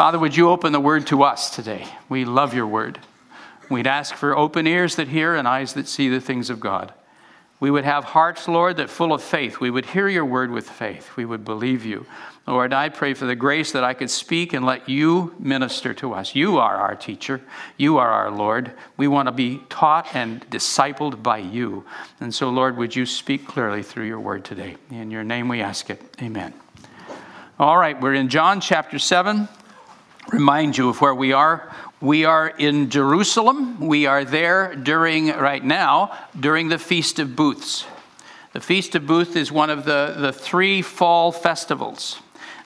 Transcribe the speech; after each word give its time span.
Father, 0.00 0.18
would 0.18 0.34
you 0.34 0.48
open 0.48 0.72
the 0.72 0.80
word 0.80 1.06
to 1.08 1.24
us 1.24 1.54
today? 1.54 1.86
We 2.08 2.24
love 2.24 2.54
your 2.54 2.66
word. 2.66 2.98
We'd 3.68 3.86
ask 3.86 4.14
for 4.14 4.34
open 4.34 4.66
ears 4.66 4.96
that 4.96 5.08
hear 5.08 5.34
and 5.34 5.46
eyes 5.46 5.74
that 5.74 5.86
see 5.86 6.08
the 6.08 6.22
things 6.22 6.48
of 6.48 6.58
God. 6.58 6.94
We 7.60 7.70
would 7.70 7.84
have 7.84 8.04
hearts, 8.04 8.48
Lord, 8.48 8.78
that 8.78 8.88
full 8.88 9.12
of 9.12 9.22
faith. 9.22 9.60
We 9.60 9.68
would 9.68 9.84
hear 9.84 10.08
your 10.08 10.24
word 10.24 10.52
with 10.52 10.70
faith. 10.70 11.18
We 11.18 11.26
would 11.26 11.44
believe 11.44 11.84
you. 11.84 12.06
Lord, 12.46 12.72
I 12.72 12.88
pray 12.88 13.12
for 13.12 13.26
the 13.26 13.36
grace 13.36 13.72
that 13.72 13.84
I 13.84 13.92
could 13.92 14.08
speak 14.08 14.54
and 14.54 14.64
let 14.64 14.88
you 14.88 15.34
minister 15.38 15.92
to 15.92 16.14
us. 16.14 16.34
You 16.34 16.56
are 16.56 16.76
our 16.76 16.96
teacher. 16.96 17.42
You 17.76 17.98
are 17.98 18.10
our 18.10 18.30
Lord. 18.30 18.72
We 18.96 19.06
want 19.06 19.26
to 19.26 19.32
be 19.32 19.60
taught 19.68 20.14
and 20.14 20.48
discipled 20.48 21.22
by 21.22 21.40
you. 21.40 21.84
And 22.20 22.34
so, 22.34 22.48
Lord, 22.48 22.78
would 22.78 22.96
you 22.96 23.04
speak 23.04 23.46
clearly 23.46 23.82
through 23.82 24.06
your 24.06 24.20
word 24.20 24.46
today? 24.46 24.78
In 24.90 25.10
your 25.10 25.24
name 25.24 25.46
we 25.46 25.60
ask 25.60 25.90
it. 25.90 26.00
Amen. 26.22 26.54
All 27.58 27.76
right, 27.76 28.00
we're 28.00 28.14
in 28.14 28.30
John 28.30 28.62
chapter 28.62 28.98
7 28.98 29.46
remind 30.28 30.76
you 30.76 30.88
of 30.88 31.00
where 31.00 31.14
we 31.14 31.32
are. 31.32 31.72
We 32.00 32.24
are 32.24 32.48
in 32.48 32.90
Jerusalem. 32.90 33.80
We 33.80 34.06
are 34.06 34.24
there 34.24 34.74
during, 34.74 35.28
right 35.28 35.62
now, 35.62 36.16
during 36.38 36.68
the 36.68 36.78
Feast 36.78 37.18
of 37.18 37.36
Booths. 37.36 37.84
The 38.52 38.60
Feast 38.60 38.94
of 38.94 39.06
Booths 39.06 39.36
is 39.36 39.52
one 39.52 39.70
of 39.70 39.84
the, 39.84 40.14
the 40.18 40.32
three 40.32 40.82
fall 40.82 41.32
festivals. 41.32 42.20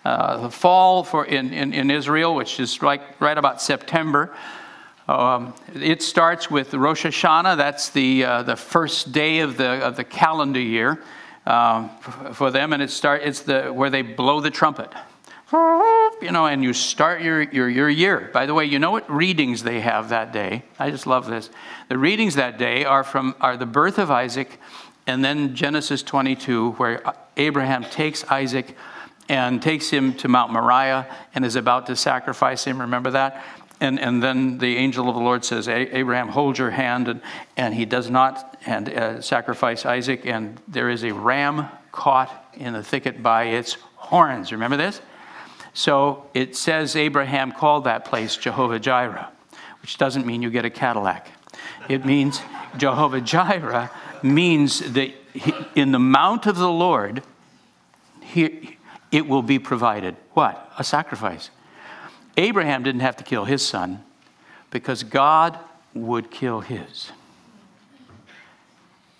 Uh, 0.04 0.38
the 0.38 0.50
fall 0.50 1.02
for 1.02 1.24
in, 1.24 1.52
in, 1.52 1.72
in, 1.72 1.90
Israel, 1.90 2.34
which 2.34 2.60
is 2.60 2.82
like 2.82 3.20
right 3.20 3.36
about 3.36 3.62
September, 3.62 4.34
um, 5.08 5.54
it 5.74 6.02
starts 6.02 6.50
with 6.50 6.74
Rosh 6.74 7.06
Hashanah. 7.06 7.56
That's 7.56 7.90
the, 7.90 8.24
uh, 8.24 8.42
the 8.42 8.56
first 8.56 9.12
day 9.12 9.40
of 9.40 9.56
the, 9.56 9.84
of 9.84 9.96
the 9.96 10.04
calendar 10.04 10.60
year 10.60 11.02
um, 11.46 11.90
for 12.32 12.50
them, 12.50 12.72
and 12.72 12.82
it 12.82 12.90
start, 12.90 13.22
it's 13.22 13.40
the, 13.40 13.72
where 13.72 13.90
they 13.90 14.02
blow 14.02 14.40
the 14.40 14.50
trumpet 14.50 14.90
you 16.22 16.30
know, 16.32 16.46
and 16.46 16.62
you 16.62 16.72
start 16.72 17.22
your, 17.22 17.42
your, 17.42 17.68
your 17.68 17.88
year. 17.88 18.30
By 18.32 18.46
the 18.46 18.54
way, 18.54 18.64
you 18.64 18.78
know 18.78 18.90
what 18.90 19.10
readings 19.10 19.62
they 19.62 19.80
have 19.80 20.08
that 20.08 20.32
day? 20.32 20.64
I 20.78 20.90
just 20.90 21.06
love 21.06 21.26
this. 21.26 21.50
The 21.88 21.98
readings 21.98 22.34
that 22.36 22.58
day 22.58 22.84
are 22.84 23.04
from 23.04 23.34
are 23.40 23.56
the 23.56 23.66
birth 23.66 23.98
of 23.98 24.10
Isaac 24.10 24.58
and 25.06 25.24
then 25.24 25.54
Genesis 25.54 26.02
22, 26.02 26.72
where 26.72 27.02
Abraham 27.36 27.84
takes 27.84 28.24
Isaac 28.24 28.74
and 29.28 29.60
takes 29.60 29.90
him 29.90 30.14
to 30.14 30.28
Mount 30.28 30.52
Moriah 30.52 31.06
and 31.34 31.44
is 31.44 31.56
about 31.56 31.86
to 31.86 31.96
sacrifice 31.96 32.64
him. 32.64 32.80
Remember 32.80 33.10
that? 33.10 33.44
And, 33.80 33.98
and 33.98 34.22
then 34.22 34.58
the 34.58 34.76
angel 34.76 35.08
of 35.08 35.14
the 35.14 35.20
Lord 35.20 35.44
says, 35.44 35.68
Abraham, 35.68 36.28
hold 36.28 36.56
your 36.56 36.70
hand. 36.70 37.08
And, 37.08 37.20
and 37.56 37.74
he 37.74 37.84
does 37.84 38.08
not 38.08 38.58
and, 38.64 38.88
uh, 38.88 39.20
sacrifice 39.20 39.84
Isaac. 39.84 40.24
And 40.24 40.60
there 40.68 40.88
is 40.88 41.04
a 41.04 41.12
ram 41.12 41.68
caught 41.92 42.30
in 42.54 42.72
the 42.72 42.82
thicket 42.82 43.22
by 43.22 43.44
its 43.44 43.76
horns. 43.96 44.52
Remember 44.52 44.76
this? 44.76 45.00
So 45.74 46.24
it 46.32 46.56
says 46.56 46.94
Abraham 46.94 47.52
called 47.52 47.84
that 47.84 48.04
place 48.04 48.36
Jehovah 48.36 48.78
Jireh, 48.78 49.28
which 49.82 49.98
doesn't 49.98 50.24
mean 50.24 50.40
you 50.40 50.50
get 50.50 50.64
a 50.64 50.70
Cadillac. 50.70 51.28
It 51.88 52.04
means 52.04 52.40
Jehovah 52.76 53.20
Jireh 53.20 53.90
means 54.22 54.92
that 54.92 55.12
in 55.74 55.92
the 55.92 55.98
mount 55.98 56.46
of 56.46 56.56
the 56.56 56.70
Lord, 56.70 57.22
he, 58.22 58.78
it 59.10 59.26
will 59.26 59.42
be 59.42 59.58
provided. 59.58 60.16
What? 60.32 60.72
A 60.78 60.84
sacrifice. 60.84 61.50
Abraham 62.36 62.82
didn't 62.84 63.02
have 63.02 63.16
to 63.16 63.24
kill 63.24 63.44
his 63.44 63.66
son 63.66 64.02
because 64.70 65.02
God 65.02 65.58
would 65.92 66.30
kill 66.30 66.60
his 66.60 67.10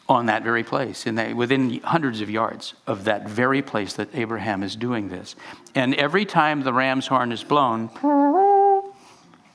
on 0.09 0.27
that 0.27 0.43
very 0.43 0.63
place, 0.63 1.07
in 1.07 1.15
that, 1.15 1.35
within 1.35 1.81
hundreds 1.81 2.21
of 2.21 2.29
yards 2.29 2.75
of 2.87 3.05
that 3.05 3.29
very 3.29 3.63
place 3.63 3.95
that 3.95 4.09
Abraham 4.15 4.63
is 4.63 4.77
doing 4.77 5.09
this. 5.09 5.35
And 5.75 5.95
every 5.95 6.27
time 6.27 6.63
the 6.63 6.73
ram's 6.73 7.07
horn 7.07 7.33
is 7.33 7.43
blown, 7.43 7.89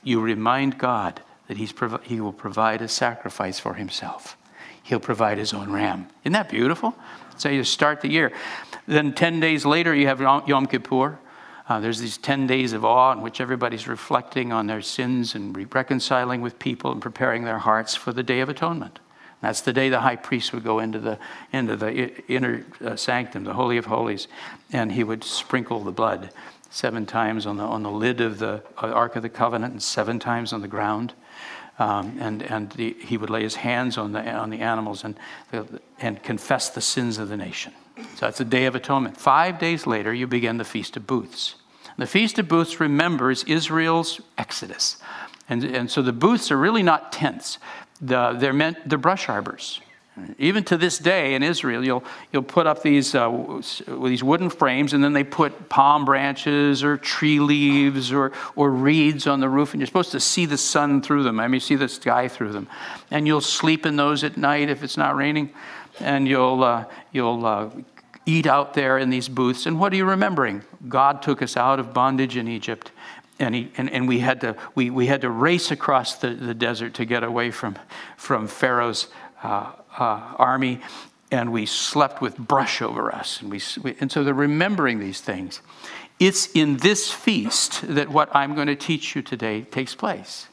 you 0.02 0.20
remind 0.20 0.78
God 0.78 1.20
that 1.46 1.56
he's 1.56 1.72
he 2.04 2.20
will 2.20 2.32
provide 2.32 2.82
a 2.82 2.88
sacrifice 2.88 3.58
for 3.58 3.74
himself. 3.74 4.36
He'll 4.82 5.00
provide 5.00 5.38
his 5.38 5.52
own 5.52 5.70
ram. 5.70 6.08
Isn't 6.24 6.32
that 6.32 6.48
beautiful? 6.48 6.94
So 7.36 7.48
you 7.48 7.64
start 7.64 8.00
the 8.00 8.08
year. 8.10 8.32
Then 8.86 9.14
10 9.14 9.40
days 9.40 9.64
later, 9.64 9.94
you 9.94 10.08
have 10.08 10.20
Yom 10.20 10.66
Kippur. 10.66 11.18
Uh, 11.68 11.78
there's 11.78 12.00
these 12.00 12.18
10 12.18 12.48
days 12.48 12.72
of 12.72 12.84
awe 12.84 13.12
in 13.12 13.20
which 13.20 13.40
everybody's 13.40 13.86
reflecting 13.86 14.52
on 14.52 14.66
their 14.66 14.82
sins 14.82 15.36
and 15.36 15.56
reconciling 15.72 16.40
with 16.40 16.58
people 16.58 16.90
and 16.90 17.00
preparing 17.00 17.44
their 17.44 17.58
hearts 17.58 17.94
for 17.94 18.12
the 18.12 18.24
Day 18.24 18.40
of 18.40 18.48
Atonement. 18.48 18.98
That's 19.40 19.62
the 19.62 19.72
day 19.72 19.88
the 19.88 20.00
high 20.00 20.16
priest 20.16 20.52
would 20.52 20.64
go 20.64 20.80
into 20.80 20.98
the, 20.98 21.18
into 21.52 21.76
the 21.76 22.12
inner 22.30 22.64
uh, 22.84 22.96
sanctum, 22.96 23.44
the 23.44 23.54
Holy 23.54 23.78
of 23.78 23.86
Holies, 23.86 24.28
and 24.72 24.92
he 24.92 25.02
would 25.02 25.24
sprinkle 25.24 25.82
the 25.82 25.92
blood 25.92 26.30
seven 26.70 27.06
times 27.06 27.46
on 27.46 27.56
the, 27.56 27.64
on 27.64 27.82
the 27.82 27.90
lid 27.90 28.20
of 28.20 28.38
the 28.38 28.62
uh, 28.76 28.88
Ark 28.88 29.16
of 29.16 29.22
the 29.22 29.28
Covenant 29.28 29.72
and 29.72 29.82
seven 29.82 30.18
times 30.18 30.52
on 30.52 30.60
the 30.60 30.68
ground. 30.68 31.14
Um, 31.78 32.18
and 32.20 32.42
and 32.42 32.70
the, 32.72 32.94
he 33.00 33.16
would 33.16 33.30
lay 33.30 33.42
his 33.42 33.54
hands 33.54 33.96
on 33.96 34.12
the, 34.12 34.30
on 34.30 34.50
the 34.50 34.60
animals 34.60 35.02
and, 35.02 35.18
and 35.98 36.22
confess 36.22 36.68
the 36.68 36.82
sins 36.82 37.16
of 37.16 37.30
the 37.30 37.38
nation. 37.38 37.72
So 37.96 38.26
that's 38.26 38.38
the 38.38 38.44
Day 38.44 38.66
of 38.66 38.74
Atonement. 38.74 39.16
Five 39.16 39.58
days 39.58 39.86
later, 39.86 40.12
you 40.12 40.26
begin 40.26 40.58
the 40.58 40.64
Feast 40.64 40.98
of 40.98 41.06
Booths. 41.06 41.54
The 41.96 42.06
Feast 42.06 42.38
of 42.38 42.48
Booths 42.48 42.80
remembers 42.80 43.44
Israel's 43.44 44.20
exodus. 44.36 44.98
And, 45.48 45.64
and 45.64 45.90
so 45.90 46.02
the 46.02 46.12
booths 46.12 46.50
are 46.50 46.56
really 46.56 46.82
not 46.82 47.12
tents 47.12 47.58
the, 48.00 48.32
they're 48.32 48.52
meant 48.52 48.88
they're 48.88 48.98
brush 48.98 49.28
arbors. 49.28 49.80
Even 50.38 50.64
to 50.64 50.76
this 50.76 50.98
day 50.98 51.34
in 51.34 51.42
Israel, 51.42 51.84
you'll, 51.84 52.04
you'll 52.32 52.42
put 52.42 52.66
up 52.66 52.82
these, 52.82 53.14
uh, 53.14 53.62
these 54.02 54.22
wooden 54.22 54.50
frames 54.50 54.92
and 54.92 55.02
then 55.02 55.12
they 55.12 55.24
put 55.24 55.68
palm 55.68 56.04
branches 56.04 56.82
or 56.84 56.96
tree 56.96 57.40
leaves 57.40 58.12
or, 58.12 58.32
or 58.56 58.70
reeds 58.70 59.26
on 59.26 59.40
the 59.40 59.48
roof, 59.48 59.72
and 59.72 59.80
you're 59.80 59.86
supposed 59.86 60.12
to 60.12 60.20
see 60.20 60.46
the 60.46 60.58
sun 60.58 61.00
through 61.00 61.22
them. 61.22 61.40
I 61.40 61.48
mean, 61.48 61.60
see 61.60 61.76
the 61.76 61.88
sky 61.88 62.28
through 62.28 62.52
them. 62.52 62.68
And 63.10 63.26
you'll 63.26 63.40
sleep 63.40 63.86
in 63.86 63.96
those 63.96 64.24
at 64.24 64.36
night 64.36 64.68
if 64.68 64.82
it's 64.82 64.96
not 64.96 65.16
raining, 65.16 65.50
and 66.00 66.26
you'll, 66.28 66.64
uh, 66.64 66.84
you'll 67.12 67.46
uh, 67.46 67.70
eat 68.26 68.46
out 68.46 68.74
there 68.74 68.98
in 68.98 69.10
these 69.10 69.28
booths. 69.28 69.66
And 69.66 69.78
what 69.78 69.92
are 69.92 69.96
you 69.96 70.04
remembering? 70.04 70.62
God 70.88 71.22
took 71.22 71.40
us 71.40 71.56
out 71.56 71.80
of 71.80 71.94
bondage 71.94 72.36
in 72.36 72.48
Egypt 72.48 72.92
and, 73.40 73.54
he, 73.54 73.72
and, 73.76 73.90
and 73.90 74.06
we, 74.06 74.20
had 74.20 74.40
to, 74.42 74.56
we, 74.74 74.90
we 74.90 75.06
had 75.06 75.22
to 75.22 75.30
race 75.30 75.70
across 75.70 76.16
the, 76.16 76.30
the 76.30 76.54
desert 76.54 76.94
to 76.94 77.04
get 77.04 77.24
away 77.24 77.50
from, 77.50 77.76
from 78.16 78.46
Pharaoh's 78.46 79.08
uh, 79.42 79.72
uh, 79.98 80.34
army, 80.36 80.80
and 81.30 81.52
we 81.52 81.66
slept 81.66 82.20
with 82.20 82.36
brush 82.36 82.82
over 82.82 83.12
us. 83.14 83.40
And, 83.40 83.50
we, 83.50 83.60
we, 83.82 83.96
and 84.00 84.12
so 84.12 84.22
they're 84.22 84.34
remembering 84.34 85.00
these 85.00 85.20
things. 85.20 85.60
It's 86.18 86.48
in 86.52 86.76
this 86.76 87.10
feast 87.10 87.82
that 87.94 88.10
what 88.10 88.28
I'm 88.36 88.54
going 88.54 88.66
to 88.66 88.76
teach 88.76 89.16
you 89.16 89.22
today 89.22 89.62
takes 89.62 89.94
place. 89.94 90.46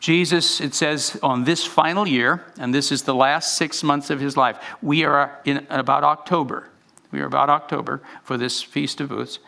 Jesus, 0.00 0.60
it 0.60 0.74
says, 0.74 1.18
on 1.22 1.44
this 1.44 1.64
final 1.64 2.06
year, 2.06 2.44
and 2.58 2.74
this 2.74 2.92
is 2.92 3.04
the 3.04 3.14
last 3.14 3.56
six 3.56 3.82
months 3.82 4.10
of 4.10 4.20
his 4.20 4.36
life, 4.36 4.58
we 4.82 5.04
are 5.04 5.40
in 5.44 5.66
about 5.70 6.04
October. 6.04 6.68
We 7.12 7.20
are 7.20 7.26
about 7.26 7.48
October 7.48 8.02
for 8.22 8.36
this 8.36 8.62
Feast 8.62 9.00
of 9.00 9.08
Booths. 9.08 9.38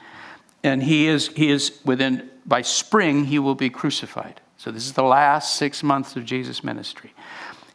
And 0.63 0.83
he 0.83 1.07
is, 1.07 1.29
he 1.29 1.51
is 1.51 1.79
within 1.85 2.31
by 2.47 2.63
spring, 2.63 3.27
he 3.27 3.39
will 3.39 3.55
be 3.55 3.71
crucified. 3.71 4.41
So, 4.57 4.73
this 4.73 4.87
is 4.87 4.95
the 4.95 5.05
last 5.05 5.57
six 5.57 5.83
months 5.83 6.17
of 6.17 6.25
Jesus' 6.25 6.65
ministry. 6.65 7.13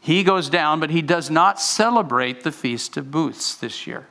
He 0.01 0.23
goes 0.23 0.49
down, 0.49 0.81
but 0.81 0.89
he 0.89 1.01
does 1.01 1.29
not 1.29 1.61
celebrate 1.61 2.43
the 2.43 2.51
Feast 2.51 2.97
of 2.97 3.09
Booths 3.09 3.55
this 3.55 3.87
year 3.87 4.05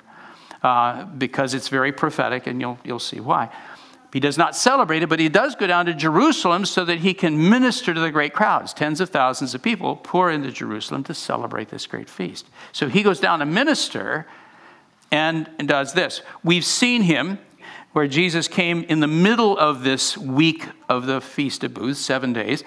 uh, 0.63 1.05
because 1.05 1.53
it's 1.53 1.69
very 1.69 1.93
prophetic, 1.93 2.47
and 2.47 2.61
you'll, 2.61 2.79
you'll 2.83 2.99
see 2.99 3.21
why. 3.21 3.51
He 4.13 4.21
does 4.21 4.39
not 4.39 4.55
celebrate 4.55 5.03
it, 5.03 5.09
but 5.09 5.21
he 5.21 5.29
does 5.29 5.55
go 5.55 5.67
down 5.67 5.87
to 5.87 5.95
Jerusalem 5.95 6.65
so 6.65 6.85
that 6.85 6.99
he 6.99 7.13
can 7.13 7.51
minister 7.51 7.93
to 7.93 8.01
the 8.01 8.11
great 8.11 8.33
crowds. 8.35 8.73
Tens 8.73 9.01
of 9.01 9.11
thousands 9.11 9.55
of 9.55 9.63
people 9.63 9.97
pour 9.97 10.31
into 10.31 10.51
Jerusalem 10.51 11.03
to 11.05 11.15
celebrate 11.15 11.69
this 11.69 11.87
great 11.87 12.09
feast. 12.09 12.47
So 12.73 12.89
he 12.89 13.03
goes 13.03 13.21
down 13.21 13.41
to 13.41 13.47
minister 13.47 14.27
and, 15.11 15.49
and 15.59 15.67
does 15.67 15.95
this. 15.95 16.23
We've 16.45 16.65
seen 16.65 17.03
him 17.03 17.39
where 17.93 18.07
Jesus 18.07 18.49
came 18.49 18.85
in 18.85 19.01
the 19.01 19.07
middle 19.07 19.57
of 19.57 19.83
this 19.83 20.17
week 20.17 20.67
of 20.89 21.07
the 21.07 21.21
Feast 21.21 21.63
of 21.63 21.75
Booths, 21.75 22.01
seven 22.01 22.33
days. 22.33 22.65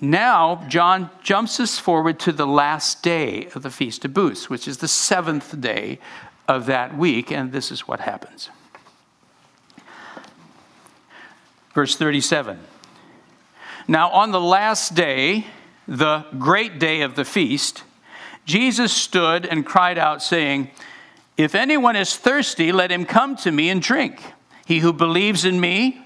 Now, 0.00 0.64
John 0.68 1.10
jumps 1.22 1.58
us 1.60 1.78
forward 1.78 2.18
to 2.20 2.32
the 2.32 2.46
last 2.46 3.02
day 3.02 3.46
of 3.54 3.62
the 3.62 3.70
Feast 3.70 4.04
of 4.04 4.12
Booths, 4.12 4.50
which 4.50 4.68
is 4.68 4.78
the 4.78 4.88
seventh 4.88 5.60
day 5.60 5.98
of 6.48 6.66
that 6.66 6.96
week, 6.96 7.30
and 7.30 7.52
this 7.52 7.70
is 7.70 7.88
what 7.88 8.00
happens. 8.00 8.50
Verse 11.74 11.96
37 11.96 12.58
Now, 13.88 14.10
on 14.10 14.32
the 14.32 14.40
last 14.40 14.94
day, 14.94 15.46
the 15.86 16.26
great 16.38 16.78
day 16.78 17.02
of 17.02 17.14
the 17.14 17.24
feast, 17.24 17.84
Jesus 18.44 18.92
stood 18.92 19.46
and 19.46 19.64
cried 19.64 19.98
out, 19.98 20.22
saying, 20.22 20.70
If 21.36 21.54
anyone 21.54 21.96
is 21.96 22.16
thirsty, 22.16 22.72
let 22.72 22.90
him 22.90 23.04
come 23.04 23.36
to 23.36 23.52
me 23.52 23.70
and 23.70 23.80
drink. 23.80 24.20
He 24.66 24.80
who 24.80 24.92
believes 24.92 25.44
in 25.44 25.60
me, 25.60 26.04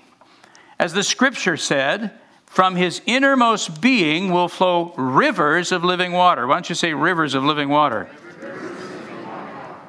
as 0.79 0.93
the 0.93 1.03
scripture 1.03 1.57
said, 1.57 2.13
from 2.45 2.77
his 2.77 3.01
innermost 3.07 3.81
being 3.81 4.31
will 4.31 4.49
flow 4.49 4.93
rivers 4.97 5.73
of 5.73 5.83
living 5.83 6.13
water. 6.13 6.47
Why 6.47 6.57
don't 6.57 6.69
you 6.69 6.75
say 6.75 6.93
rivers 6.93 7.35
of 7.35 7.43
living 7.43 7.71
water? 7.71 8.09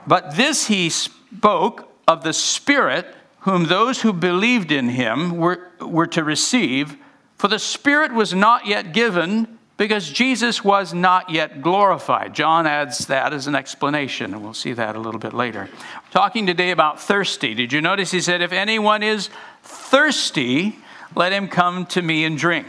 But 0.08 0.36
this 0.38 0.68
he 0.68 0.90
spoke 0.90 1.92
of 2.08 2.24
the 2.24 2.34
Spirit, 2.34 3.14
whom 3.42 3.66
those 3.66 4.02
who 4.02 4.14
believed 4.14 4.72
in 4.72 4.90
him 4.90 5.38
were, 5.38 5.70
were 5.82 6.08
to 6.08 6.24
receive. 6.24 6.96
For 7.38 7.50
the 7.50 7.60
Spirit 7.60 8.14
was 8.14 8.34
not 8.34 8.68
yet 8.68 8.94
given 8.94 9.60
because 9.82 10.12
Jesus 10.12 10.64
was 10.64 10.94
not 10.94 11.32
yet 11.32 11.64
glorified. 11.64 12.36
John 12.36 12.68
adds 12.68 13.08
that 13.08 13.34
as 13.34 13.48
an 13.48 13.56
explanation, 13.56 14.32
and 14.32 14.44
we'll 14.44 14.54
see 14.54 14.74
that 14.74 14.96
a 14.96 15.00
little 15.00 15.20
bit 15.20 15.34
later. 15.34 15.70
Talking 16.12 16.46
today 16.46 16.70
about 16.70 17.02
thirsty. 17.02 17.56
Did 17.56 17.74
you 17.74 17.82
notice 17.82 18.12
he 18.12 18.22
said, 18.22 18.44
If 18.44 18.52
anyone 18.52 19.02
is 19.02 19.32
thirsty, 19.64 20.78
let 21.16 21.32
him 21.32 21.48
come 21.48 21.88
to 21.88 22.04
me 22.04 22.26
and 22.26 22.38
drink. 22.38 22.68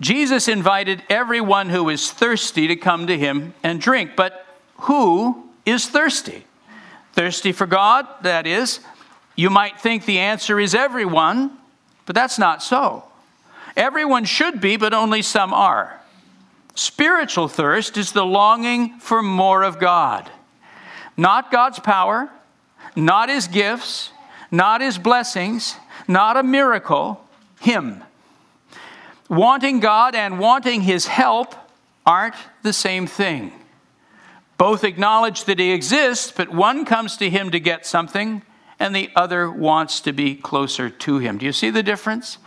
Jesus 0.00 0.48
invited 0.48 1.04
everyone 1.08 1.68
who 1.68 1.90
is 1.90 2.10
thirsty 2.10 2.66
to 2.66 2.74
come 2.74 3.06
to 3.06 3.16
him 3.16 3.54
and 3.62 3.80
drink. 3.80 4.16
But 4.16 4.44
who 4.78 5.48
is 5.64 5.86
thirsty? 5.86 6.44
Thirsty 7.12 7.52
for 7.52 7.68
God, 7.68 8.08
that 8.22 8.48
is. 8.48 8.80
You 9.36 9.48
might 9.48 9.80
think 9.80 10.06
the 10.06 10.18
answer 10.18 10.58
is 10.58 10.74
everyone, 10.74 11.56
but 12.04 12.16
that's 12.16 12.36
not 12.36 12.64
so. 12.64 13.04
Everyone 13.76 14.24
should 14.24 14.60
be, 14.60 14.76
but 14.76 14.94
only 14.94 15.22
some 15.22 15.52
are. 15.52 16.00
Spiritual 16.74 17.48
thirst 17.48 17.96
is 17.96 18.12
the 18.12 18.24
longing 18.24 18.98
for 19.00 19.22
more 19.22 19.62
of 19.62 19.78
God. 19.78 20.30
Not 21.16 21.50
God's 21.50 21.78
power, 21.78 22.30
not 22.96 23.28
His 23.28 23.48
gifts, 23.48 24.12
not 24.50 24.80
His 24.80 24.98
blessings, 24.98 25.76
not 26.08 26.36
a 26.36 26.42
miracle, 26.42 27.24
Him. 27.60 28.02
Wanting 29.28 29.80
God 29.80 30.14
and 30.14 30.38
wanting 30.38 30.80
His 30.82 31.06
help 31.06 31.54
aren't 32.06 32.34
the 32.62 32.72
same 32.72 33.06
thing. 33.06 33.52
Both 34.56 34.84
acknowledge 34.84 35.44
that 35.44 35.58
He 35.58 35.72
exists, 35.72 36.32
but 36.34 36.48
one 36.48 36.84
comes 36.84 37.16
to 37.18 37.30
Him 37.30 37.50
to 37.50 37.60
get 37.60 37.86
something, 37.86 38.42
and 38.78 38.94
the 38.94 39.10
other 39.14 39.50
wants 39.50 40.00
to 40.00 40.12
be 40.12 40.34
closer 40.34 40.90
to 40.90 41.18
Him. 41.18 41.38
Do 41.38 41.46
you 41.46 41.52
see 41.52 41.70
the 41.70 41.82
difference? 41.82 42.38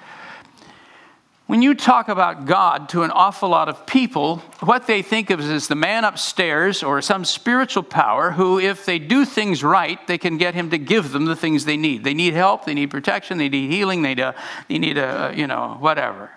When 1.45 1.61
you 1.61 1.73
talk 1.73 2.07
about 2.07 2.45
God 2.45 2.87
to 2.89 3.03
an 3.03 3.11
awful 3.11 3.49
lot 3.49 3.67
of 3.67 3.85
people, 3.85 4.37
what 4.61 4.87
they 4.87 5.01
think 5.01 5.29
of 5.29 5.41
is 5.41 5.67
the 5.67 5.75
man 5.75 6.05
upstairs 6.05 6.81
or 6.81 7.01
some 7.01 7.25
spiritual 7.25 7.83
power 7.83 8.31
who, 8.31 8.59
if 8.59 8.85
they 8.85 8.97
do 8.97 9.25
things 9.25 9.61
right, 9.61 9.99
they 10.07 10.17
can 10.17 10.37
get 10.37 10.53
him 10.53 10.69
to 10.69 10.77
give 10.77 11.11
them 11.11 11.25
the 11.25 11.35
things 11.35 11.65
they 11.65 11.75
need. 11.75 12.05
They 12.05 12.13
need 12.13 12.33
help, 12.33 12.63
they 12.63 12.73
need 12.73 12.91
protection, 12.91 13.39
they 13.39 13.49
need 13.49 13.69
healing, 13.69 14.03
they 14.03 14.15
need 14.15 14.21
a, 14.21 14.35
they 14.69 14.79
need 14.79 14.97
a 14.97 15.33
you 15.35 15.45
know, 15.45 15.75
whatever. 15.81 16.31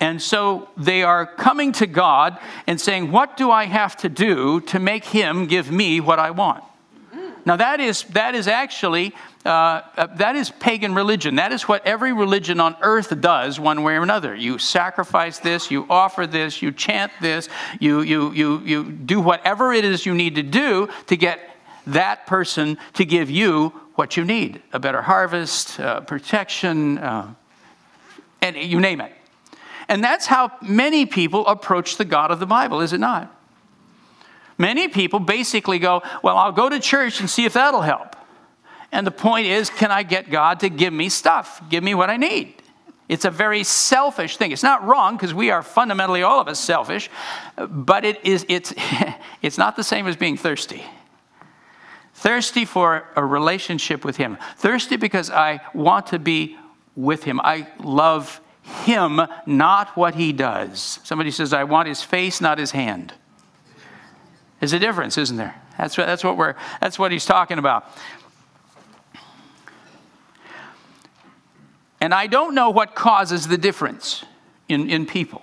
And 0.00 0.22
so 0.22 0.70
they 0.76 1.02
are 1.02 1.26
coming 1.26 1.72
to 1.72 1.86
God 1.86 2.38
and 2.66 2.80
saying, 2.80 3.12
What 3.12 3.36
do 3.36 3.50
I 3.50 3.66
have 3.66 3.94
to 3.98 4.08
do 4.08 4.60
to 4.62 4.78
make 4.78 5.04
him 5.04 5.46
give 5.46 5.70
me 5.70 6.00
what 6.00 6.18
I 6.18 6.30
want? 6.30 6.64
Now, 7.44 7.54
that 7.56 7.78
is, 7.78 8.02
that 8.10 8.34
is 8.34 8.48
actually 8.48 9.14
uh, 9.46 9.82
uh, 9.96 10.06
that 10.16 10.34
is 10.34 10.50
pagan 10.50 10.94
religion. 10.94 11.36
That 11.36 11.52
is 11.52 11.68
what 11.68 11.86
every 11.86 12.12
religion 12.12 12.58
on 12.58 12.76
earth 12.80 13.20
does, 13.20 13.60
one 13.60 13.84
way 13.84 13.94
or 13.94 14.02
another. 14.02 14.34
You 14.34 14.58
sacrifice 14.58 15.38
this, 15.38 15.70
you 15.70 15.86
offer 15.88 16.26
this, 16.26 16.60
you 16.60 16.72
chant 16.72 17.12
this, 17.20 17.48
you, 17.78 18.00
you, 18.00 18.32
you, 18.32 18.58
you 18.64 18.90
do 18.90 19.20
whatever 19.20 19.72
it 19.72 19.84
is 19.84 20.04
you 20.04 20.14
need 20.14 20.34
to 20.34 20.42
do 20.42 20.88
to 21.06 21.16
get 21.16 21.56
that 21.86 22.26
person 22.26 22.76
to 22.94 23.04
give 23.04 23.30
you 23.30 23.68
what 23.94 24.16
you 24.16 24.24
need 24.24 24.60
a 24.72 24.80
better 24.80 25.00
harvest, 25.00 25.78
uh, 25.78 26.00
protection, 26.00 26.98
uh, 26.98 27.32
and 28.42 28.56
you 28.56 28.80
name 28.80 29.00
it. 29.00 29.12
And 29.88 30.02
that's 30.02 30.26
how 30.26 30.50
many 30.60 31.06
people 31.06 31.46
approach 31.46 31.98
the 31.98 32.04
God 32.04 32.32
of 32.32 32.40
the 32.40 32.46
Bible, 32.46 32.80
is 32.80 32.92
it 32.92 32.98
not? 32.98 33.32
Many 34.58 34.88
people 34.88 35.20
basically 35.20 35.78
go, 35.78 36.02
Well, 36.22 36.36
I'll 36.36 36.50
go 36.50 36.68
to 36.68 36.80
church 36.80 37.20
and 37.20 37.30
see 37.30 37.44
if 37.44 37.52
that'll 37.52 37.82
help. 37.82 38.15
And 38.92 39.06
the 39.06 39.10
point 39.10 39.46
is, 39.46 39.70
can 39.70 39.90
I 39.90 40.02
get 40.02 40.30
God 40.30 40.60
to 40.60 40.68
give 40.68 40.92
me 40.92 41.08
stuff, 41.08 41.62
give 41.68 41.82
me 41.82 41.94
what 41.94 42.10
I 42.10 42.16
need? 42.16 42.54
It's 43.08 43.24
a 43.24 43.30
very 43.30 43.62
selfish 43.62 44.36
thing. 44.36 44.50
It's 44.50 44.62
not 44.62 44.84
wrong 44.84 45.16
because 45.16 45.32
we 45.32 45.50
are 45.50 45.62
fundamentally 45.62 46.22
all 46.22 46.40
of 46.40 46.48
us 46.48 46.58
selfish, 46.58 47.08
but 47.56 48.04
it 48.04 48.24
is, 48.24 48.44
it's, 48.48 48.74
it's 49.42 49.58
not 49.58 49.76
the 49.76 49.84
same 49.84 50.06
as 50.06 50.16
being 50.16 50.36
thirsty. 50.36 50.82
Thirsty 52.14 52.64
for 52.64 53.06
a 53.14 53.24
relationship 53.24 54.04
with 54.04 54.16
Him. 54.16 54.38
Thirsty 54.56 54.96
because 54.96 55.30
I 55.30 55.60
want 55.74 56.08
to 56.08 56.18
be 56.18 56.56
with 56.96 57.22
Him. 57.22 57.40
I 57.40 57.68
love 57.78 58.40
Him, 58.62 59.20
not 59.44 59.96
what 59.96 60.14
He 60.14 60.32
does. 60.32 60.98
Somebody 61.04 61.30
says, 61.30 61.52
I 61.52 61.64
want 61.64 61.88
His 61.88 62.02
face, 62.02 62.40
not 62.40 62.58
His 62.58 62.72
hand. 62.72 63.12
There's 64.58 64.72
a 64.72 64.78
difference, 64.78 65.18
isn't 65.18 65.36
there? 65.36 65.60
That's 65.78 65.96
what, 65.98 66.06
that's 66.06 66.24
what, 66.24 66.36
we're, 66.36 66.54
that's 66.80 66.98
what 66.98 67.12
He's 67.12 67.26
talking 67.26 67.58
about. 67.58 67.86
And 72.06 72.14
I 72.14 72.28
don't 72.28 72.54
know 72.54 72.70
what 72.70 72.94
causes 72.94 73.48
the 73.48 73.58
difference 73.58 74.24
in, 74.68 74.88
in 74.88 75.06
people. 75.06 75.42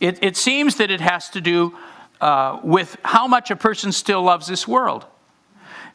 It, 0.00 0.18
it 0.22 0.34
seems 0.34 0.76
that 0.76 0.90
it 0.90 1.02
has 1.02 1.28
to 1.28 1.42
do 1.42 1.76
uh, 2.22 2.58
with 2.64 2.96
how 3.04 3.26
much 3.26 3.50
a 3.50 3.56
person 3.56 3.92
still 3.92 4.22
loves 4.22 4.46
this 4.46 4.66
world. 4.66 5.04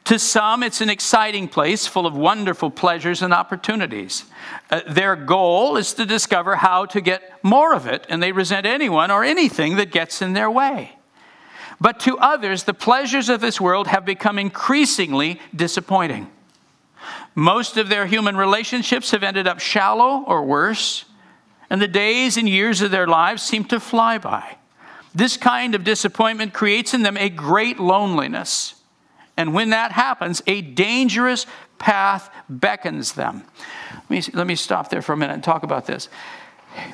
To 0.03 0.19
some, 0.19 0.61
it's 0.61 0.81
an 0.81 0.91
exciting 0.91 1.47
place 1.47 1.87
full 1.87 2.05
of 2.05 2.15
wonderful 2.15 2.69
pleasures 2.69 3.23
and 3.23 3.33
opportunities. 3.33 4.25
Uh, 4.69 4.81
their 4.87 5.15
goal 5.15 5.75
is 5.75 5.91
to 5.95 6.05
discover 6.05 6.57
how 6.57 6.85
to 6.85 7.01
get 7.01 7.43
more 7.43 7.73
of 7.73 7.87
it, 7.87 8.05
and 8.09 8.21
they 8.21 8.31
resent 8.31 8.67
anyone 8.67 9.09
or 9.09 9.23
anything 9.23 9.77
that 9.77 9.89
gets 9.89 10.21
in 10.21 10.33
their 10.33 10.51
way. 10.51 10.99
But 11.81 11.99
to 12.01 12.19
others, 12.19 12.65
the 12.65 12.75
pleasures 12.75 13.27
of 13.27 13.41
this 13.41 13.59
world 13.59 13.87
have 13.87 14.05
become 14.05 14.37
increasingly 14.37 15.39
disappointing. 15.55 16.29
Most 17.39 17.77
of 17.77 17.87
their 17.87 18.05
human 18.05 18.35
relationships 18.35 19.11
have 19.11 19.23
ended 19.23 19.47
up 19.47 19.61
shallow 19.61 20.25
or 20.27 20.43
worse, 20.43 21.05
and 21.69 21.81
the 21.81 21.87
days 21.87 22.35
and 22.35 22.49
years 22.49 22.81
of 22.81 22.91
their 22.91 23.07
lives 23.07 23.41
seem 23.41 23.63
to 23.65 23.79
fly 23.79 24.17
by. 24.17 24.57
This 25.15 25.37
kind 25.37 25.73
of 25.73 25.85
disappointment 25.85 26.53
creates 26.53 26.93
in 26.93 27.01
them 27.01 27.15
a 27.15 27.29
great 27.29 27.79
loneliness. 27.79 28.75
And 29.37 29.53
when 29.53 29.69
that 29.69 29.93
happens, 29.93 30.41
a 30.47 30.59
dangerous 30.59 31.45
path 31.77 32.29
beckons 32.49 33.13
them. 33.13 33.45
Let 33.93 34.09
me, 34.09 34.21
let 34.33 34.45
me 34.45 34.55
stop 34.55 34.89
there 34.89 35.01
for 35.01 35.13
a 35.13 35.17
minute 35.17 35.33
and 35.33 35.43
talk 35.43 35.63
about 35.63 35.85
this. 35.85 36.09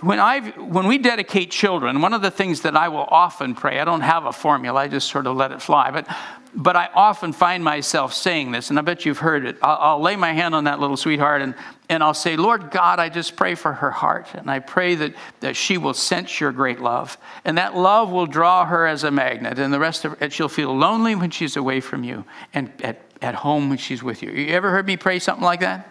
When, 0.01 0.19
i 0.19 0.39
when 0.51 0.87
we 0.87 0.97
dedicate 0.97 1.51
children, 1.51 2.01
one 2.01 2.13
of 2.13 2.21
the 2.21 2.31
things 2.31 2.61
that 2.61 2.75
I 2.75 2.87
will 2.87 3.07
often 3.09 3.55
pray, 3.55 3.79
I 3.79 3.85
don't 3.85 4.01
have 4.01 4.25
a 4.25 4.31
formula, 4.31 4.81
I 4.81 4.87
just 4.87 5.09
sort 5.09 5.27
of 5.27 5.35
let 5.35 5.51
it 5.51 5.61
fly, 5.61 5.91
but 5.91 6.07
but 6.55 6.77
I 6.77 6.89
often 6.93 7.33
find 7.33 7.63
myself 7.63 8.13
saying 8.13 8.51
this, 8.51 8.69
and 8.69 8.79
I 8.79 8.81
bet 8.81 9.05
you've 9.05 9.19
heard 9.19 9.45
it. 9.45 9.57
I'll, 9.61 9.77
I'll, 9.79 10.01
lay 10.01 10.15
my 10.15 10.31
hand 10.31 10.55
on 10.55 10.63
that 10.63 10.79
little 10.79 10.95
sweetheart 10.95 11.41
and, 11.41 11.53
and 11.89 12.01
I'll 12.01 12.13
say, 12.13 12.37
Lord 12.37 12.71
God, 12.71 12.97
I 12.97 13.09
just 13.09 13.35
pray 13.35 13.55
for 13.55 13.73
her 13.73 13.91
heart. 13.91 14.27
And 14.33 14.49
I 14.49 14.59
pray 14.59 14.95
that, 14.95 15.13
that 15.41 15.55
she 15.55 15.77
will 15.77 15.93
sense 15.93 16.39
your 16.39 16.53
great 16.53 16.79
love. 16.79 17.17
And 17.43 17.57
that 17.57 17.75
love 17.75 18.09
will 18.09 18.25
draw 18.25 18.65
her 18.65 18.87
as 18.87 19.03
a 19.03 19.11
magnet. 19.11 19.59
And 19.59 19.73
the 19.73 19.79
rest 19.79 20.05
of 20.05 20.21
it, 20.21 20.31
she'll 20.31 20.47
feel 20.47 20.75
lonely 20.75 21.13
when 21.15 21.29
she's 21.29 21.57
away 21.57 21.81
from 21.81 22.03
you 22.03 22.23
and 22.53 22.71
at, 22.81 23.01
at 23.21 23.35
home 23.35 23.69
when 23.69 23.77
she's 23.77 24.01
with 24.01 24.23
you. 24.23 24.31
You 24.31 24.53
ever 24.53 24.71
heard 24.71 24.87
me 24.87 24.95
pray 24.95 25.19
something 25.19 25.43
like 25.43 25.59
that? 25.59 25.89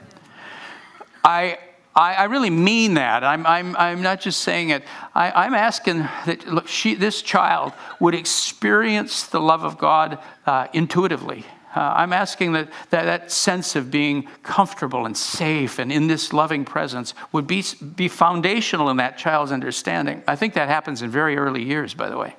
I, 1.22 1.58
I, 1.96 2.14
I, 2.14 2.24
really 2.24 2.50
mean 2.50 2.94
that. 2.94 3.22
I'm, 3.22 3.46
I'm, 3.46 3.76
I'm 3.76 4.02
not 4.02 4.20
just 4.20 4.40
saying 4.40 4.70
it. 4.70 4.82
I, 5.14 5.46
am 5.46 5.54
asking 5.54 5.98
that 5.98 6.46
look, 6.46 6.66
she, 6.66 6.94
this 6.94 7.22
child 7.22 7.72
would 8.00 8.14
experience 8.14 9.24
the 9.28 9.40
love 9.40 9.62
of 9.62 9.78
God 9.78 10.18
uh, 10.46 10.66
intuitively. 10.72 11.44
Uh, 11.74 11.92
I'm 11.96 12.12
asking 12.12 12.52
that, 12.52 12.68
that 12.90 13.04
that 13.04 13.30
sense 13.32 13.74
of 13.74 13.90
being 13.90 14.28
comfortable 14.42 15.06
and 15.06 15.16
safe 15.16 15.78
and 15.78 15.90
in 15.90 16.06
this 16.06 16.32
loving 16.32 16.64
presence 16.64 17.14
would 17.32 17.46
be, 17.46 17.64
be 17.96 18.08
foundational 18.08 18.90
in 18.90 18.96
that 18.98 19.18
child's 19.18 19.50
understanding. 19.50 20.22
I 20.28 20.36
think 20.36 20.54
that 20.54 20.68
happens 20.68 21.02
in 21.02 21.10
very 21.10 21.36
early 21.36 21.62
years, 21.62 21.94
by 21.94 22.08
the 22.10 22.16
way. 22.16 22.36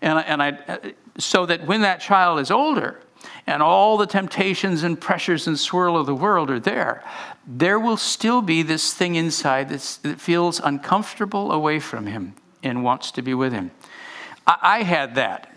And, 0.00 0.18
and 0.18 0.42
I, 0.42 0.50
uh, 0.50 0.78
so 1.18 1.46
that 1.46 1.66
when 1.66 1.82
that 1.82 2.00
child 2.00 2.40
is 2.40 2.50
older, 2.50 3.00
and 3.46 3.62
all 3.62 3.96
the 3.96 4.06
temptations 4.06 4.82
and 4.82 5.00
pressures 5.00 5.46
and 5.46 5.58
swirl 5.58 5.96
of 5.96 6.06
the 6.06 6.14
world 6.14 6.50
are 6.50 6.60
there, 6.60 7.04
there 7.46 7.78
will 7.78 7.96
still 7.96 8.42
be 8.42 8.62
this 8.62 8.92
thing 8.92 9.14
inside 9.14 9.68
that 9.68 9.80
feels 10.18 10.60
uncomfortable 10.60 11.52
away 11.52 11.78
from 11.78 12.06
him 12.06 12.34
and 12.62 12.82
wants 12.82 13.10
to 13.12 13.22
be 13.22 13.34
with 13.34 13.52
him. 13.52 13.70
I, 14.46 14.56
I 14.62 14.82
had 14.82 15.14
that. 15.14 15.52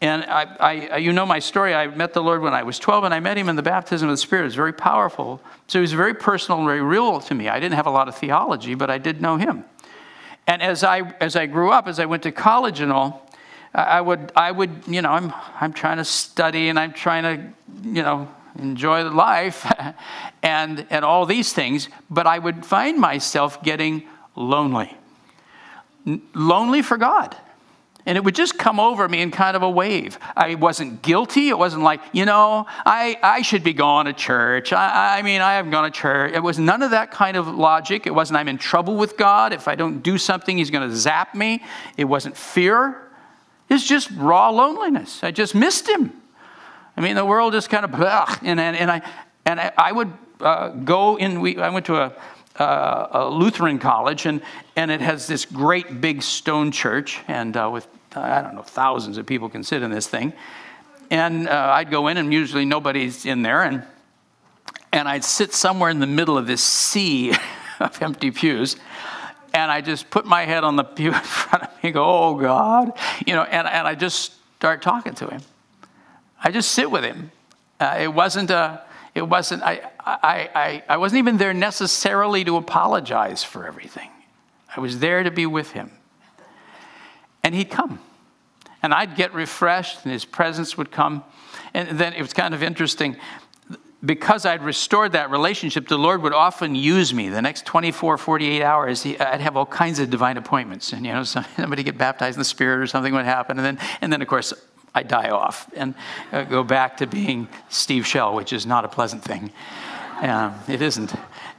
And 0.00 0.24
I, 0.24 0.42
I, 0.90 0.96
you 0.98 1.12
know 1.12 1.24
my 1.24 1.38
story. 1.38 1.74
I 1.74 1.86
met 1.86 2.12
the 2.12 2.22
Lord 2.22 2.42
when 2.42 2.52
I 2.52 2.62
was 2.62 2.78
12, 2.78 3.04
and 3.04 3.14
I 3.14 3.20
met 3.20 3.38
him 3.38 3.48
in 3.48 3.56
the 3.56 3.62
baptism 3.62 4.08
of 4.08 4.12
the 4.12 4.18
Spirit. 4.18 4.42
It 4.42 4.46
was 4.46 4.54
very 4.54 4.72
powerful. 4.72 5.40
So 5.66 5.78
he 5.78 5.80
was 5.80 5.92
very 5.92 6.12
personal 6.12 6.58
and 6.58 6.66
very 6.66 6.82
real 6.82 7.20
to 7.20 7.34
me. 7.34 7.48
I 7.48 7.58
didn't 7.58 7.76
have 7.76 7.86
a 7.86 7.90
lot 7.90 8.08
of 8.08 8.14
theology, 8.14 8.74
but 8.74 8.90
I 8.90 8.98
did 8.98 9.22
know 9.22 9.38
him. 9.38 9.64
And 10.46 10.60
as 10.60 10.84
I, 10.84 11.14
as 11.20 11.36
I 11.36 11.46
grew 11.46 11.70
up, 11.70 11.88
as 11.88 11.98
I 11.98 12.04
went 12.04 12.22
to 12.24 12.32
college 12.32 12.80
and 12.80 12.92
all, 12.92 13.23
I 13.74 14.00
would, 14.00 14.30
I 14.36 14.52
would, 14.52 14.86
you 14.86 15.02
know, 15.02 15.10
I'm, 15.10 15.32
I'm 15.60 15.72
trying 15.72 15.96
to 15.96 16.04
study 16.04 16.68
and 16.68 16.78
I'm 16.78 16.92
trying 16.92 17.22
to, 17.24 17.88
you 17.88 18.02
know, 18.02 18.28
enjoy 18.56 19.02
life 19.10 19.70
and, 20.42 20.86
and 20.90 21.04
all 21.04 21.26
these 21.26 21.52
things, 21.52 21.88
but 22.08 22.26
I 22.26 22.38
would 22.38 22.64
find 22.64 22.98
myself 22.98 23.62
getting 23.62 24.04
lonely. 24.36 24.96
Lonely 26.34 26.82
for 26.82 26.96
God. 26.96 27.36
And 28.06 28.18
it 28.18 28.24
would 28.24 28.34
just 28.34 28.58
come 28.58 28.78
over 28.78 29.08
me 29.08 29.22
in 29.22 29.30
kind 29.30 29.56
of 29.56 29.62
a 29.62 29.70
wave. 29.70 30.18
I 30.36 30.56
wasn't 30.56 31.00
guilty. 31.00 31.48
It 31.48 31.56
wasn't 31.56 31.84
like, 31.84 32.00
you 32.12 32.26
know, 32.26 32.66
I, 32.84 33.16
I 33.22 33.40
should 33.40 33.64
be 33.64 33.72
going 33.72 34.06
to 34.06 34.12
church. 34.12 34.74
I, 34.74 35.18
I 35.18 35.22
mean, 35.22 35.40
I 35.40 35.54
haven't 35.54 35.70
gone 35.70 35.84
to 35.84 35.90
church. 35.90 36.32
It 36.34 36.42
was 36.42 36.58
none 36.58 36.82
of 36.82 36.90
that 36.90 37.10
kind 37.10 37.36
of 37.38 37.48
logic. 37.48 38.06
It 38.06 38.14
wasn't, 38.14 38.36
I'm 38.36 38.48
in 38.48 38.58
trouble 38.58 38.96
with 38.96 39.16
God. 39.16 39.54
If 39.54 39.68
I 39.68 39.74
don't 39.74 40.02
do 40.02 40.18
something, 40.18 40.58
He's 40.58 40.70
going 40.70 40.88
to 40.88 40.94
zap 40.94 41.34
me. 41.34 41.62
It 41.96 42.04
wasn't 42.04 42.36
fear. 42.36 43.03
It's 43.68 43.86
just 43.86 44.10
raw 44.12 44.50
loneliness. 44.50 45.22
I 45.22 45.30
just 45.30 45.54
missed 45.54 45.88
Him. 45.88 46.12
I 46.96 47.00
mean, 47.00 47.16
the 47.16 47.24
world 47.24 47.52
just 47.52 47.70
kind 47.70 47.84
of, 47.84 47.94
ugh, 47.94 48.38
and, 48.42 48.60
and, 48.60 48.76
and 48.76 48.90
I, 48.90 49.02
and 49.44 49.60
I, 49.60 49.72
I 49.76 49.92
would 49.92 50.12
uh, 50.40 50.68
go 50.68 51.16
in, 51.16 51.40
we, 51.40 51.58
I 51.58 51.70
went 51.70 51.86
to 51.86 51.96
a, 51.96 52.12
uh, 52.56 53.08
a 53.10 53.28
Lutheran 53.28 53.78
college, 53.78 54.26
and, 54.26 54.42
and 54.76 54.90
it 54.90 55.00
has 55.00 55.26
this 55.26 55.44
great 55.44 56.00
big 56.00 56.22
stone 56.22 56.70
church, 56.70 57.20
and 57.26 57.56
uh, 57.56 57.68
with, 57.72 57.88
I 58.14 58.42
don't 58.42 58.54
know, 58.54 58.62
thousands 58.62 59.18
of 59.18 59.26
people 59.26 59.48
can 59.48 59.64
sit 59.64 59.82
in 59.82 59.90
this 59.90 60.06
thing. 60.06 60.32
And 61.10 61.48
uh, 61.48 61.72
I'd 61.74 61.90
go 61.90 62.08
in, 62.08 62.16
and 62.16 62.32
usually 62.32 62.64
nobody's 62.64 63.26
in 63.26 63.42
there, 63.42 63.62
and, 63.62 63.82
and 64.92 65.08
I'd 65.08 65.24
sit 65.24 65.52
somewhere 65.52 65.90
in 65.90 65.98
the 65.98 66.06
middle 66.06 66.38
of 66.38 66.46
this 66.46 66.62
sea 66.62 67.32
of 67.80 68.00
empty 68.00 68.30
pews, 68.30 68.76
and 69.52 69.70
I 69.70 69.80
just 69.80 70.10
put 70.10 70.26
my 70.26 70.44
head 70.44 70.62
on 70.62 70.76
the 70.76 70.84
pew 70.84 71.08
in 71.14 71.20
front 71.20 71.64
of 71.64 71.73
me, 71.84 71.92
go, 71.92 72.04
oh 72.04 72.34
God, 72.34 72.92
you 73.26 73.34
know, 73.34 73.42
and, 73.42 73.68
and 73.68 73.86
I 73.86 73.94
just 73.94 74.32
start 74.56 74.82
talking 74.82 75.14
to 75.16 75.28
him. 75.28 75.42
I 76.42 76.50
just 76.50 76.72
sit 76.72 76.90
with 76.90 77.04
him. 77.04 77.30
Uh, 77.78 77.98
it 78.00 78.12
wasn't 78.12 78.50
a, 78.50 78.82
it 79.14 79.22
wasn't, 79.22 79.62
I, 79.62 79.90
I, 80.00 80.50
I, 80.54 80.82
I 80.88 80.96
wasn't 80.96 81.18
even 81.18 81.36
there 81.36 81.54
necessarily 81.54 82.44
to 82.44 82.56
apologize 82.56 83.44
for 83.44 83.66
everything. 83.66 84.10
I 84.76 84.80
was 84.80 84.98
there 84.98 85.22
to 85.22 85.30
be 85.30 85.46
with 85.46 85.72
him. 85.72 85.92
And 87.44 87.54
he'd 87.54 87.70
come. 87.70 88.00
And 88.82 88.92
I'd 88.92 89.16
get 89.16 89.32
refreshed, 89.32 90.04
and 90.04 90.12
his 90.12 90.24
presence 90.24 90.76
would 90.76 90.90
come. 90.90 91.24
And 91.72 91.98
then 91.98 92.12
it 92.12 92.20
was 92.20 92.32
kind 92.32 92.54
of 92.54 92.62
interesting. 92.62 93.16
Because 94.04 94.44
I'd 94.44 94.62
restored 94.62 95.12
that 95.12 95.30
relationship, 95.30 95.88
the 95.88 95.98
Lord 95.98 96.22
would 96.22 96.32
often 96.32 96.74
use 96.74 97.14
me. 97.14 97.28
The 97.28 97.40
next 97.40 97.64
24, 97.64 98.18
48 98.18 98.62
hours, 98.62 99.06
I'd 99.06 99.40
have 99.40 99.56
all 99.56 99.66
kinds 99.66 99.98
of 99.98 100.10
divine 100.10 100.36
appointments. 100.36 100.92
And, 100.92 101.06
you 101.06 101.12
know, 101.12 101.24
somebody 101.24 101.82
get 101.82 101.96
baptized 101.96 102.36
in 102.36 102.40
the 102.40 102.44
Spirit 102.44 102.80
or 102.80 102.86
something 102.86 103.14
would 103.14 103.24
happen. 103.24 103.58
And 103.58 103.64
then, 103.64 103.88
and 104.00 104.12
then 104.12 104.20
of 104.20 104.28
course, 104.28 104.52
I 104.94 105.02
die 105.02 105.30
off 105.30 105.68
and 105.74 105.94
uh, 106.32 106.44
go 106.44 106.62
back 106.62 106.98
to 106.98 107.06
being 107.06 107.48
Steve 107.68 108.06
Schell, 108.06 108.34
which 108.34 108.52
is 108.52 108.64
not 108.64 108.84
a 108.84 108.88
pleasant 108.88 109.24
thing. 109.24 109.50
Um, 110.20 110.54
it 110.68 110.80
isn't. 110.80 111.12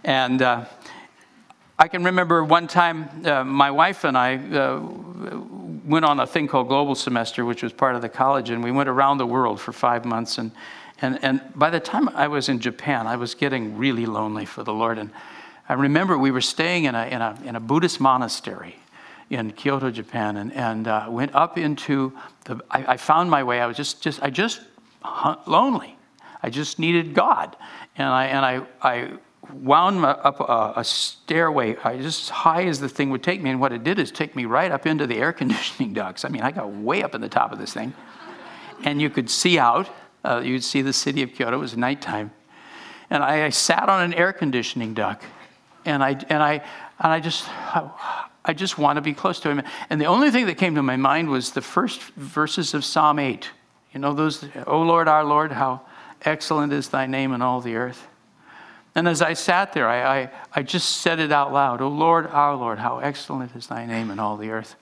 And 0.03 0.41
uh, 0.41 0.65
I 1.77 1.89
can 1.89 2.05
remember 2.05 2.43
one 2.43 2.67
time 2.67 3.25
uh, 3.25 3.43
my 3.43 3.71
wife 3.71 4.05
and 4.05 4.17
I 4.17 4.37
uh, 4.37 4.79
went 5.85 6.05
on 6.05 6.21
a 6.21 6.27
thing 6.27 6.47
called 6.47 6.69
Global 6.69 6.95
Semester, 6.95 7.43
which 7.43 7.61
was 7.61 7.73
part 7.73 7.95
of 7.95 8.01
the 8.01 8.09
college, 8.09 8.49
and 8.49 8.63
we 8.63 8.71
went 8.71 8.87
around 8.87 9.17
the 9.17 9.27
world 9.27 9.59
for 9.59 9.73
five 9.73 10.05
months. 10.05 10.37
And, 10.37 10.51
and, 11.01 11.23
and 11.23 11.41
by 11.55 11.69
the 11.69 11.79
time 11.79 12.09
I 12.09 12.27
was 12.27 12.49
in 12.49 12.59
Japan, 12.59 13.07
I 13.07 13.17
was 13.17 13.35
getting 13.35 13.77
really 13.77 14.05
lonely 14.05 14.45
for 14.45 14.63
the 14.63 14.73
Lord. 14.73 14.97
And 14.97 15.11
I 15.67 15.73
remember 15.73 16.17
we 16.17 16.31
were 16.31 16.41
staying 16.41 16.85
in 16.85 16.95
a, 16.95 17.05
in 17.05 17.21
a, 17.21 17.39
in 17.43 17.55
a 17.55 17.59
Buddhist 17.59 17.99
monastery 17.99 18.77
in 19.29 19.51
Kyoto, 19.51 19.91
Japan, 19.91 20.37
and, 20.37 20.53
and 20.53 20.87
uh, 20.87 21.07
went 21.09 21.33
up 21.33 21.57
into 21.57 22.13
the. 22.45 22.61
I, 22.69 22.93
I, 22.93 22.97
found 22.97 23.29
my 23.29 23.43
way. 23.43 23.59
I 23.59 23.65
was 23.65 23.75
just, 23.75 24.01
just 24.01 24.21
I 24.21 24.29
just 24.29 24.61
lonely. 25.47 25.97
I 26.43 26.49
just 26.49 26.77
needed 26.77 27.13
God, 27.13 27.55
and 27.97 28.07
I 28.07 28.25
and 28.25 28.45
I 28.45 28.61
I 28.81 29.11
wound 29.51 30.05
up 30.05 30.39
a, 30.39 30.79
a, 30.79 30.83
stairway 30.83 31.75
I, 31.83 31.97
just 31.97 32.23
as 32.23 32.29
high 32.29 32.63
as 32.65 32.79
the 32.79 32.89
thing 32.89 33.11
would 33.11 33.23
take 33.23 33.41
me. 33.41 33.51
And 33.51 33.59
what 33.59 33.71
it 33.71 33.83
did 33.83 33.99
is 33.99 34.11
take 34.11 34.35
me 34.35 34.45
right 34.45 34.71
up 34.71 34.85
into 34.85 35.05
the 35.05 35.17
air 35.17 35.33
conditioning 35.33 35.93
ducts. 35.93 36.25
I 36.25 36.29
mean, 36.29 36.41
I 36.41 36.51
got 36.51 36.71
way 36.71 37.03
up 37.03 37.15
in 37.15 37.21
the 37.21 37.29
top 37.29 37.51
of 37.51 37.59
this 37.59 37.73
thing, 37.73 37.93
and 38.83 39.01
you 39.01 39.09
could 39.09 39.29
see 39.29 39.57
out. 39.57 39.89
Uh, 40.25 40.41
you'd 40.41 40.63
see 40.63 40.82
the 40.82 40.94
city 40.94 41.22
of 41.22 41.34
Kyoto. 41.34 41.58
It 41.58 41.60
was 41.60 41.77
nighttime, 41.77 42.32
and 43.10 43.24
I, 43.24 43.46
I 43.46 43.50
sat 43.50 43.89
on 43.89 44.01
an 44.01 44.13
air 44.13 44.34
conditioning 44.34 44.94
duct, 44.94 45.24
and 45.86 46.03
I 46.03 46.10
and 46.29 46.41
I 46.41 46.53
and 47.00 47.12
I 47.13 47.20
just 47.20 47.48
I 48.46 48.53
just 48.53 48.77
want 48.77 48.98
to 48.98 49.01
be 49.01 49.13
close 49.13 49.39
to 49.41 49.50
him. 49.50 49.63
And 49.89 50.00
the 50.00 50.05
only 50.05 50.29
thing 50.29 50.46
that 50.46 50.58
came 50.58 50.75
to 50.75 50.84
my 50.84 50.96
mind 50.96 51.29
was 51.29 51.51
the 51.51 51.62
first 51.62 52.01
verses 52.13 52.74
of 52.74 52.86
Psalm 52.86 53.17
8. 53.17 53.50
You 53.94 54.00
know, 54.00 54.13
those, 54.13 54.46
O 54.67 54.82
Lord, 54.82 55.08
our 55.08 55.24
Lord, 55.24 55.51
how 55.51 55.82
excellent 56.24 56.72
is 56.72 56.89
thy 56.89 57.08
name 57.08 57.34
in 57.34 57.41
all 57.41 57.60
the 57.60 57.75
earth. 57.75 58.08
And 58.94 59.08
as 59.08 59.22
I 59.22 59.34
sat 59.34 59.74
there, 59.74 59.89
I, 59.89 60.22
I, 60.22 60.32
I 60.53 60.63
just 60.63 60.98
said 60.98 61.20
it 61.20 61.32
out 61.32 61.51
loud 61.51 61.82
O 61.82 61.88
Lord, 61.88 62.27
our 62.27 62.55
Lord, 62.55 62.79
how 62.79 63.00
excellent 63.00 63.55
is 63.55 63.67
thy 63.67 63.86
name 63.86 64.12
in 64.12 64.20
all 64.20 64.38
the 64.38 64.51
earth. 64.51 64.75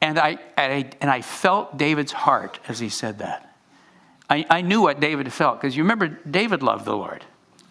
And 0.00 0.18
I, 0.18 0.38
and 0.56 0.72
I, 0.72 0.90
and 1.00 1.10
I 1.10 1.22
felt 1.22 1.76
David's 1.76 2.12
heart 2.12 2.60
as 2.68 2.78
he 2.78 2.88
said 2.88 3.18
that. 3.18 3.47
I, 4.30 4.44
I 4.50 4.60
knew 4.60 4.82
what 4.82 5.00
David 5.00 5.32
felt 5.32 5.60
because 5.60 5.76
you 5.76 5.82
remember, 5.82 6.08
David 6.08 6.62
loved 6.62 6.84
the 6.84 6.96
Lord. 6.96 7.24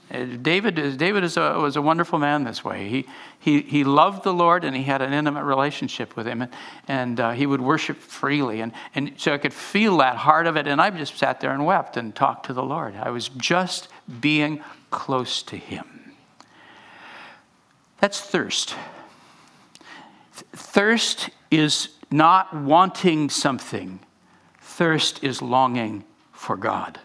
Uh, 0.10 0.24
David, 0.42 0.80
is, 0.80 0.96
David 0.96 1.24
is 1.24 1.38
a, 1.38 1.60
was 1.60 1.76
a 1.76 1.82
wonderful 1.82 2.18
man 2.18 2.46
this 2.46 2.64
way. 2.64 2.88
He, 2.88 3.06
he, 3.40 3.62
he 3.62 3.84
loved 3.84 4.24
the 4.24 4.34
Lord 4.34 4.64
and 4.64 4.76
he 4.76 4.84
had 4.84 5.02
an 5.02 5.14
intimate 5.14 5.44
relationship 5.44 6.16
with 6.16 6.26
him, 6.26 6.42
and, 6.42 6.52
and 6.88 7.20
uh, 7.20 7.32
he 7.32 7.46
would 7.46 7.62
worship 7.62 7.98
freely. 7.98 8.62
And, 8.62 8.72
and 8.96 9.14
so 9.18 9.34
I 9.34 9.38
could 9.38 9.54
feel 9.54 9.98
that 9.98 10.16
heart 10.16 10.48
of 10.48 10.56
it, 10.56 10.66
and 10.66 10.82
I 10.82 10.90
just 10.90 11.18
sat 11.18 11.42
there 11.42 11.52
and 11.52 11.66
wept 11.66 11.98
and 11.98 12.16
talked 12.16 12.46
to 12.48 12.54
the 12.54 12.64
Lord. 12.64 12.96
I 12.96 13.10
was 13.10 13.30
just 13.30 13.90
being 14.22 14.64
close 14.90 15.44
to 15.44 15.58
him. 15.58 16.16
That's 18.00 18.22
thirst. 18.22 18.76
Thirst 20.54 21.30
is 21.52 21.90
not 22.10 22.56
wanting 22.56 23.30
something, 23.30 24.00
thirst 24.62 25.24
is 25.24 25.42
longing 25.42 26.06
for 26.48 26.56
God, 26.56 26.98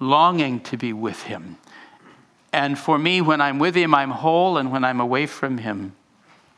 longing 0.00 0.58
to 0.62 0.76
be 0.76 0.92
with 0.92 1.22
him. 1.22 1.58
And 2.52 2.76
for 2.76 2.98
me, 2.98 3.20
when 3.20 3.40
I'm 3.40 3.60
with 3.60 3.76
Him, 3.76 3.94
I'm 3.94 4.10
whole, 4.10 4.56
and 4.58 4.72
when 4.72 4.82
I'm 4.82 4.98
away 4.98 5.26
from 5.26 5.58
Him, 5.58 5.94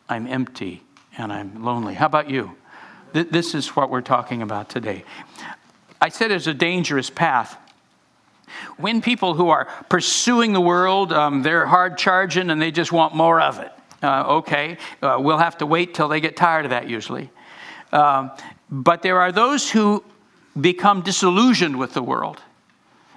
I'm 0.08 0.26
empty 0.26 0.82
and 1.18 1.30
I'm 1.30 1.62
lonely. 1.62 1.94
How 1.94 2.06
about 2.06 2.30
you? 2.30 2.56
This 3.12 3.54
is 3.54 3.76
what 3.76 3.90
we're 3.90 4.00
talking 4.00 4.40
about 4.40 4.70
today. 4.70 5.04
I 6.00 6.08
said 6.08 6.30
it's 6.30 6.46
a 6.46 6.54
dangerous 6.54 7.10
path. 7.10 7.58
When 8.78 9.02
people 9.02 9.34
who 9.34 9.50
are 9.50 9.66
pursuing 9.90 10.54
the 10.54 10.60
world, 10.60 11.12
um, 11.12 11.42
they're 11.42 11.66
hard 11.66 11.98
charging 11.98 12.48
and 12.48 12.62
they 12.62 12.70
just 12.70 12.92
want 12.92 13.14
more 13.14 13.40
of 13.42 13.58
it. 13.58 13.72
Uh, 14.02 14.36
okay, 14.38 14.78
uh, 15.02 15.16
we'll 15.18 15.38
have 15.38 15.58
to 15.58 15.66
wait 15.66 15.92
till 15.92 16.08
they 16.08 16.20
get 16.20 16.36
tired 16.36 16.64
of 16.64 16.70
that 16.70 16.88
usually. 16.88 17.28
Um, 17.92 18.30
but 18.70 19.02
there 19.02 19.20
are 19.20 19.32
those 19.32 19.68
who 19.68 20.04
become 20.58 21.02
disillusioned 21.02 21.78
with 21.78 21.94
the 21.94 22.02
world. 22.02 22.42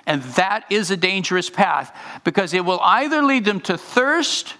And 0.05 0.23
that 0.35 0.65
is 0.69 0.91
a 0.91 0.97
dangerous 0.97 1.49
path 1.49 1.95
because 2.23 2.53
it 2.53 2.65
will 2.65 2.79
either 2.81 3.21
lead 3.21 3.45
them 3.45 3.61
to 3.61 3.77
thirst 3.77 4.55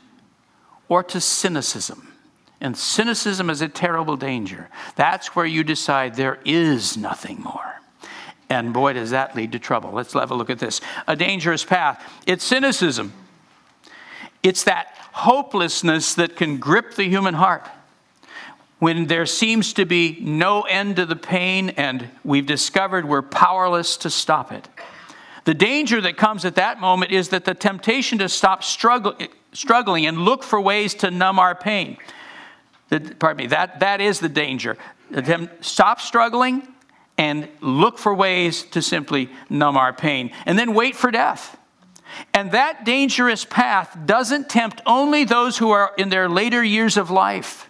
or 0.88 1.04
to 1.04 1.20
cynicism. 1.20 2.14
And 2.60 2.78
cynicism 2.78 3.50
is 3.50 3.62
a 3.62 3.68
terrible 3.68 4.18
danger. 4.18 4.70
That's 4.96 5.36
where 5.36 5.46
you 5.46 5.64
decide 5.64 6.16
there 6.16 6.40
is 6.46 6.96
nothing 6.96 7.42
more. 7.42 7.82
And 8.50 8.74
boy, 8.74 8.94
does 8.94 9.12
that 9.12 9.36
lead 9.36 9.54
to 9.54 9.60
trouble. 9.60 9.92
Let's 9.92 10.14
have 10.14 10.30
a 10.30 10.36
look 10.36 10.50
at 10.50 10.60
this. 10.60 10.82
A 11.08 11.16
dangerous 11.16 11.64
path. 11.64 12.04
It's 12.28 12.44
cynicism, 12.44 13.14
it's 14.44 14.64
that 14.66 14.96
hopelessness 15.14 16.16
that 16.16 16.36
can 16.36 16.58
grip 16.58 16.96
the 16.96 17.04
human 17.04 17.34
heart 17.34 17.68
when 18.82 19.06
there 19.06 19.28
seems 19.28 19.74
to 19.74 19.86
be 19.86 20.18
no 20.22 20.64
end 20.64 20.96
to 20.96 21.06
the 21.06 21.16
pain 21.16 21.70
and 21.70 22.10
we've 22.24 22.48
discovered 22.48 23.08
we're 23.08 23.22
powerless 23.22 23.96
to 23.96 24.10
stop 24.10 24.52
it. 24.52 24.68
The 25.44 25.54
danger 25.54 26.02
that 26.02 26.18
comes 26.18 26.46
at 26.46 26.56
that 26.56 26.80
moment 26.80 27.12
is 27.12 27.30
that 27.30 27.46
the 27.46 27.54
temptation 27.54 28.18
to 28.18 28.28
stop 28.28 28.64
struggle, 28.64 29.16
struggling 29.54 30.08
and 30.08 30.18
look 30.18 30.42
for 30.42 30.60
ways 30.60 30.96
to 30.96 31.12
numb 31.12 31.38
our 31.38 31.54
pain. 31.54 31.98
pardon 33.20 33.38
me, 33.44 33.48
that, 33.50 33.82
that 33.82 34.02
is 34.02 34.20
the 34.20 34.30
danger. 34.30 34.76
Stop 35.62 36.02
struggling 36.02 36.68
and 37.20 37.48
look 37.62 38.00
for 38.00 38.16
ways 38.16 38.64
to 38.64 38.82
simply 38.82 39.30
numb 39.48 39.78
our 39.78 39.94
pain. 39.94 40.32
And 40.48 40.58
then 40.58 40.74
wait 40.74 40.96
for 40.96 41.12
death. 41.12 41.56
And 42.34 42.52
that 42.54 42.84
dangerous 42.84 43.46
path 43.46 43.96
doesn't 44.08 44.50
tempt 44.50 44.82
only 44.88 45.24
those 45.24 45.60
who 45.60 45.70
are 45.70 45.94
in 46.00 46.10
their 46.10 46.28
later 46.28 46.64
years 46.64 46.98
of 46.98 47.12
life, 47.12 47.70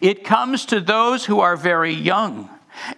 it 0.00 0.24
comes 0.24 0.66
to 0.66 0.80
those 0.80 1.24
who 1.24 1.40
are 1.40 1.56
very 1.56 1.92
young 1.92 2.48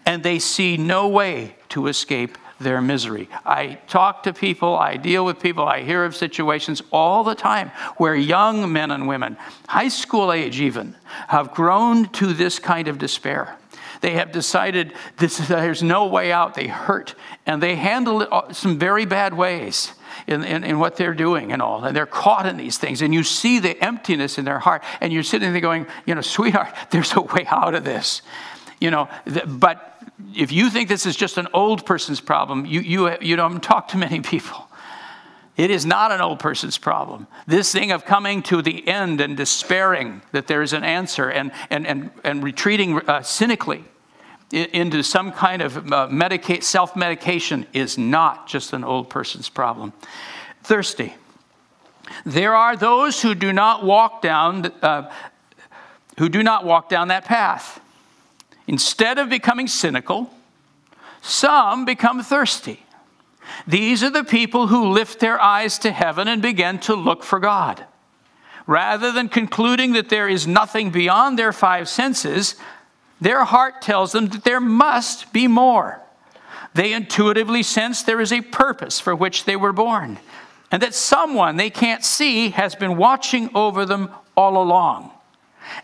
and 0.06 0.22
they 0.22 0.38
see 0.38 0.76
no 0.76 1.08
way 1.08 1.56
to 1.70 1.86
escape 1.88 2.38
their 2.60 2.80
misery. 2.80 3.28
I 3.44 3.78
talk 3.88 4.22
to 4.24 4.32
people, 4.32 4.76
I 4.76 4.96
deal 4.96 5.24
with 5.24 5.40
people, 5.40 5.66
I 5.66 5.82
hear 5.82 6.04
of 6.04 6.14
situations 6.14 6.82
all 6.92 7.24
the 7.24 7.34
time 7.34 7.70
where 7.96 8.14
young 8.14 8.72
men 8.72 8.90
and 8.90 9.08
women, 9.08 9.36
high 9.68 9.88
school 9.88 10.32
age 10.32 10.60
even, 10.60 10.94
have 11.28 11.52
grown 11.52 12.08
to 12.10 12.32
this 12.32 12.58
kind 12.58 12.88
of 12.88 12.98
despair. 12.98 13.58
They 14.00 14.12
have 14.12 14.32
decided 14.32 14.92
this, 15.16 15.38
there's 15.48 15.82
no 15.82 16.06
way 16.06 16.30
out. 16.30 16.54
They 16.54 16.66
hurt 16.66 17.14
and 17.46 17.62
they 17.62 17.74
handle 17.74 18.22
it 18.22 18.28
uh, 18.30 18.52
some 18.52 18.78
very 18.78 19.06
bad 19.06 19.34
ways. 19.34 19.92
In, 20.26 20.44
in, 20.44 20.64
in, 20.64 20.78
what 20.78 20.96
they're 20.96 21.14
doing 21.14 21.52
and 21.52 21.60
all. 21.60 21.84
And 21.84 21.96
they're 21.96 22.06
caught 22.06 22.46
in 22.46 22.56
these 22.56 22.78
things. 22.78 23.02
And 23.02 23.12
you 23.12 23.22
see 23.22 23.58
the 23.58 23.82
emptiness 23.82 24.38
in 24.38 24.44
their 24.44 24.58
heart. 24.58 24.82
And 25.00 25.12
you're 25.12 25.22
sitting 25.22 25.52
there 25.52 25.60
going, 25.60 25.86
you 26.06 26.14
know, 26.14 26.20
sweetheart, 26.36 26.74
there's 26.90 27.14
a 27.14 27.20
way 27.20 27.46
out 27.48 27.74
of 27.74 27.84
this. 27.84 28.22
You 28.80 28.90
know, 28.90 29.08
but 29.46 30.02
if 30.34 30.52
you 30.52 30.68
think 30.70 30.88
this 30.88 31.06
is 31.06 31.16
just 31.16 31.38
an 31.38 31.48
old 31.52 31.86
person's 31.86 32.20
problem, 32.20 32.66
you, 32.66 32.80
you, 32.80 33.16
you 33.20 33.36
don't 33.36 33.62
talk 33.62 33.88
to 33.88 33.96
many 33.96 34.20
people. 34.20 34.68
It 35.56 35.70
is 35.70 35.86
not 35.86 36.10
an 36.10 36.20
old 36.20 36.40
person's 36.40 36.78
problem. 36.78 37.28
This 37.46 37.70
thing 37.70 37.92
of 37.92 38.04
coming 38.04 38.42
to 38.44 38.60
the 38.60 38.86
end 38.88 39.20
and 39.20 39.36
despairing 39.36 40.22
that 40.32 40.48
there 40.48 40.62
is 40.62 40.72
an 40.72 40.82
answer 40.82 41.30
and, 41.30 41.52
and, 41.70 41.86
and, 41.86 42.10
and 42.24 42.42
retreating 42.42 42.98
uh, 43.08 43.22
cynically 43.22 43.84
into 44.54 45.02
some 45.02 45.32
kind 45.32 45.62
of 45.62 45.76
uh, 45.76 46.08
medicate, 46.08 46.62
self 46.62 46.94
medication 46.94 47.66
is 47.72 47.98
not 47.98 48.46
just 48.46 48.72
an 48.72 48.84
old 48.84 49.10
person's 49.10 49.48
problem. 49.48 49.92
Thirsty. 50.62 51.14
There 52.24 52.54
are 52.54 52.76
those 52.76 53.20
who 53.22 53.34
do 53.34 53.52
not 53.52 53.84
walk 53.84 54.22
down, 54.22 54.66
uh, 54.82 55.10
who 56.18 56.28
do 56.28 56.42
not 56.42 56.64
walk 56.64 56.88
down 56.88 57.08
that 57.08 57.24
path. 57.24 57.80
Instead 58.66 59.18
of 59.18 59.28
becoming 59.28 59.66
cynical, 59.66 60.30
some 61.22 61.84
become 61.84 62.22
thirsty. 62.22 62.84
These 63.66 64.02
are 64.02 64.10
the 64.10 64.24
people 64.24 64.68
who 64.68 64.90
lift 64.90 65.20
their 65.20 65.40
eyes 65.40 65.78
to 65.80 65.90
heaven 65.90 66.28
and 66.28 66.40
begin 66.40 66.78
to 66.80 66.94
look 66.94 67.22
for 67.22 67.38
God. 67.38 67.84
Rather 68.66 69.12
than 69.12 69.28
concluding 69.28 69.92
that 69.92 70.08
there 70.08 70.28
is 70.28 70.46
nothing 70.46 70.90
beyond 70.90 71.38
their 71.38 71.52
five 71.52 71.88
senses, 71.88 72.56
their 73.24 73.44
heart 73.44 73.80
tells 73.80 74.12
them 74.12 74.26
that 74.28 74.44
there 74.44 74.60
must 74.60 75.32
be 75.32 75.48
more. 75.48 75.98
They 76.74 76.92
intuitively 76.92 77.62
sense 77.62 78.02
there 78.02 78.20
is 78.20 78.34
a 78.34 78.42
purpose 78.42 79.00
for 79.00 79.16
which 79.16 79.46
they 79.46 79.56
were 79.56 79.72
born, 79.72 80.18
and 80.70 80.82
that 80.82 80.94
someone 80.94 81.56
they 81.56 81.70
can't 81.70 82.04
see 82.04 82.50
has 82.50 82.74
been 82.74 82.98
watching 82.98 83.48
over 83.54 83.86
them 83.86 84.10
all 84.36 84.62
along. 84.62 85.10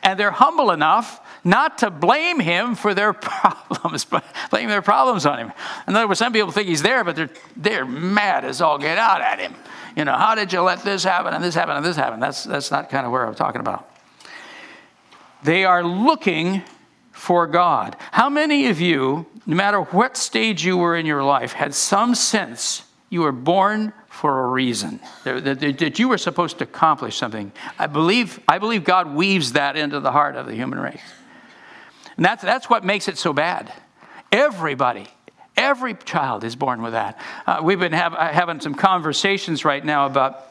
And 0.02 0.20
they're 0.20 0.30
humble 0.30 0.70
enough 0.70 1.26
not 1.42 1.78
to 1.78 1.90
blame 1.90 2.40
him 2.40 2.74
for 2.74 2.92
their 2.92 3.12
problems, 3.14 4.04
but 4.04 4.22
blame 4.50 4.68
their 4.68 4.82
problems 4.82 5.24
on 5.24 5.38
him. 5.38 5.52
In 5.88 5.96
other 5.96 6.06
words, 6.06 6.18
some 6.18 6.34
people 6.34 6.50
think 6.50 6.68
he's 6.68 6.82
there, 6.82 7.04
but 7.04 7.16
they're, 7.16 7.30
they're 7.56 7.86
mad 7.86 8.44
as 8.44 8.60
all 8.60 8.76
get 8.76 8.98
out 8.98 9.22
at 9.22 9.38
him. 9.38 9.54
You 9.96 10.04
know, 10.04 10.12
how 10.12 10.34
did 10.34 10.52
you 10.52 10.60
let 10.60 10.82
this 10.82 11.04
happen 11.04 11.32
and 11.32 11.42
this 11.42 11.54
happen 11.54 11.74
and 11.74 11.86
this 11.86 11.96
happen? 11.96 12.20
That's, 12.20 12.44
that's 12.44 12.70
not 12.70 12.90
kind 12.90 13.06
of 13.06 13.12
where 13.12 13.24
I'm 13.24 13.34
talking 13.34 13.62
about. 13.62 13.90
They 15.42 15.64
are 15.64 15.82
looking 15.82 16.64
for 17.20 17.46
God. 17.46 17.96
How 18.12 18.30
many 18.30 18.68
of 18.68 18.80
you, 18.80 19.26
no 19.44 19.54
matter 19.54 19.82
what 19.82 20.16
stage 20.16 20.64
you 20.64 20.78
were 20.78 20.96
in 20.96 21.04
your 21.04 21.22
life, 21.22 21.52
had 21.52 21.74
some 21.74 22.14
sense 22.14 22.82
you 23.10 23.20
were 23.20 23.30
born 23.30 23.92
for 24.08 24.44
a 24.44 24.48
reason, 24.48 25.00
that, 25.24 25.98
you 25.98 26.08
were 26.08 26.16
supposed 26.16 26.56
to 26.58 26.64
accomplish 26.64 27.16
something? 27.18 27.52
I 27.78 27.88
believe, 27.88 28.40
I 28.48 28.56
believe 28.56 28.84
God 28.84 29.14
weaves 29.14 29.52
that 29.52 29.76
into 29.76 30.00
the 30.00 30.10
heart 30.10 30.34
of 30.34 30.46
the 30.46 30.54
human 30.54 30.80
race. 30.80 31.02
And 32.16 32.24
that's, 32.24 32.42
that's 32.42 32.70
what 32.70 32.84
makes 32.84 33.06
it 33.06 33.18
so 33.18 33.34
bad. 33.34 33.70
Everybody, 34.32 35.06
every 35.58 35.94
child 35.94 36.42
is 36.42 36.56
born 36.56 36.80
with 36.80 36.94
that. 36.94 37.20
Uh, 37.46 37.60
we've 37.62 37.78
been 37.78 37.92
have, 37.92 38.14
uh, 38.14 38.28
having 38.28 38.60
some 38.60 38.74
conversations 38.74 39.62
right 39.62 39.84
now 39.84 40.06
about 40.06 40.46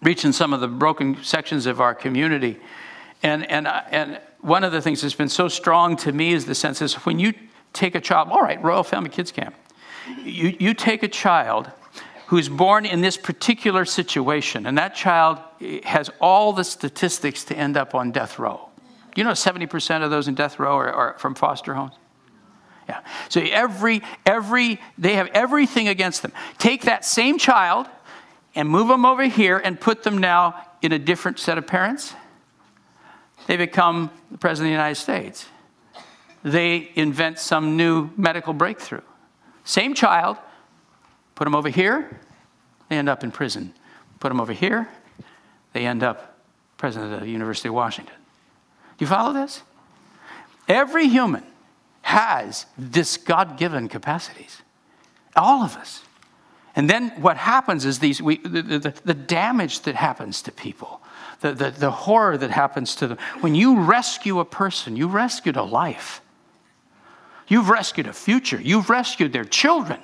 reaching 0.00 0.32
some 0.32 0.54
of 0.54 0.60
the 0.62 0.68
broken 0.68 1.22
sections 1.22 1.66
of 1.66 1.82
our 1.82 1.94
community. 1.94 2.58
And, 3.22 3.48
and, 3.48 3.68
uh, 3.68 3.82
and 3.90 4.20
one 4.42 4.64
of 4.64 4.72
the 4.72 4.82
things 4.82 5.00
that's 5.00 5.14
been 5.14 5.28
so 5.28 5.48
strong 5.48 5.96
to 5.96 6.12
me 6.12 6.32
is 6.32 6.44
the 6.44 6.54
sense 6.54 6.82
is 6.82 6.94
when 7.06 7.18
you 7.18 7.32
take 7.72 7.94
a 7.94 8.00
child, 8.00 8.28
all 8.30 8.42
right, 8.42 8.62
Royal 8.62 8.82
Family 8.82 9.08
Kids 9.08 9.32
Camp, 9.32 9.54
you, 10.22 10.54
you 10.58 10.74
take 10.74 11.02
a 11.02 11.08
child 11.08 11.70
who's 12.26 12.48
born 12.48 12.84
in 12.84 13.00
this 13.00 13.16
particular 13.16 13.84
situation, 13.84 14.66
and 14.66 14.76
that 14.78 14.94
child 14.94 15.38
has 15.84 16.10
all 16.20 16.52
the 16.52 16.64
statistics 16.64 17.44
to 17.44 17.56
end 17.56 17.76
up 17.76 17.94
on 17.94 18.10
death 18.10 18.38
row. 18.38 18.68
You 19.14 19.24
know, 19.24 19.32
70% 19.32 20.02
of 20.02 20.10
those 20.10 20.28
in 20.28 20.34
death 20.34 20.58
row 20.58 20.76
are, 20.76 20.92
are 20.92 21.18
from 21.18 21.34
foster 21.34 21.74
homes. 21.74 21.92
Yeah. 22.88 23.00
So 23.28 23.40
every, 23.40 24.02
every, 24.26 24.80
they 24.98 25.14
have 25.14 25.28
everything 25.28 25.86
against 25.88 26.22
them. 26.22 26.32
Take 26.58 26.82
that 26.82 27.04
same 27.04 27.38
child 27.38 27.86
and 28.54 28.68
move 28.68 28.88
them 28.88 29.04
over 29.04 29.24
here 29.24 29.58
and 29.58 29.80
put 29.80 30.02
them 30.02 30.18
now 30.18 30.66
in 30.80 30.92
a 30.92 30.98
different 30.98 31.38
set 31.38 31.58
of 31.58 31.66
parents. 31.66 32.14
They 33.46 33.56
become 33.56 34.10
the 34.30 34.38
President 34.38 34.68
of 34.68 34.70
the 34.70 34.82
United 34.82 35.00
States. 35.00 35.46
They 36.42 36.90
invent 36.94 37.38
some 37.38 37.76
new 37.76 38.10
medical 38.16 38.52
breakthrough. 38.52 39.02
Same 39.64 39.94
child, 39.94 40.36
put 41.34 41.44
them 41.44 41.54
over 41.54 41.68
here, 41.68 42.20
they 42.88 42.96
end 42.98 43.08
up 43.08 43.22
in 43.22 43.30
prison. 43.30 43.72
Put 44.20 44.28
them 44.28 44.40
over 44.40 44.52
here, 44.52 44.88
they 45.72 45.86
end 45.86 46.02
up 46.02 46.38
President 46.76 47.14
of 47.14 47.20
the 47.20 47.30
University 47.30 47.68
of 47.68 47.74
Washington. 47.74 48.14
Do 48.98 49.04
you 49.04 49.06
follow 49.06 49.32
this? 49.32 49.62
Every 50.68 51.08
human 51.08 51.44
has 52.02 52.66
this 52.76 53.16
God 53.16 53.56
given 53.56 53.88
capacities. 53.88 54.62
All 55.36 55.62
of 55.62 55.76
us. 55.76 56.02
And 56.74 56.88
then 56.88 57.10
what 57.20 57.36
happens 57.36 57.84
is 57.84 57.98
these, 57.98 58.20
we, 58.20 58.38
the, 58.38 58.78
the, 58.78 58.94
the 59.04 59.14
damage 59.14 59.80
that 59.82 59.94
happens 59.94 60.42
to 60.42 60.52
people, 60.52 61.00
the, 61.42 61.52
the, 61.52 61.70
the 61.70 61.90
horror 61.90 62.38
that 62.38 62.50
happens 62.50 62.94
to 62.96 63.06
them. 63.06 63.18
When 63.40 63.54
you 63.54 63.80
rescue 63.80 64.40
a 64.40 64.44
person, 64.44 64.96
you 64.96 65.08
rescued 65.08 65.56
a 65.56 65.62
life. 65.62 66.22
You've 67.48 67.68
rescued 67.68 68.06
a 68.06 68.12
future. 68.12 68.60
You've 68.60 68.88
rescued 68.88 69.32
their 69.32 69.44
children. 69.44 70.00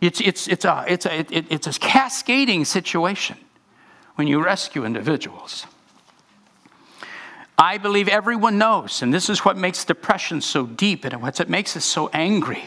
It's, 0.00 0.20
it's, 0.20 0.48
it's, 0.48 0.64
a, 0.64 0.84
it's, 0.88 1.04
a, 1.04 1.18
it, 1.18 1.46
it's 1.50 1.66
a 1.66 1.72
cascading 1.72 2.64
situation 2.64 3.36
when 4.14 4.26
you 4.26 4.42
rescue 4.42 4.86
individuals. 4.86 5.66
I 7.58 7.76
believe 7.76 8.08
everyone 8.08 8.56
knows, 8.56 9.02
and 9.02 9.12
this 9.12 9.28
is 9.28 9.44
what 9.44 9.58
makes 9.58 9.84
depression 9.84 10.40
so 10.40 10.64
deep 10.64 11.04
and 11.04 11.20
what 11.20 11.46
makes 11.50 11.76
us 11.76 11.84
so 11.84 12.08
angry, 12.14 12.64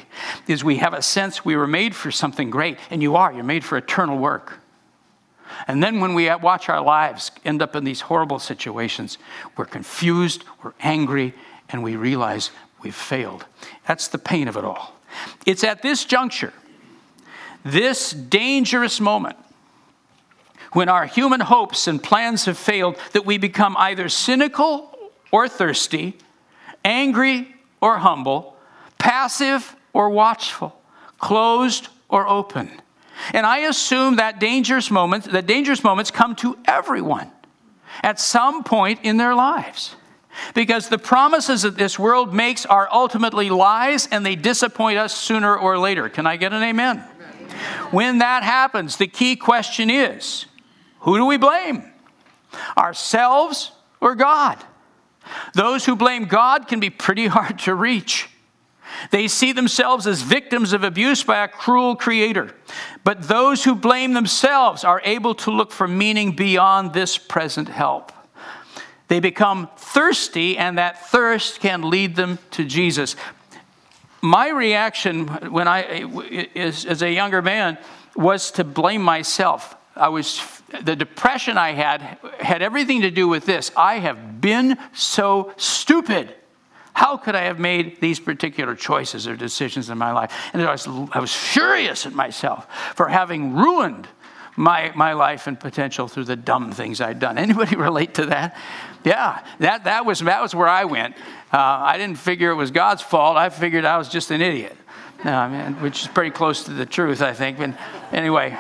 is 0.48 0.64
we 0.64 0.78
have 0.78 0.94
a 0.94 1.02
sense 1.02 1.44
we 1.44 1.56
were 1.56 1.66
made 1.66 1.96
for 1.96 2.12
something 2.12 2.52
great, 2.52 2.78
and 2.92 3.02
you 3.02 3.16
are. 3.16 3.34
You're 3.34 3.44
made 3.44 3.64
for 3.64 3.76
eternal 3.76 4.20
work. 4.20 4.60
And 5.68 5.82
then 5.82 6.00
when 6.00 6.14
we 6.14 6.34
watch 6.36 6.70
our 6.70 6.82
lives 6.82 7.32
end 7.46 7.62
up 7.62 7.76
in 7.76 7.84
these 7.84 8.02
horrible 8.02 8.40
situations, 8.40 9.18
we're 9.56 9.66
confused, 9.66 10.44
we're 10.64 10.74
angry, 10.82 11.34
and 11.70 11.84
we 11.84 11.96
realize 11.96 12.52
we've 12.82 12.96
failed. 12.96 13.46
That's 13.88 14.08
the 14.10 14.18
pain 14.18 14.48
of 14.48 14.58
it 14.58 14.66
all. 14.66 14.94
It's 15.46 15.64
at 15.64 15.82
this 15.82 16.06
juncture, 16.06 16.54
this 17.64 18.12
dangerous 18.12 19.00
moment, 19.00 19.38
when 20.74 20.90
our 20.90 21.06
human 21.06 21.40
hopes 21.40 21.88
and 21.88 22.02
plans 22.02 22.46
have 22.46 22.58
failed, 22.58 22.98
that 23.14 23.26
we 23.26 23.38
become 23.38 23.76
either 23.78 24.10
cynical 24.10 24.98
or 25.32 25.48
thirsty, 25.48 26.18
angry 26.84 27.56
or 27.80 27.98
humble, 27.98 28.58
passive 28.98 29.76
or 29.94 30.10
watchful, 30.10 30.76
closed 31.20 31.90
or 32.10 32.28
open. 32.28 32.72
And 33.34 33.46
I 33.46 33.60
assume 33.60 34.18
that 34.18 34.40
dangerous 34.40 34.90
moments, 34.90 35.28
that 35.28 35.46
dangerous 35.46 35.84
moments 35.84 36.12
come 36.12 36.36
to 36.38 36.58
everyone 36.66 37.32
at 38.02 38.20
some 38.20 38.64
point 38.64 39.00
in 39.04 39.18
their 39.18 39.36
lives. 39.36 39.96
Because 40.56 40.90
the 40.90 40.98
promises 40.98 41.62
that 41.62 41.78
this 41.78 42.00
world 42.00 42.34
makes 42.34 42.66
are 42.66 42.90
ultimately 42.92 43.50
lies 43.50 44.08
and 44.08 44.26
they 44.26 44.36
disappoint 44.36 44.98
us 44.98 45.16
sooner 45.16 45.56
or 45.56 45.78
later. 45.78 46.10
Can 46.10 46.26
I 46.26 46.38
get 46.38 46.54
an 46.54 46.64
amen? 46.64 46.98
amen. 46.98 47.52
When 47.92 48.18
that 48.18 48.42
happens, 48.44 48.98
the 48.98 49.08
key 49.08 49.36
question 49.36 49.92
is 49.92 50.46
who 51.02 51.18
do 51.18 51.26
we 51.26 51.38
blame? 51.38 51.84
Ourselves 52.78 53.72
or 54.02 54.16
God? 54.16 54.58
Those 55.54 55.86
who 55.86 55.96
blame 55.96 56.26
God 56.26 56.68
can 56.68 56.80
be 56.80 56.90
pretty 56.90 57.28
hard 57.28 57.60
to 57.60 57.76
reach. 57.76 58.30
They 59.12 59.28
see 59.28 59.52
themselves 59.52 60.08
as 60.08 60.22
victims 60.22 60.74
of 60.74 60.84
abuse 60.84 61.24
by 61.24 61.44
a 61.44 61.48
cruel 61.48 61.96
creator. 61.96 62.54
But 63.04 63.28
those 63.28 63.64
who 63.64 63.76
blame 63.76 64.14
themselves 64.14 64.84
are 64.84 65.02
able 65.04 65.36
to 65.36 65.52
look 65.52 65.72
for 65.72 65.88
meaning 65.88 66.36
beyond 66.36 66.94
this 66.94 67.18
present 67.18 67.70
help. 67.70 68.12
They 69.08 69.20
become 69.20 69.70
thirsty, 69.78 70.58
and 70.58 70.78
that 70.78 71.10
thirst 71.10 71.60
can 71.60 71.90
lead 71.90 72.16
them 72.16 72.40
to 72.52 72.64
Jesus. 72.64 73.16
My 74.22 74.50
reaction 74.50 75.28
when 75.28 75.68
I, 75.68 76.50
as 76.56 77.02
a 77.02 77.12
younger 77.12 77.42
man, 77.42 77.78
was 78.16 78.52
to 78.52 78.64
blame 78.64 79.04
myself. 79.04 79.76
I 79.96 80.10
was 80.10 80.42
the 80.82 80.96
depression 80.96 81.58
I 81.58 81.74
had 81.74 82.18
had 82.40 82.62
everything 82.62 83.02
to 83.02 83.12
do 83.12 83.28
with 83.28 83.46
this. 83.46 83.72
I 83.76 84.00
have 84.00 84.42
been 84.42 84.78
so 84.94 85.54
stupid. 85.58 86.34
How 86.94 87.18
could 87.18 87.36
I 87.36 87.42
have 87.44 87.60
made 87.60 88.00
these 88.00 88.20
particular 88.20 88.76
choices 88.76 89.28
or 89.28 89.36
decisions 89.36 89.90
in 89.90 89.98
my 89.98 90.12
life? 90.12 90.32
And 90.54 90.62
I 90.62 90.72
was, 90.72 90.88
I 91.12 91.20
was 91.20 91.34
furious 91.34 92.06
at 92.06 92.14
myself 92.14 92.68
for 92.96 93.08
having 93.08 93.56
ruined 93.56 94.08
my, 94.56 94.92
my 94.96 95.14
life 95.14 95.48
and 95.48 95.60
potential 95.60 96.08
through 96.08 96.26
the 96.26 96.36
dumb 96.36 96.72
things 96.72 97.02
I'd 97.02 97.20
done. 97.20 97.38
Anybody 97.38 97.76
relate 97.78 98.14
to 98.16 98.28
that? 98.28 98.56
Yeah, 99.04 99.44
that, 99.60 99.86
that, 99.86 100.06
was, 100.06 100.20
that 100.20 100.42
was 100.42 100.54
where 100.54 100.68
I 100.68 100.86
went. 100.86 101.16
Uh, 101.52 101.58
I 101.58 101.98
didn't 101.98 102.18
figure 102.18 102.52
it 102.52 102.56
was 102.56 102.72
God's 102.72 103.02
fault. 103.02 103.38
I 103.38 103.50
figured 103.50 103.86
I 103.86 103.98
was 103.98 104.10
just 104.10 104.32
an 104.32 104.42
idiot, 104.42 104.78
uh, 105.24 105.72
which 105.74 106.04
is 106.04 106.08
pretty 106.08 106.32
close 106.32 106.64
to 106.66 106.74
the 106.74 106.86
truth, 106.86 107.22
I 107.22 107.34
think. 107.34 107.58
But 107.58 107.74
anyway, 108.12 108.58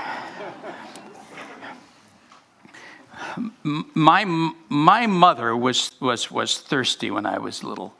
my, 3.64 4.26
my 4.70 5.08
mother 5.08 5.56
was, 5.56 5.92
was, 6.02 6.30
was 6.30 6.60
thirsty 6.60 7.12
when 7.12 7.26
I 7.26 7.38
was 7.38 7.64
little. 7.64 7.94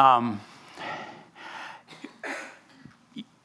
Um, 0.00 0.40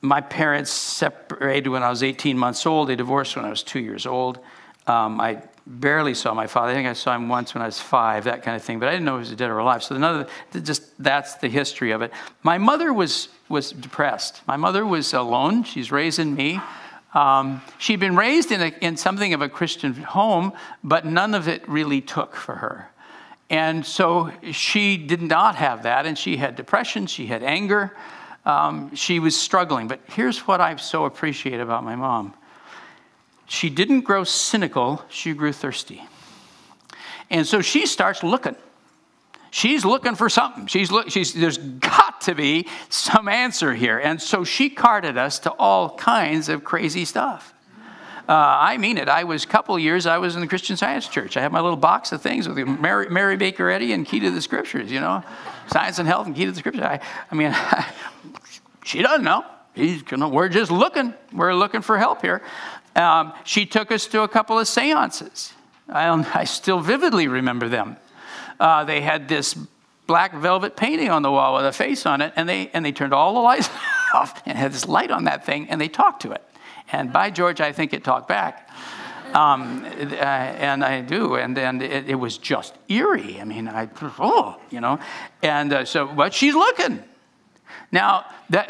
my 0.01 0.21
parents 0.21 0.71
separated 0.71 1.67
when 1.67 1.83
I 1.83 1.89
was 1.89 2.01
18 2.01 2.37
months 2.37 2.65
old. 2.65 2.87
They 2.87 2.95
divorced 2.95 3.35
when 3.35 3.43
I 3.43 3.49
was 3.49 3.61
two 3.61 3.81
years 3.81 4.05
old. 4.05 4.39
Um, 4.87 5.19
I 5.19 5.41
barely 5.67 6.13
saw 6.13 6.33
my 6.33 6.47
father. 6.47 6.71
I 6.71 6.75
think 6.75 6.87
I 6.87 6.93
saw 6.93 7.13
him 7.13 7.27
once 7.27 7.53
when 7.53 7.61
I 7.61 7.65
was 7.65 7.81
five, 7.81 8.23
that 8.23 8.43
kind 8.43 8.55
of 8.55 8.63
thing. 8.63 8.79
But 8.79 8.87
I 8.87 8.91
didn't 8.93 9.03
know 9.03 9.15
he 9.15 9.19
was 9.19 9.31
dead 9.31 9.49
or 9.49 9.57
alive. 9.57 9.83
So 9.83 9.95
another, 9.95 10.27
just 10.61 10.83
that's 10.97 11.35
the 11.35 11.49
history 11.49 11.91
of 11.91 12.01
it. 12.01 12.13
My 12.41 12.57
mother 12.57 12.93
was 12.93 13.27
was 13.49 13.71
depressed. 13.71 14.41
My 14.47 14.55
mother 14.55 14.85
was 14.85 15.13
alone. 15.13 15.65
She's 15.65 15.91
raising 15.91 16.35
me. 16.35 16.61
Um, 17.13 17.61
she'd 17.79 17.99
been 17.99 18.15
raised 18.15 18.51
in, 18.51 18.61
a, 18.61 18.67
in 18.79 18.95
something 18.95 19.33
of 19.33 19.41
a 19.41 19.49
Christian 19.49 19.93
home, 19.93 20.53
but 20.83 21.05
none 21.05 21.35
of 21.35 21.49
it 21.49 21.67
really 21.67 21.99
took 21.99 22.35
for 22.35 22.55
her. 22.55 22.91
And 23.49 23.85
so 23.85 24.31
she 24.51 24.97
did 24.97 25.21
not 25.21 25.55
have 25.55 25.83
that, 25.83 26.05
and 26.05 26.17
she 26.17 26.37
had 26.37 26.55
depression, 26.55 27.05
she 27.05 27.27
had 27.27 27.43
anger, 27.43 27.95
um, 28.45 28.95
she 28.95 29.19
was 29.19 29.39
struggling. 29.39 29.87
But 29.87 30.01
here's 30.07 30.39
what 30.47 30.61
I 30.61 30.75
so 30.77 31.05
appreciate 31.05 31.59
about 31.59 31.83
my 31.83 31.95
mom 31.95 32.33
she 33.47 33.69
didn't 33.69 34.01
grow 34.01 34.23
cynical, 34.23 35.03
she 35.09 35.33
grew 35.33 35.53
thirsty. 35.53 36.03
And 37.29 37.45
so 37.45 37.61
she 37.61 37.85
starts 37.85 38.23
looking. 38.23 38.55
She's 39.51 39.85
looking 39.85 40.15
for 40.15 40.29
something. 40.29 40.67
She's 40.67 40.91
look, 40.91 41.09
she's, 41.09 41.33
there's 41.33 41.57
got 41.57 42.21
to 42.21 42.35
be 42.35 42.67
some 42.89 43.27
answer 43.29 43.73
here. 43.73 43.99
And 43.99 44.21
so 44.21 44.43
she 44.43 44.69
carted 44.69 45.17
us 45.17 45.39
to 45.39 45.51
all 45.51 45.95
kinds 45.95 46.49
of 46.49 46.63
crazy 46.63 47.05
stuff. 47.05 47.54
Uh, 48.27 48.33
I 48.33 48.77
mean 48.77 48.97
it. 48.97 49.07
I 49.07 49.23
was 49.23 49.43
a 49.43 49.47
couple 49.47 49.77
years, 49.77 50.05
I 50.05 50.17
was 50.17 50.35
in 50.35 50.41
the 50.41 50.47
Christian 50.47 50.77
Science 50.77 51.07
Church. 51.07 51.37
I 51.37 51.41
had 51.41 51.51
my 51.51 51.61
little 51.61 51.77
box 51.77 52.11
of 52.11 52.21
things 52.21 52.47
with 52.47 52.57
Mary, 52.57 53.07
Mary 53.09 53.37
Baker 53.37 53.69
Eddy 53.69 53.93
and 53.93 54.05
Key 54.05 54.19
to 54.21 54.31
the 54.31 54.41
Scriptures, 54.41 54.91
you 54.91 54.99
know, 54.99 55.23
Science 55.67 55.99
and 55.99 56.07
Health 56.07 56.25
and 56.25 56.35
Key 56.35 56.45
to 56.45 56.51
the 56.51 56.57
Scriptures. 56.57 56.83
I, 56.83 56.99
I 57.31 57.35
mean, 57.35 57.55
she 58.83 59.01
doesn't 59.01 59.23
know. 59.23 59.45
Know. 59.75 60.29
We're 60.29 60.49
just 60.49 60.71
looking. 60.71 61.13
We're 61.33 61.53
looking 61.53 61.81
for 61.81 61.97
help 61.97 62.21
here. 62.21 62.41
Um, 62.95 63.33
she 63.43 63.65
took 63.65 63.91
us 63.91 64.07
to 64.07 64.21
a 64.21 64.27
couple 64.27 64.57
of 64.57 64.67
seances. 64.67 65.53
I, 65.89 66.07
I 66.33 66.45
still 66.45 66.79
vividly 66.79 67.27
remember 67.27 67.67
them. 67.67 67.97
Uh, 68.59 68.85
they 68.85 69.01
had 69.01 69.27
this 69.27 69.55
black 70.07 70.33
velvet 70.33 70.75
painting 70.75 71.09
on 71.09 71.21
the 71.21 71.31
wall 71.31 71.55
with 71.55 71.65
a 71.65 71.71
face 71.71 72.05
on 72.05 72.21
it, 72.21 72.33
and 72.35 72.47
they, 72.47 72.69
and 72.73 72.85
they 72.85 72.91
turned 72.91 73.13
all 73.13 73.33
the 73.33 73.39
lights 73.39 73.69
off 74.13 74.41
and 74.45 74.57
had 74.57 74.71
this 74.71 74.87
light 74.87 75.11
on 75.11 75.25
that 75.25 75.45
thing, 75.45 75.69
and 75.69 75.79
they 75.81 75.87
talked 75.87 76.21
to 76.21 76.31
it. 76.31 76.43
And 76.91 77.11
by 77.11 77.29
George, 77.29 77.61
I 77.61 77.71
think 77.71 77.93
it 77.93 78.03
talked 78.03 78.27
back. 78.27 78.69
Um, 79.33 79.83
uh, 79.83 80.15
and 80.15 80.83
I 80.83 81.01
do, 81.01 81.35
and 81.35 81.57
then 81.57 81.81
it, 81.81 82.09
it, 82.09 82.15
was 82.15 82.37
just 82.37 82.73
eerie. 82.87 83.41
I 83.41 83.43
mean, 83.43 83.67
I, 83.67 83.89
oh, 84.17 84.57
you 84.69 84.79
know, 84.79 84.97
and 85.41 85.73
uh, 85.73 85.83
so, 85.83 86.07
but 86.07 86.33
she's 86.33 86.55
looking. 86.55 87.03
Now, 87.91 88.25
that, 88.49 88.69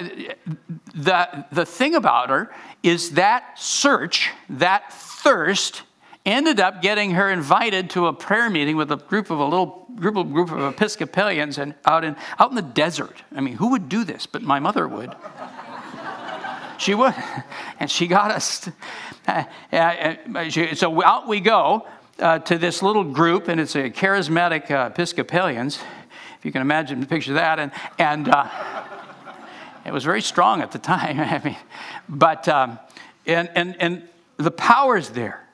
the, 0.95 1.45
the 1.51 1.65
thing 1.65 1.93
about 1.93 2.29
her 2.29 2.51
is 2.81 3.11
that 3.11 3.59
search, 3.59 4.31
that 4.49 4.91
thirst, 4.91 5.83
ended 6.25 6.59
up 6.59 6.81
getting 6.81 7.11
her 7.11 7.29
invited 7.29 7.89
to 7.91 8.07
a 8.07 8.13
prayer 8.13 8.49
meeting 8.49 8.75
with 8.75 8.91
a 8.91 8.97
group 8.97 9.29
of 9.29 9.39
a 9.39 9.45
little 9.45 9.85
group 9.95 10.17
of, 10.17 10.33
group 10.33 10.51
of 10.51 10.73
Episcopalians 10.73 11.57
and 11.57 11.75
out 11.85 12.03
in 12.03 12.15
out 12.39 12.49
in 12.49 12.55
the 12.55 12.61
desert. 12.61 13.21
I 13.35 13.41
mean, 13.41 13.55
who 13.55 13.69
would 13.69 13.87
do 13.87 14.03
this? 14.03 14.25
But 14.25 14.41
my 14.41 14.59
mother 14.59 14.87
would. 14.87 15.15
She 16.77 16.93
would, 16.93 17.13
and 17.79 17.89
she 17.89 18.07
got 18.07 18.31
us. 18.31 18.69
Uh, 19.27 19.43
uh, 19.71 20.49
so 20.75 21.03
out 21.03 21.27
we 21.27 21.39
go 21.39 21.87
uh, 22.19 22.39
to 22.39 22.57
this 22.57 22.83
little 22.83 23.03
group, 23.03 23.47
and 23.47 23.59
it's 23.59 23.75
a 23.75 23.89
charismatic 23.89 24.69
uh, 24.69 24.89
Episcopalians, 24.91 25.79
if 26.37 26.45
you 26.45 26.51
can 26.51 26.61
imagine, 26.61 26.99
the 26.99 27.07
picture 27.07 27.31
of 27.31 27.35
that, 27.35 27.59
and 27.59 27.71
and. 27.97 28.29
Uh, 28.29 28.49
it 29.85 29.93
was 29.93 30.03
very 30.03 30.21
strong 30.21 30.61
at 30.61 30.71
the 30.71 30.79
time. 30.79 31.19
I 31.19 31.39
mean, 31.43 31.57
but 32.09 32.47
um, 32.47 32.79
and 33.27 33.49
and 33.53 33.75
and 33.79 34.09
the 34.37 34.49
power's 34.49 35.09
there 35.09 35.45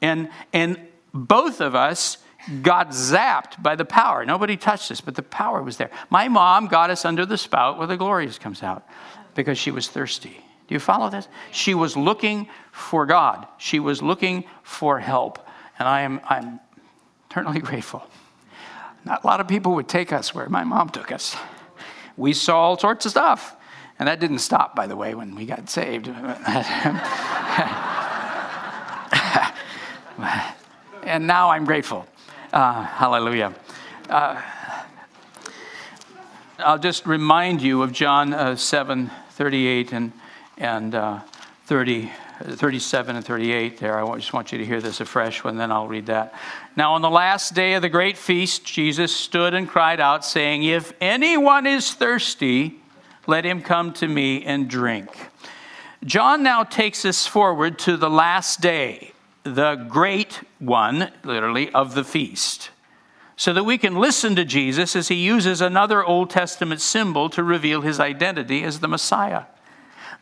and, 0.00 0.28
and 0.52 0.78
both 1.12 1.60
of 1.60 1.74
us 1.74 2.18
got 2.62 2.90
zapped 2.90 3.62
by 3.62 3.76
the 3.76 3.84
power. 3.84 4.24
Nobody 4.24 4.56
touched 4.56 4.90
us, 4.90 5.00
but 5.00 5.14
the 5.14 5.22
power 5.22 5.62
was 5.62 5.76
there. 5.76 5.90
My 6.08 6.28
mom 6.28 6.66
got 6.66 6.90
us 6.90 7.04
under 7.04 7.26
the 7.26 7.36
spout 7.36 7.78
where 7.78 7.86
the 7.86 7.96
glories 7.96 8.38
comes 8.38 8.62
out 8.62 8.86
because 9.34 9.58
she 9.58 9.70
was 9.70 9.88
thirsty. 9.88 10.44
Do 10.68 10.74
you 10.74 10.80
follow 10.80 11.08
this? 11.08 11.26
She 11.50 11.74
was 11.74 11.96
looking 11.96 12.48
for 12.72 13.06
God. 13.06 13.46
She 13.56 13.80
was 13.80 14.02
looking 14.02 14.44
for 14.62 15.00
help. 15.00 15.38
And 15.78 15.88
I 15.88 16.02
am 16.02 16.20
I'm 16.28 16.60
eternally 17.30 17.60
grateful. 17.60 18.06
Not 19.04 19.24
a 19.24 19.26
lot 19.26 19.40
of 19.40 19.48
people 19.48 19.74
would 19.74 19.88
take 19.88 20.12
us 20.12 20.34
where 20.34 20.48
my 20.48 20.64
mom 20.64 20.90
took 20.90 21.10
us. 21.10 21.36
We 22.16 22.34
saw 22.34 22.60
all 22.60 22.78
sorts 22.78 23.06
of 23.06 23.12
stuff. 23.12 23.56
And 23.98 24.06
that 24.06 24.20
didn't 24.20 24.38
stop, 24.38 24.76
by 24.76 24.86
the 24.86 24.94
way, 24.94 25.14
when 25.14 25.34
we 25.34 25.44
got 25.44 25.68
saved. 25.68 26.06
and 31.02 31.26
now 31.26 31.50
I'm 31.50 31.64
grateful. 31.64 32.06
Uh, 32.52 32.84
hallelujah. 32.84 33.54
Uh, 34.08 34.40
I'll 36.58 36.78
just 36.78 37.06
remind 37.06 37.60
you 37.60 37.82
of 37.82 37.92
John 37.92 38.32
uh, 38.32 38.54
7 38.54 39.10
38 39.30 39.92
and, 39.92 40.12
and 40.58 40.94
uh, 40.94 41.20
30, 41.66 42.10
37 42.44 43.16
and 43.16 43.24
38 43.24 43.78
there. 43.78 44.04
I 44.04 44.16
just 44.16 44.32
want 44.32 44.52
you 44.52 44.58
to 44.58 44.64
hear 44.64 44.80
this 44.80 45.00
afresh, 45.00 45.44
and 45.44 45.58
then 45.58 45.72
I'll 45.72 45.88
read 45.88 46.06
that. 46.06 46.34
Now, 46.76 46.94
on 46.94 47.02
the 47.02 47.10
last 47.10 47.54
day 47.54 47.74
of 47.74 47.82
the 47.82 47.88
great 47.88 48.16
feast, 48.16 48.64
Jesus 48.64 49.14
stood 49.14 49.54
and 49.54 49.68
cried 49.68 50.00
out, 50.00 50.24
saying, 50.24 50.62
If 50.62 50.92
anyone 51.00 51.66
is 51.66 51.92
thirsty, 51.92 52.80
let 53.26 53.44
him 53.44 53.62
come 53.62 53.92
to 53.94 54.08
me 54.08 54.44
and 54.44 54.68
drink. 54.68 55.10
John 56.04 56.42
now 56.42 56.62
takes 56.62 57.04
us 57.04 57.26
forward 57.26 57.78
to 57.80 57.96
the 57.96 58.10
last 58.10 58.60
day 58.60 59.12
the 59.42 59.74
great 59.74 60.40
one, 60.58 61.10
literally, 61.24 61.70
of 61.72 61.94
the 61.94 62.04
feast, 62.04 62.70
so 63.36 63.52
that 63.52 63.64
we 63.64 63.78
can 63.78 63.96
listen 63.96 64.36
to 64.36 64.44
Jesus 64.44 64.94
as 64.96 65.08
he 65.08 65.14
uses 65.14 65.60
another 65.60 66.04
Old 66.04 66.30
Testament 66.30 66.80
symbol 66.80 67.28
to 67.30 67.42
reveal 67.42 67.80
his 67.80 68.00
identity 68.00 68.64
as 68.64 68.80
the 68.80 68.88
Messiah. 68.88 69.44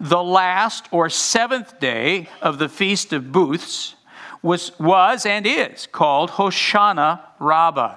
The 0.01 0.23
last 0.23 0.89
or 0.91 1.09
seventh 1.09 1.81
day 1.81 2.29
of 2.43 2.59
the 2.59 2.69
Feast 2.69 3.13
of 3.13 3.33
Booths 3.33 3.95
was, 4.43 4.79
was 4.79 5.25
and 5.25 5.47
is 5.47 5.87
called 5.87 6.31
Hoshana 6.31 7.21
Rabbah. 7.39 7.97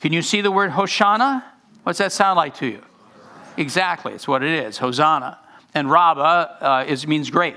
Can 0.00 0.12
you 0.12 0.22
see 0.22 0.40
the 0.40 0.50
word 0.50 0.72
Hoshana? 0.72 1.44
What's 1.84 1.98
that 2.00 2.12
sound 2.12 2.36
like 2.36 2.56
to 2.56 2.66
you? 2.66 2.82
Exactly, 3.56 4.12
it's 4.12 4.28
what 4.28 4.42
it 4.42 4.50
is, 4.50 4.78
Hosanna. 4.78 5.38
And 5.74 5.90
Rabbah 5.90 6.20
uh, 6.60 6.84
is, 6.86 7.06
means 7.06 7.30
great. 7.30 7.56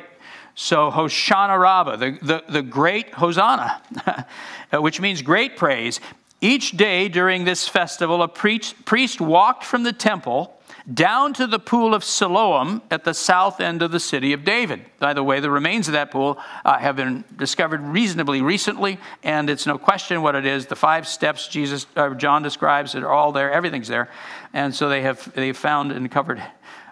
So, 0.55 0.91
Hoshana 0.91 1.59
Rabbah, 1.59 1.95
the, 1.95 2.17
the, 2.21 2.43
the 2.49 2.61
great 2.61 3.13
Hosanna, 3.13 3.81
which 4.73 5.01
means 5.01 5.21
great 5.21 5.57
praise. 5.57 5.99
Each 6.41 6.71
day 6.71 7.07
during 7.09 7.43
this 7.43 7.67
festival, 7.67 8.21
a 8.21 8.27
priest, 8.27 8.85
priest 8.85 9.19
walked 9.19 9.63
from 9.63 9.83
the 9.83 9.93
temple 9.93 10.58
down 10.93 11.33
to 11.33 11.45
the 11.45 11.59
pool 11.59 11.93
of 11.93 12.03
Siloam 12.03 12.81
at 12.89 13.03
the 13.03 13.13
south 13.13 13.59
end 13.59 13.81
of 13.81 13.91
the 13.91 13.99
city 13.99 14.33
of 14.33 14.43
David. 14.43 14.81
By 14.99 15.13
the 15.13 15.23
way, 15.23 15.39
the 15.39 15.51
remains 15.51 15.87
of 15.87 15.93
that 15.93 16.11
pool 16.11 16.39
uh, 16.65 16.77
have 16.77 16.95
been 16.95 17.23
discovered 17.37 17.81
reasonably 17.81 18.41
recently, 18.41 18.99
and 19.23 19.49
it's 19.49 19.65
no 19.65 19.77
question 19.77 20.21
what 20.21 20.35
it 20.35 20.45
is. 20.45 20.65
The 20.65 20.75
five 20.75 21.07
steps 21.07 21.47
Jesus, 21.47 21.85
uh, 21.95 22.13
John 22.15 22.41
describes 22.41 22.95
are 22.95 23.09
all 23.09 23.31
there. 23.31 23.51
Everything's 23.51 23.87
there, 23.87 24.09
and 24.53 24.73
so 24.73 24.89
they 24.89 25.01
have 25.01 25.31
they 25.33 25.53
found 25.53 25.91
and 25.91 26.09
covered 26.09 26.41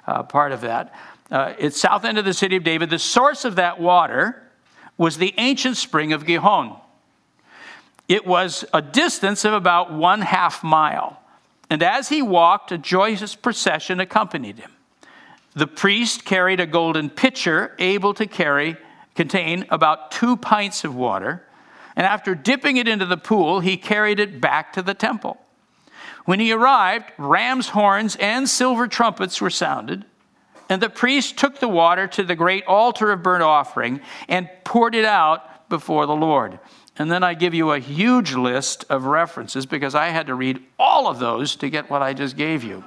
uh, 0.06 0.24
part 0.24 0.52
of 0.52 0.62
that. 0.62 0.94
Uh, 1.32 1.54
it's 1.58 1.80
south 1.80 2.06
end 2.06 2.18
of 2.18 2.26
the 2.26 2.34
city 2.34 2.56
of 2.56 2.64
David. 2.64 2.90
The 2.90 3.00
source 3.00 3.46
of 3.46 3.56
that 3.56 3.80
water 3.80 4.44
was 4.98 5.18
the 5.18 5.34
ancient 5.38 5.78
spring 5.78 6.14
of 6.14 6.26
Gihon. 6.26 6.80
It 8.08 8.26
was 8.26 8.64
a 8.74 8.82
distance 8.82 9.44
of 9.44 9.54
about 9.54 9.92
one 9.92 10.22
half 10.22 10.64
mile. 10.64 11.20
And 11.70 11.84
as 11.84 12.10
he 12.10 12.22
walked, 12.22 12.72
a 12.72 12.78
joyous 12.78 13.36
procession 13.36 14.00
accompanied 14.00 14.60
him. 14.60 14.72
The 15.54 15.68
priest 15.68 16.24
carried 16.24 16.60
a 16.60 16.68
golden 16.68 17.10
pitcher 17.10 17.76
able 17.80 18.14
to 18.14 18.28
carry, 18.28 18.78
contain 19.16 19.66
about 19.70 20.12
two 20.12 20.38
pints 20.38 20.84
of 20.84 20.96
water. 20.96 21.44
And 21.96 22.06
after 22.06 22.36
dipping 22.36 22.78
it 22.78 22.88
into 22.88 23.06
the 23.06 23.18
pool, 23.18 23.60
he 23.60 23.76
carried 23.76 24.20
it 24.20 24.40
back 24.40 24.74
to 24.74 24.82
the 24.82 24.94
temple. 24.94 25.38
When 26.26 26.40
he 26.40 26.52
arrived, 26.52 27.12
ram's 27.18 27.70
horns 27.70 28.18
and 28.18 28.48
silver 28.48 28.88
trumpets 28.88 29.42
were 29.42 29.50
sounded, 29.50 30.06
and 30.70 30.82
the 30.82 30.90
priest 30.90 31.38
took 31.38 31.60
the 31.60 31.70
water 31.70 32.06
to 32.08 32.24
the 32.24 32.36
great 32.36 32.66
altar 32.66 33.12
of 33.12 33.24
burnt 33.24 33.44
offering 33.44 34.02
and 34.28 34.50
poured 34.64 34.94
it 34.94 35.06
out 35.06 35.70
before 35.70 36.06
the 36.06 36.16
Lord. 36.16 36.60
And 37.00 37.12
then 37.12 37.24
I 37.24 37.34
give 37.34 37.54
you 37.54 37.72
a 37.72 37.80
huge 37.80 38.34
list 38.34 38.86
of 38.90 39.06
references 39.06 39.66
because 39.66 39.94
I 39.94 40.08
had 40.08 40.28
to 40.28 40.36
read 40.36 40.64
all 40.80 41.08
of 41.08 41.20
those 41.20 41.56
to 41.58 41.70
get 41.70 41.90
what 41.90 42.02
I 42.02 42.14
just 42.14 42.36
gave 42.36 42.64
you. 42.64 42.84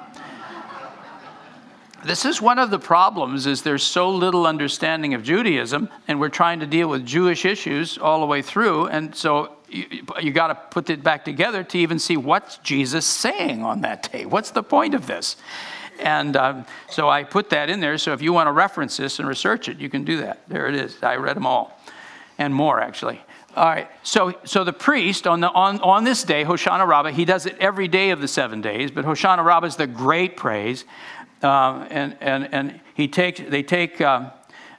this 2.05 2.25
is 2.25 2.41
one 2.41 2.59
of 2.59 2.71
the 2.71 2.79
problems 2.79 3.47
is 3.47 3.63
there's 3.63 3.83
so 3.83 4.11
little 4.11 4.47
understanding 4.47 5.15
of 5.15 5.23
Judaism 5.23 5.89
and 6.09 6.19
we're 6.19 6.29
trying 6.29 6.61
to 6.61 6.67
deal 6.67 6.89
with 6.89 7.07
Jewish 7.07 7.45
issues 7.45 7.99
all 7.99 8.21
the 8.21 8.27
way 8.27 8.43
through 8.43 8.87
and 8.87 9.15
so 9.15 9.57
you, 9.69 10.05
you 10.21 10.33
got 10.33 10.49
to 10.49 10.55
put 10.55 10.91
it 10.91 11.03
back 11.05 11.25
together 11.25 11.63
to 11.63 11.79
even 11.79 11.99
see 11.99 12.17
what's 12.17 12.59
Jesus 12.59 13.07
saying 13.07 13.63
on 13.63 13.83
that 13.83 14.11
day. 14.11 14.27
What's 14.27 14.51
the 14.51 14.63
point 14.63 14.95
of 14.95 15.07
this? 15.07 15.37
And 16.01 16.37
um, 16.37 16.67
so 16.89 17.09
I 17.09 17.25
put 17.25 17.51
that 17.51 17.71
in 17.71 17.79
there. 17.81 17.99
So 17.99 18.13
if 18.13 18.23
you 18.23 18.33
want 18.33 18.49
to 18.49 18.53
reference 18.53 18.97
this 18.97 19.19
and 19.19 19.29
research 19.29 19.69
it, 19.69 19.79
you 19.79 19.89
can 19.89 20.03
do 20.03 20.17
that. 20.19 20.41
There 20.49 20.67
it 20.67 20.75
is. 20.75 21.01
I 21.03 21.17
read 21.17 21.37
them 21.37 21.47
all 21.47 21.79
and 22.39 22.55
more, 22.55 22.81
actually. 22.81 23.21
All 23.57 23.65
right. 23.65 23.89
So, 24.03 24.35
so 24.45 24.63
the 24.63 24.73
priest 24.73 25.27
on, 25.27 25.41
the, 25.41 25.51
on, 25.51 25.81
on 25.81 26.05
this 26.05 26.23
day, 26.23 26.45
Hoshana 26.45 26.87
Rabbah, 26.87 27.11
he 27.11 27.25
does 27.25 27.47
it 27.47 27.57
every 27.59 27.89
day 27.89 28.11
of 28.11 28.21
the 28.21 28.29
seven 28.29 28.61
days, 28.61 28.91
but 28.91 29.05
Hoshana 29.05 29.45
Rabbah 29.45 29.67
is 29.67 29.77
the 29.77 29.87
great 29.87 30.37
praise. 30.37 30.85
Uh, 31.43 31.87
and, 31.91 32.17
and, 32.21 32.49
and 32.53 32.81
he 32.95 33.09
takes, 33.09 33.41
they 33.41 33.63
take 33.63 34.01
uh, 34.01 34.31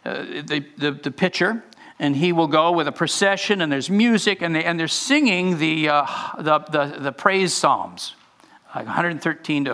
uh, 0.05 0.23
the, 0.23 0.65
the, 0.77 0.91
the 0.91 1.11
pitcher, 1.11 1.63
and 1.99 2.15
he 2.15 2.31
will 2.31 2.47
go 2.47 2.71
with 2.71 2.87
a 2.87 2.91
procession, 2.91 3.61
and 3.61 3.71
there's 3.71 3.89
music, 3.89 4.41
and, 4.41 4.55
they, 4.55 4.63
and 4.63 4.79
they're 4.79 4.87
singing 4.87 5.57
the, 5.57 5.89
uh, 5.89 6.05
the, 6.39 6.59
the, 6.59 6.97
the 6.99 7.11
praise 7.11 7.53
psalms 7.53 8.15
like 8.75 8.85
113 8.85 9.65
to 9.65 9.71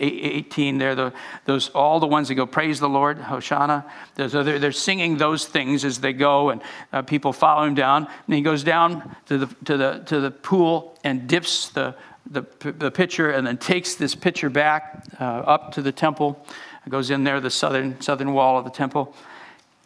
118 0.00 0.78
they're 0.78 0.94
the, 0.94 1.12
those 1.44 1.68
all 1.70 2.00
the 2.00 2.06
ones 2.06 2.28
that 2.28 2.34
go 2.34 2.46
praise 2.46 2.80
the 2.80 2.88
lord 2.88 3.18
hoshana. 3.18 3.84
So 4.16 4.42
they're, 4.42 4.58
they're 4.58 4.72
singing 4.72 5.18
those 5.18 5.46
things 5.46 5.84
as 5.84 6.00
they 6.00 6.12
go 6.12 6.50
and 6.50 6.62
uh, 6.92 7.02
people 7.02 7.32
follow 7.32 7.64
him 7.64 7.74
down. 7.74 8.08
And 8.26 8.34
he 8.34 8.40
goes 8.40 8.64
down 8.64 9.14
to 9.26 9.38
the, 9.38 9.46
to 9.66 9.76
the, 9.76 10.02
to 10.06 10.20
the 10.20 10.30
pool 10.30 10.98
and 11.04 11.28
dips 11.28 11.68
the, 11.68 11.94
the, 12.30 12.46
the 12.60 12.90
pitcher 12.90 13.30
and 13.30 13.46
then 13.46 13.58
takes 13.58 13.94
this 13.94 14.14
pitcher 14.14 14.48
back 14.48 15.04
uh, 15.20 15.24
up 15.24 15.72
to 15.72 15.82
the 15.82 15.92
temple. 15.92 16.44
It 16.86 16.90
goes 16.90 17.10
in 17.10 17.24
there 17.24 17.40
the 17.40 17.50
southern, 17.50 18.00
southern 18.00 18.32
wall 18.32 18.58
of 18.58 18.64
the 18.64 18.70
temple. 18.70 19.14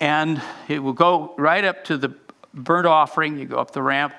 And 0.00 0.40
it 0.68 0.78
will 0.78 0.92
go 0.92 1.34
right 1.36 1.64
up 1.64 1.84
to 1.84 1.96
the 1.96 2.14
burnt 2.52 2.86
offering. 2.86 3.38
You 3.38 3.46
go 3.46 3.58
up 3.58 3.72
the 3.72 3.82
ramp 3.82 4.14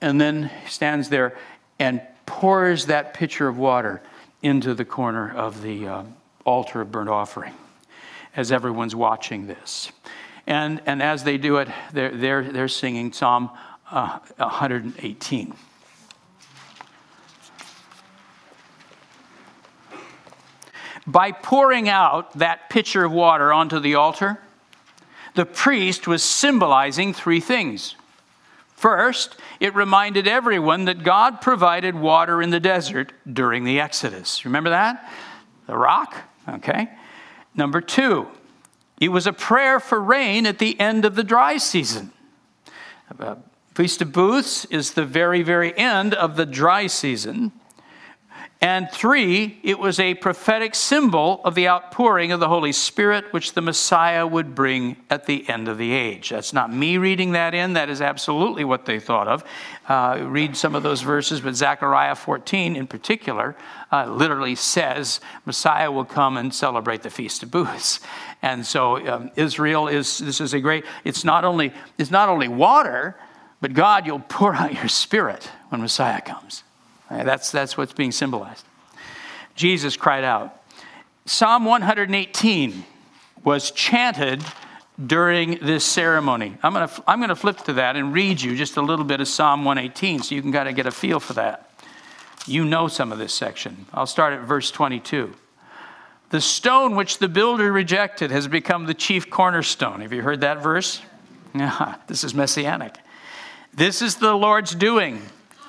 and 0.00 0.20
then 0.20 0.50
stands 0.68 1.08
there 1.08 1.36
and 1.78 2.00
pours 2.24 2.86
that 2.86 3.14
pitcher 3.14 3.48
of 3.48 3.58
water 3.58 4.02
into 4.42 4.74
the 4.74 4.84
corner 4.84 5.34
of 5.34 5.62
the 5.62 5.86
uh, 5.86 6.02
altar 6.44 6.80
of 6.80 6.92
burnt 6.92 7.08
offering 7.08 7.54
as 8.36 8.52
everyone's 8.52 8.94
watching 8.94 9.46
this. 9.46 9.90
And, 10.46 10.80
and 10.86 11.02
as 11.02 11.24
they 11.24 11.38
do 11.38 11.56
it, 11.58 11.68
they're, 11.92 12.16
they're, 12.16 12.44
they're 12.52 12.68
singing 12.68 13.12
Psalm 13.12 13.50
uh, 13.90 14.18
118. 14.36 15.54
By 21.06 21.32
pouring 21.32 21.88
out 21.88 22.38
that 22.38 22.68
pitcher 22.70 23.04
of 23.04 23.12
water 23.12 23.52
onto 23.52 23.80
the 23.80 23.94
altar, 23.94 24.38
the 25.34 25.46
priest 25.46 26.06
was 26.06 26.22
symbolizing 26.22 27.14
three 27.14 27.40
things. 27.40 27.96
First, 28.78 29.34
it 29.58 29.74
reminded 29.74 30.28
everyone 30.28 30.84
that 30.84 31.02
God 31.02 31.40
provided 31.40 31.96
water 31.96 32.40
in 32.40 32.50
the 32.50 32.60
desert 32.60 33.12
during 33.30 33.64
the 33.64 33.80
Exodus. 33.80 34.44
Remember 34.44 34.70
that? 34.70 35.12
The 35.66 35.76
rock? 35.76 36.14
Okay. 36.48 36.88
Number 37.56 37.80
two, 37.80 38.28
it 39.00 39.08
was 39.08 39.26
a 39.26 39.32
prayer 39.32 39.80
for 39.80 40.00
rain 40.00 40.46
at 40.46 40.60
the 40.60 40.78
end 40.78 41.04
of 41.04 41.16
the 41.16 41.24
dry 41.24 41.56
season. 41.56 42.12
Uh, 43.18 43.34
Feast 43.74 44.00
of 44.00 44.12
Booths 44.12 44.64
is 44.66 44.92
the 44.92 45.04
very, 45.04 45.42
very 45.42 45.76
end 45.76 46.14
of 46.14 46.36
the 46.36 46.46
dry 46.46 46.86
season. 46.86 47.50
And 48.60 48.90
three, 48.90 49.60
it 49.62 49.78
was 49.78 50.00
a 50.00 50.14
prophetic 50.14 50.74
symbol 50.74 51.40
of 51.44 51.54
the 51.54 51.68
outpouring 51.68 52.32
of 52.32 52.40
the 52.40 52.48
Holy 52.48 52.72
Spirit, 52.72 53.32
which 53.32 53.52
the 53.52 53.60
Messiah 53.60 54.26
would 54.26 54.56
bring 54.56 54.96
at 55.08 55.26
the 55.26 55.48
end 55.48 55.68
of 55.68 55.78
the 55.78 55.92
age. 55.92 56.30
That's 56.30 56.52
not 56.52 56.72
me 56.72 56.98
reading 56.98 57.32
that 57.32 57.54
in, 57.54 57.74
that 57.74 57.88
is 57.88 58.00
absolutely 58.02 58.64
what 58.64 58.84
they 58.84 58.98
thought 58.98 59.28
of. 59.28 59.44
Uh, 59.88 60.24
read 60.26 60.56
some 60.56 60.74
of 60.74 60.82
those 60.82 61.02
verses, 61.02 61.40
but 61.40 61.54
Zechariah 61.54 62.16
14 62.16 62.74
in 62.74 62.88
particular 62.88 63.54
uh, 63.92 64.06
literally 64.06 64.56
says 64.56 65.20
Messiah 65.46 65.92
will 65.92 66.04
come 66.04 66.36
and 66.36 66.52
celebrate 66.52 67.02
the 67.02 67.10
Feast 67.10 67.44
of 67.44 67.52
Booths. 67.52 68.00
And 68.42 68.66
so 68.66 69.06
um, 69.06 69.30
Israel 69.36 69.86
is, 69.86 70.18
this 70.18 70.40
is 70.40 70.52
a 70.52 70.58
great, 70.58 70.84
it's 71.04 71.22
not 71.22 71.44
only, 71.44 71.72
it's 71.96 72.10
not 72.10 72.28
only 72.28 72.48
water, 72.48 73.14
but 73.60 73.72
God, 73.72 74.04
you'll 74.04 74.18
pour 74.18 74.52
out 74.52 74.74
your 74.74 74.88
spirit 74.88 75.48
when 75.68 75.80
Messiah 75.80 76.20
comes. 76.20 76.64
That's, 77.10 77.50
that's 77.50 77.76
what's 77.76 77.92
being 77.92 78.12
symbolized. 78.12 78.64
Jesus 79.54 79.96
cried 79.96 80.24
out. 80.24 80.62
Psalm 81.26 81.64
118 81.64 82.84
was 83.44 83.70
chanted 83.70 84.42
during 85.04 85.58
this 85.64 85.84
ceremony. 85.84 86.56
I'm 86.62 86.72
going 86.72 86.88
to 86.88 87.04
I'm 87.06 87.18
going 87.18 87.28
to 87.28 87.36
flip 87.36 87.58
to 87.64 87.74
that 87.74 87.96
and 87.96 88.12
read 88.12 88.40
you 88.40 88.56
just 88.56 88.76
a 88.76 88.82
little 88.82 89.04
bit 89.04 89.20
of 89.20 89.28
Psalm 89.28 89.64
118 89.64 90.22
so 90.22 90.34
you 90.34 90.42
can 90.42 90.52
kind 90.52 90.68
of 90.68 90.74
get 90.74 90.86
a 90.86 90.90
feel 90.90 91.20
for 91.20 91.34
that. 91.34 91.70
You 92.46 92.64
know 92.64 92.88
some 92.88 93.12
of 93.12 93.18
this 93.18 93.34
section. 93.34 93.86
I'll 93.92 94.06
start 94.06 94.32
at 94.32 94.40
verse 94.40 94.70
22. 94.70 95.34
The 96.30 96.40
stone 96.40 96.94
which 96.94 97.18
the 97.18 97.28
builder 97.28 97.72
rejected 97.72 98.30
has 98.30 98.48
become 98.48 98.86
the 98.86 98.94
chief 98.94 99.30
cornerstone. 99.30 100.00
Have 100.00 100.12
you 100.12 100.22
heard 100.22 100.40
that 100.40 100.62
verse? 100.62 101.00
Yeah, 101.54 101.96
this 102.06 102.24
is 102.24 102.34
messianic. 102.34 102.96
This 103.72 104.02
is 104.02 104.16
the 104.16 104.34
Lord's 104.34 104.74
doing. 104.74 105.22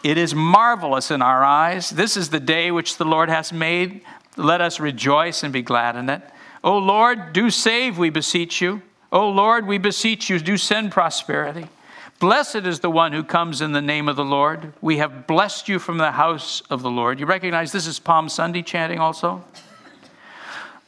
It 0.03 0.17
is 0.17 0.33
marvelous 0.33 1.11
in 1.11 1.21
our 1.21 1.43
eyes. 1.43 1.89
This 1.89 2.15
is 2.15 2.29
the 2.29 2.39
day 2.39 2.71
which 2.71 2.97
the 2.97 3.05
Lord 3.05 3.29
has 3.29 3.51
made. 3.51 4.01
Let 4.37 4.61
us 4.61 4.79
rejoice 4.79 5.43
and 5.43 5.51
be 5.51 5.61
glad 5.61 5.95
in 5.95 6.09
it. 6.09 6.21
O 6.63 6.77
Lord, 6.77 7.33
do 7.33 7.49
save, 7.49 7.97
we 7.97 8.09
beseech 8.09 8.61
you. 8.61 8.81
O 9.11 9.29
Lord, 9.29 9.65
we 9.65 9.77
beseech 9.77 10.29
you, 10.29 10.39
do 10.39 10.55
send 10.55 10.91
prosperity. 10.91 11.67
Blessed 12.19 12.67
is 12.67 12.81
the 12.81 12.91
one 12.91 13.13
who 13.13 13.23
comes 13.23 13.61
in 13.61 13.71
the 13.71 13.81
name 13.81 14.09
of 14.09 14.17
the 14.17 14.25
Lord. 14.25 14.73
We 14.81 14.97
have 14.97 15.25
blessed 15.25 15.69
you 15.69 15.79
from 15.79 15.97
the 15.97 16.11
house 16.11 16.61
of 16.69 16.81
the 16.81 16.89
Lord. 16.89 17.19
You 17.19 17.25
recognize 17.25 17.71
this 17.71 17.87
is 17.87 17.97
Palm 17.97 18.27
Sunday 18.27 18.61
chanting 18.61 18.99
also? 18.99 19.43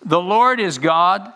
The 0.04 0.20
Lord 0.20 0.60
is 0.60 0.78
God, 0.78 1.32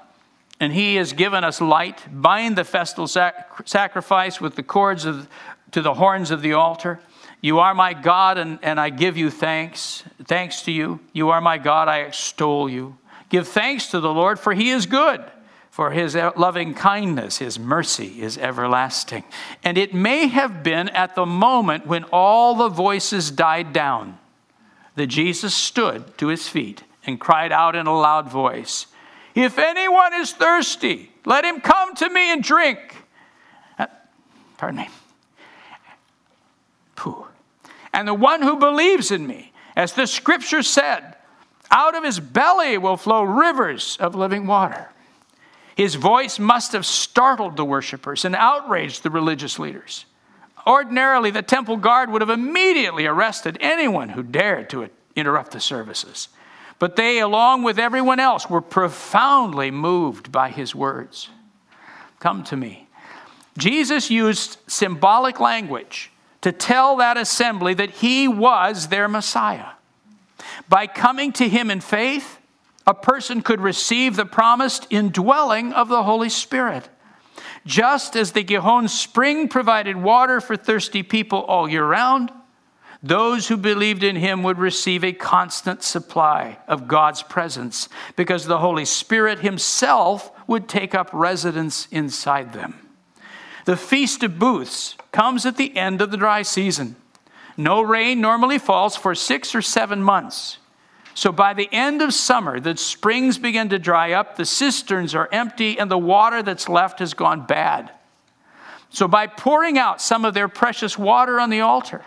and 0.60 0.74
he 0.74 0.96
has 0.96 1.14
given 1.14 1.44
us 1.44 1.62
light. 1.62 2.04
Bind 2.12 2.58
the 2.58 2.66
festal 2.66 3.08
sac- 3.08 3.68
sacrifice 3.68 4.42
with 4.42 4.56
the 4.56 4.64
cords 4.64 5.06
of, 5.06 5.30
to 5.72 5.82
the 5.82 5.94
horns 5.94 6.30
of 6.30 6.42
the 6.42 6.54
altar. 6.54 7.00
You 7.42 7.60
are 7.60 7.76
my 7.76 7.94
God, 7.94 8.38
and, 8.38 8.60
and 8.62 8.80
I 8.80 8.90
give 8.90 9.18
you 9.18 9.30
thanks. 9.30 10.04
Thanks 10.24 10.64
to 10.64 10.72
you. 10.72 11.00
You 11.14 11.30
are 11.30 11.42
my 11.42 11.58
God, 11.58 11.88
I 11.88 12.00
extol 12.00 12.70
you. 12.70 12.98
Give 13.30 13.48
thanks 13.48 13.88
to 13.88 14.00
the 14.00 14.14
Lord, 14.14 14.40
for 14.40 14.54
he 14.54 14.70
is 14.70 14.86
good, 14.86 15.24
for 15.70 15.92
his 15.92 16.16
loving 16.16 16.74
kindness, 16.74 17.38
his 17.38 17.60
mercy 17.60 18.22
is 18.22 18.38
everlasting. 18.38 19.24
And 19.64 19.78
it 19.78 19.94
may 19.94 20.28
have 20.28 20.64
been 20.64 20.90
at 20.90 21.16
the 21.16 21.26
moment 21.26 21.86
when 21.86 22.06
all 22.06 22.56
the 22.56 22.70
voices 22.70 23.32
died 23.32 23.74
down 23.74 24.18
that 24.96 25.08
Jesus 25.08 25.54
stood 25.54 26.18
to 26.18 26.28
his 26.28 26.48
feet 26.48 26.84
and 27.06 27.20
cried 27.20 27.52
out 27.52 27.76
in 27.76 27.88
a 27.88 27.98
loud 27.98 28.30
voice, 28.30 28.88
If 29.36 29.60
anyone 29.60 30.14
is 30.14 30.32
thirsty, 30.32 31.12
let 31.26 31.44
him 31.44 31.60
come 31.60 31.94
to 31.96 32.10
me 32.10 32.32
and 32.32 32.42
drink. 32.42 32.80
Uh, 33.78 33.88
pardon 34.58 34.80
me. 34.80 34.90
And 37.94 38.08
the 38.08 38.14
one 38.14 38.42
who 38.42 38.58
believes 38.58 39.12
in 39.12 39.26
me, 39.26 39.54
as 39.76 39.94
the 39.94 40.06
scripture 40.06 40.64
said, 40.64 41.16
out 41.72 41.96
of 41.96 42.04
his 42.04 42.20
belly 42.20 42.78
will 42.78 42.98
flow 42.98 43.24
rivers 43.24 43.98
of 44.00 44.16
living 44.16 44.48
water. 44.48 44.90
His 45.76 45.96
voice 45.96 46.40
must 46.40 46.72
have 46.72 46.86
startled 46.86 47.58
the 47.58 47.66
worshippers 47.66 48.24
and 48.24 48.36
outraged 48.36 49.04
the 49.04 49.10
religious 49.10 49.60
leaders. 49.60 50.06
Ordinarily, 50.66 51.32
the 51.32 51.42
temple 51.42 51.78
guard 51.78 52.10
would 52.10 52.22
have 52.22 52.30
immediately 52.30 53.06
arrested 53.06 53.58
anyone 53.60 54.10
who 54.10 54.24
dared 54.24 54.70
to 54.72 54.90
interrupt 55.16 55.52
the 55.52 55.60
services. 55.60 56.30
But 56.80 56.96
they, 56.96 57.20
along 57.20 57.64
with 57.64 57.80
everyone 57.80 58.20
else, 58.20 58.50
were 58.50 58.62
profoundly 58.62 59.72
moved 59.72 60.32
by 60.32 60.50
his 60.50 60.74
words. 60.74 61.30
Come 62.20 62.44
to 62.46 62.58
me. 62.58 62.88
Jesus 63.58 64.10
used 64.10 64.58
symbolic 64.68 65.40
language 65.40 66.12
to 66.46 66.52
tell 66.52 66.98
that 66.98 67.18
assembly 67.18 67.74
that 67.74 67.90
he 67.90 68.28
was 68.28 68.90
their 68.90 69.08
Messiah. 69.08 69.70
By 70.70 70.86
coming 70.86 71.32
to 71.34 71.50
him 71.50 71.72
in 71.72 71.82
faith, 71.82 72.38
a 72.86 72.94
person 72.94 73.42
could 73.42 73.60
receive 73.60 74.16
the 74.16 74.28
promised 74.28 74.86
indwelling 74.92 75.74
of 75.74 75.88
the 75.88 76.04
Holy 76.04 76.30
Spirit. 76.30 76.88
Just 77.66 78.16
as 78.16 78.34
the 78.34 78.44
Gihon 78.44 78.88
spring 78.90 79.48
provided 79.48 79.98
water 79.98 80.40
for 80.40 80.56
thirsty 80.56 81.02
people 81.02 81.40
all 81.40 81.68
year 81.68 81.84
round, 81.84 82.32
those 83.02 83.48
who 83.48 83.58
believed 83.58 84.04
in 84.04 84.16
him 84.16 84.44
would 84.44 84.60
receive 84.60 85.04
a 85.04 85.14
constant 85.14 85.82
supply 85.82 86.60
of 86.68 86.88
God's 86.88 87.24
presence 87.24 87.90
because 88.16 88.46
the 88.46 88.60
Holy 88.60 88.86
Spirit 88.86 89.40
himself 89.40 90.32
would 90.46 90.70
take 90.70 90.94
up 90.94 91.10
residence 91.12 91.88
inside 91.90 92.54
them. 92.54 92.85
The 93.66 93.78
Feast 93.78 94.24
of 94.24 94.40
Booths 94.40 94.96
comes 95.12 95.46
at 95.46 95.58
the 95.58 95.76
end 95.76 96.02
of 96.02 96.12
the 96.12 96.18
dry 96.18 96.44
season. 96.44 96.96
No 97.58 97.82
rain 97.82 98.22
normally 98.22 98.60
falls 98.60 98.96
for 98.96 99.16
six 99.16 99.56
or 99.56 99.62
seven 99.62 100.04
months. 100.04 100.60
So 101.16 101.32
by 101.32 101.54
the 101.54 101.70
end 101.72 102.02
of 102.02 102.14
summer, 102.14 102.60
the 102.60 102.76
springs 102.76 103.38
begin 103.38 103.70
to 103.70 103.80
dry 103.80 104.12
up, 104.12 104.36
the 104.36 104.46
cisterns 104.46 105.16
are 105.16 105.30
empty, 105.32 105.80
and 105.80 105.90
the 105.90 105.98
water 105.98 106.44
that's 106.44 106.68
left 106.68 107.00
has 107.00 107.14
gone 107.14 107.46
bad. 107.46 107.92
So 108.90 109.08
by 109.08 109.28
pouring 109.28 109.78
out 109.78 110.02
some 110.02 110.26
of 110.26 110.34
their 110.34 110.48
precious 110.48 110.98
water 110.98 111.40
on 111.40 111.50
the 111.50 111.62
altar, 111.62 112.04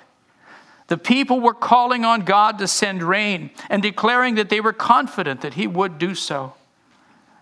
the 0.88 0.98
people 0.98 1.40
were 1.40 1.54
calling 1.54 2.04
on 2.04 2.20
God 2.20 2.58
to 2.58 2.68
send 2.68 3.02
rain 3.02 3.50
and 3.68 3.82
declaring 3.82 4.36
that 4.36 4.48
they 4.48 4.60
were 4.60 4.72
confident 4.72 5.40
that 5.40 5.54
He 5.54 5.66
would 5.66 5.98
do 5.98 6.14
so. 6.14 6.54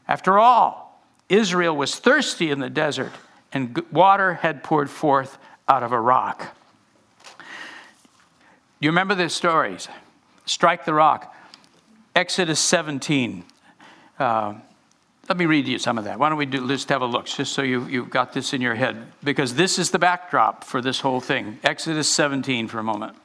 After 0.08 0.38
all, 0.38 1.02
Israel 1.28 1.76
was 1.76 1.96
thirsty 1.96 2.50
in 2.50 2.60
the 2.60 2.70
desert, 2.70 3.12
and 3.56 3.82
water 3.90 4.34
had 4.34 4.62
poured 4.62 4.90
forth 4.90 5.38
out 5.66 5.82
of 5.82 5.90
a 5.90 5.98
rock. 5.98 6.54
You 8.80 8.90
remember 8.90 9.14
the 9.14 9.30
stories? 9.30 9.88
Strike 10.44 10.84
the 10.84 10.92
rock. 10.92 11.34
Exodus 12.14 12.60
17. 12.60 13.44
Uh, 14.18 14.54
let 15.26 15.38
me 15.38 15.46
read 15.46 15.66
you 15.66 15.78
some 15.78 15.96
of 15.96 16.04
that. 16.04 16.18
Why 16.18 16.28
don't 16.28 16.36
we 16.36 16.44
do, 16.44 16.68
just 16.68 16.90
have 16.90 17.00
a 17.00 17.06
look, 17.06 17.24
just 17.24 17.54
so 17.54 17.62
you, 17.62 17.86
you've 17.86 18.10
got 18.10 18.34
this 18.34 18.52
in 18.52 18.60
your 18.60 18.74
head, 18.74 19.10
because 19.24 19.54
this 19.54 19.78
is 19.78 19.90
the 19.90 19.98
backdrop 19.98 20.62
for 20.62 20.82
this 20.82 21.00
whole 21.00 21.20
thing. 21.20 21.58
Exodus 21.64 22.08
17 22.10 22.68
for 22.68 22.78
a 22.78 22.84
moment. 22.84 23.16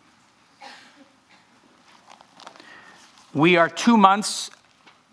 We 3.34 3.58
are 3.58 3.68
two 3.68 3.98
months 3.98 4.50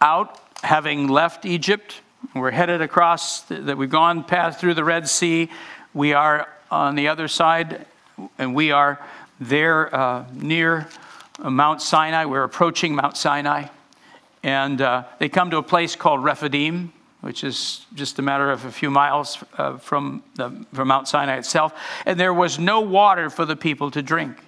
out, 0.00 0.40
having 0.62 1.09
left 1.09 1.44
Egypt. 1.44 2.02
We're 2.35 2.50
headed 2.50 2.81
across, 2.81 3.42
that 3.42 3.76
we've 3.76 3.90
gone 3.90 4.24
past 4.24 4.59
through 4.59 4.74
the 4.74 4.85
Red 4.85 5.09
Sea. 5.09 5.50
We 5.94 6.12
are 6.12 6.48
on 6.70 6.94
the 6.94 7.09
other 7.09 7.28
side, 7.28 7.87
and 8.38 8.54
we 8.54 8.70
are 8.72 9.00
there 9.40 9.94
uh, 9.94 10.26
near 10.33 10.88
Mount 11.42 11.81
Sinai. 11.81 12.24
We're 12.24 12.42
approaching 12.42 12.94
Mount 12.94 13.16
Sinai. 13.16 13.68
And 14.42 14.81
uh, 14.81 15.04
they 15.18 15.28
come 15.28 15.50
to 15.50 15.59
a 15.59 15.62
place 15.62 15.96
called 15.96 16.22
Rephidim, 16.22 16.92
which 17.20 17.44
is 17.44 17.87
just 17.94 18.18
a 18.18 18.22
matter 18.22 18.50
of 18.50 18.64
a 18.64 18.70
few 18.70 18.90
miles 18.90 19.42
uh, 19.57 19.78
from, 19.78 20.22
the, 20.35 20.64
from 20.72 20.88
Mount 20.88 21.09
Sinai 21.09 21.37
itself. 21.37 21.72
And 22.04 22.18
there 22.18 22.35
was 22.35 22.59
no 22.59 22.81
water 22.81 23.31
for 23.31 23.44
the 23.44 23.57
people 23.57 23.90
to 23.92 24.02
drink. 24.02 24.38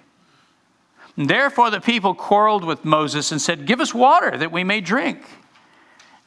And 1.17 1.29
therefore, 1.29 1.69
the 1.69 1.81
people 1.81 2.13
quarreled 2.15 2.63
with 2.63 2.85
Moses 2.85 3.31
and 3.31 3.41
said, 3.41 3.65
Give 3.65 3.81
us 3.81 3.93
water 3.93 4.37
that 4.37 4.51
we 4.51 4.63
may 4.63 4.81
drink. 4.81 5.23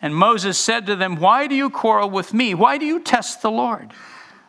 And 0.03 0.15
Moses 0.15 0.59
said 0.59 0.87
to 0.87 0.97
them, 0.97 1.17
Why 1.17 1.47
do 1.47 1.55
you 1.55 1.71
quarrel 1.71 2.11
with 2.11 2.35
me? 2.35 2.55
Why 2.55 2.79
do 2.79 2.85
you 2.85 3.01
test 3.01 3.43
the 3.43 3.51
Lord? 3.51 3.93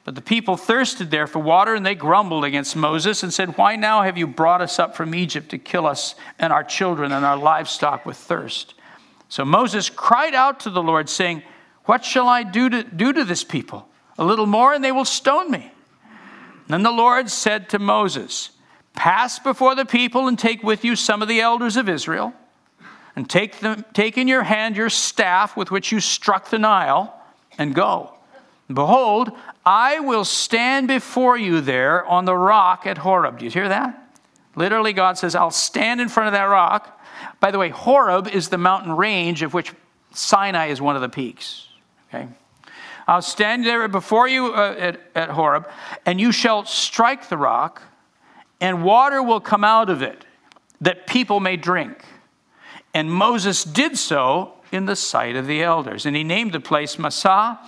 But 0.03 0.13
the 0.13 0.21
people 0.21 0.55
thirsted 0.55 1.10
there 1.10 1.25
for 1.25 1.39
water, 1.39 1.73
and 1.73 1.84
they 1.84 1.95
grumbled 1.95 2.45
against 2.45 2.75
Moses 2.75 3.23
and 3.23 3.34
said, 3.34 3.58
Why 3.58 3.75
now 3.75 4.03
have 4.03 4.17
you 4.17 4.27
brought 4.27 4.62
us 4.62 4.77
up 4.77 4.95
from 4.95 5.15
Egypt 5.15 5.49
to 5.49 5.58
kill 5.58 5.88
us 5.88 6.13
and 6.38 6.53
our 6.53 6.63
children 6.63 7.12
and 7.12 7.25
our 7.25 7.38
livestock 7.38 8.05
with 8.05 8.17
thirst? 8.17 8.75
So 9.29 9.43
Moses 9.43 9.89
cried 9.89 10.36
out 10.36 10.60
to 10.62 10.69
the 10.69 10.84
Lord, 10.84 11.10
saying, 11.10 11.41
What 11.86 12.05
shall 12.05 12.27
I 12.27 12.43
do 12.43 12.69
to, 12.69 12.84
do 12.84 13.13
to 13.13 13.23
this 13.23 13.43
people? 13.43 13.88
A 14.17 14.23
little 14.23 14.45
more, 14.45 14.73
and 14.73 14.84
they 14.84 14.91
will 14.91 15.05
stone 15.05 15.49
me. 15.49 15.71
Then 16.67 16.84
the 16.84 16.91
Lord 16.91 17.29
said 17.29 17.69
to 17.69 17.79
Moses, 17.79 18.51
Pass 18.93 19.39
before 19.39 19.75
the 19.75 19.86
people 19.86 20.27
and 20.27 20.38
take 20.38 20.63
with 20.63 20.86
you 20.86 20.95
some 20.95 21.21
of 21.21 21.27
the 21.27 21.41
elders 21.41 21.77
of 21.77 21.89
Israel, 21.89 22.34
and 23.15 23.30
take, 23.30 23.60
them, 23.60 23.86
take 23.93 24.17
in 24.17 24.28
your 24.28 24.43
hand 24.43 24.75
your 24.75 24.89
staff 24.89 25.56
with 25.56 25.71
which 25.71 25.91
you 25.91 25.99
struck 25.99 26.49
the 26.49 26.60
Nile, 26.60 27.13
and 27.58 27.73
go. 27.73 28.13
Behold, 28.67 29.32
I 29.65 29.99
will 29.99 30.25
stand 30.25 30.88
before 30.88 31.38
you 31.38 31.62
there 31.62 32.06
on 32.06 32.25
the 32.25 32.36
rock 32.36 32.86
at 32.86 32.97
Horeb. 32.97 33.39
Do 33.39 33.45
you 33.45 33.51
hear 33.51 33.69
that? 33.69 34.01
Literally, 34.56 34.93
God 34.93 35.17
says, 35.17 35.36
I'll 35.36 35.51
stand 35.51 36.01
in 36.01 36.10
front 36.10 36.28
of 36.28 36.34
that 36.34 36.43
rock. 36.43 36.99
By 37.39 37.51
the 37.51 37.60
way, 37.60 37.69
Horeb 37.69 38.28
is 38.28 38.49
the 38.49 38.58
mountain 38.58 38.91
range 38.91 39.43
of 39.43 39.54
which 39.54 39.71
Sinai 40.13 40.67
is 40.67 40.82
one 40.82 40.95
of 40.95 41.01
the 41.01 41.10
peaks. 41.10 41.67
Okay? 42.10 42.28
I'll 43.08 43.21
stand 43.21 43.65
there 43.65 43.88
before 43.88 44.28
you 44.28 44.54
uh, 44.54 44.75
at, 44.78 44.99
at 45.13 45.30
Horeb, 45.30 45.69
and 46.06 46.19
you 46.19 46.32
shall 46.32 46.65
strike 46.65 47.30
the 47.30 47.38
rock 47.38 47.82
and 48.62 48.84
water 48.84 49.21
will 49.21 49.39
come 49.39 49.63
out 49.63 49.89
of 49.89 50.01
it 50.01 50.25
that 50.82 51.08
people 51.08 51.39
may 51.39 51.58
drink. 51.58 52.04
And 52.95 53.12
Moses 53.12 53.65
did 53.65 53.97
so 53.97 54.53
in 54.71 54.86
the 54.86 54.95
sight 54.95 55.36
of 55.36 55.47
the 55.47 55.62
elders. 55.62 56.05
And 56.05 56.15
he 56.15 56.23
named 56.23 56.53
the 56.53 56.62
place 56.62 56.97
Massah 56.97 57.60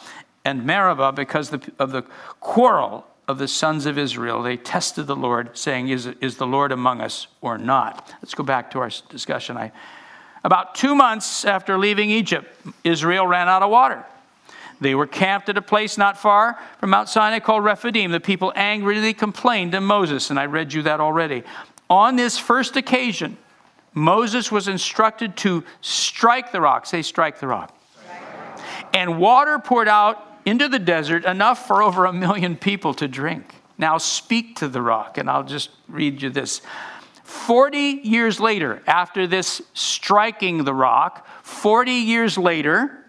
and 0.46 0.66
Meribah 0.66 1.12
because 1.12 1.52
of 1.52 1.92
the 1.92 2.04
quarrel 2.40 3.06
of 3.28 3.38
the 3.38 3.48
sons 3.50 3.86
of 3.86 3.98
Israel. 3.98 4.42
They 4.42 4.56
tested 4.56 5.06
the 5.06 5.18
Lord, 5.18 5.58
saying, 5.58 5.90
Is, 5.90 6.06
is 6.22 6.38
the 6.38 6.48
Lord 6.48 6.72
among 6.72 7.02
us 7.02 7.28
or 7.42 7.58
not? 7.58 8.14
Let's 8.22 8.34
go 8.34 8.44
back 8.44 8.72
to 8.72 8.80
our 8.80 8.90
discussion. 9.10 9.58
I, 9.58 9.74
about 10.46 10.76
two 10.76 10.96
months 10.96 11.44
after 11.44 11.78
leaving 11.78 12.10
Egypt, 12.10 12.48
Israel 12.86 13.28
ran 13.28 13.50
out 13.50 13.64
of 13.64 13.70
water. 13.70 14.06
They 14.80 14.96
were 14.96 15.08
camped 15.08 15.50
at 15.50 15.58
a 15.58 15.62
place 15.62 15.98
not 15.98 16.18
far 16.18 16.58
from 16.80 16.92
Mount 16.92 17.10
Sinai 17.10 17.40
called 17.40 17.66
Rephidim. 17.66 18.12
The 18.12 18.22
people 18.22 18.54
angrily 18.56 19.14
complained 19.14 19.74
to 19.74 19.82
Moses, 19.82 20.30
and 20.30 20.40
I 20.40 20.46
read 20.46 20.72
you 20.72 20.84
that 20.84 21.02
already. 21.02 21.44
On 21.90 22.16
this 22.16 22.40
first 22.40 22.78
occasion, 22.78 23.38
Moses 23.98 24.52
was 24.52 24.68
instructed 24.68 25.36
to 25.38 25.64
strike 25.82 26.52
the 26.52 26.62
rock. 26.62 26.86
Say, 26.86 27.02
strike 27.02 27.40
the 27.40 27.48
rock. 27.48 27.74
And 28.94 29.20
water 29.20 29.60
poured 29.60 29.88
out 29.88 30.24
into 30.46 30.70
the 30.70 30.80
desert, 30.80 31.26
enough 31.26 31.68
for 31.68 31.84
over 31.84 32.06
a 32.06 32.14
million 32.14 32.56
people 32.56 32.94
to 32.96 33.08
drink. 33.08 33.56
Now 33.78 33.98
speak 33.98 34.58
to 34.58 34.68
the 34.68 34.82
rock, 34.82 35.18
and 35.18 35.30
I'll 35.30 35.44
just 35.44 35.72
read 35.88 36.22
you 36.22 36.30
this. 36.30 36.62
40 37.24 37.78
years 38.04 38.40
later, 38.40 38.82
after 38.88 39.28
this 39.28 39.62
striking 39.74 40.64
the 40.64 40.74
rock, 40.74 41.28
40 41.44 41.92
years 41.92 42.38
later, 42.38 43.04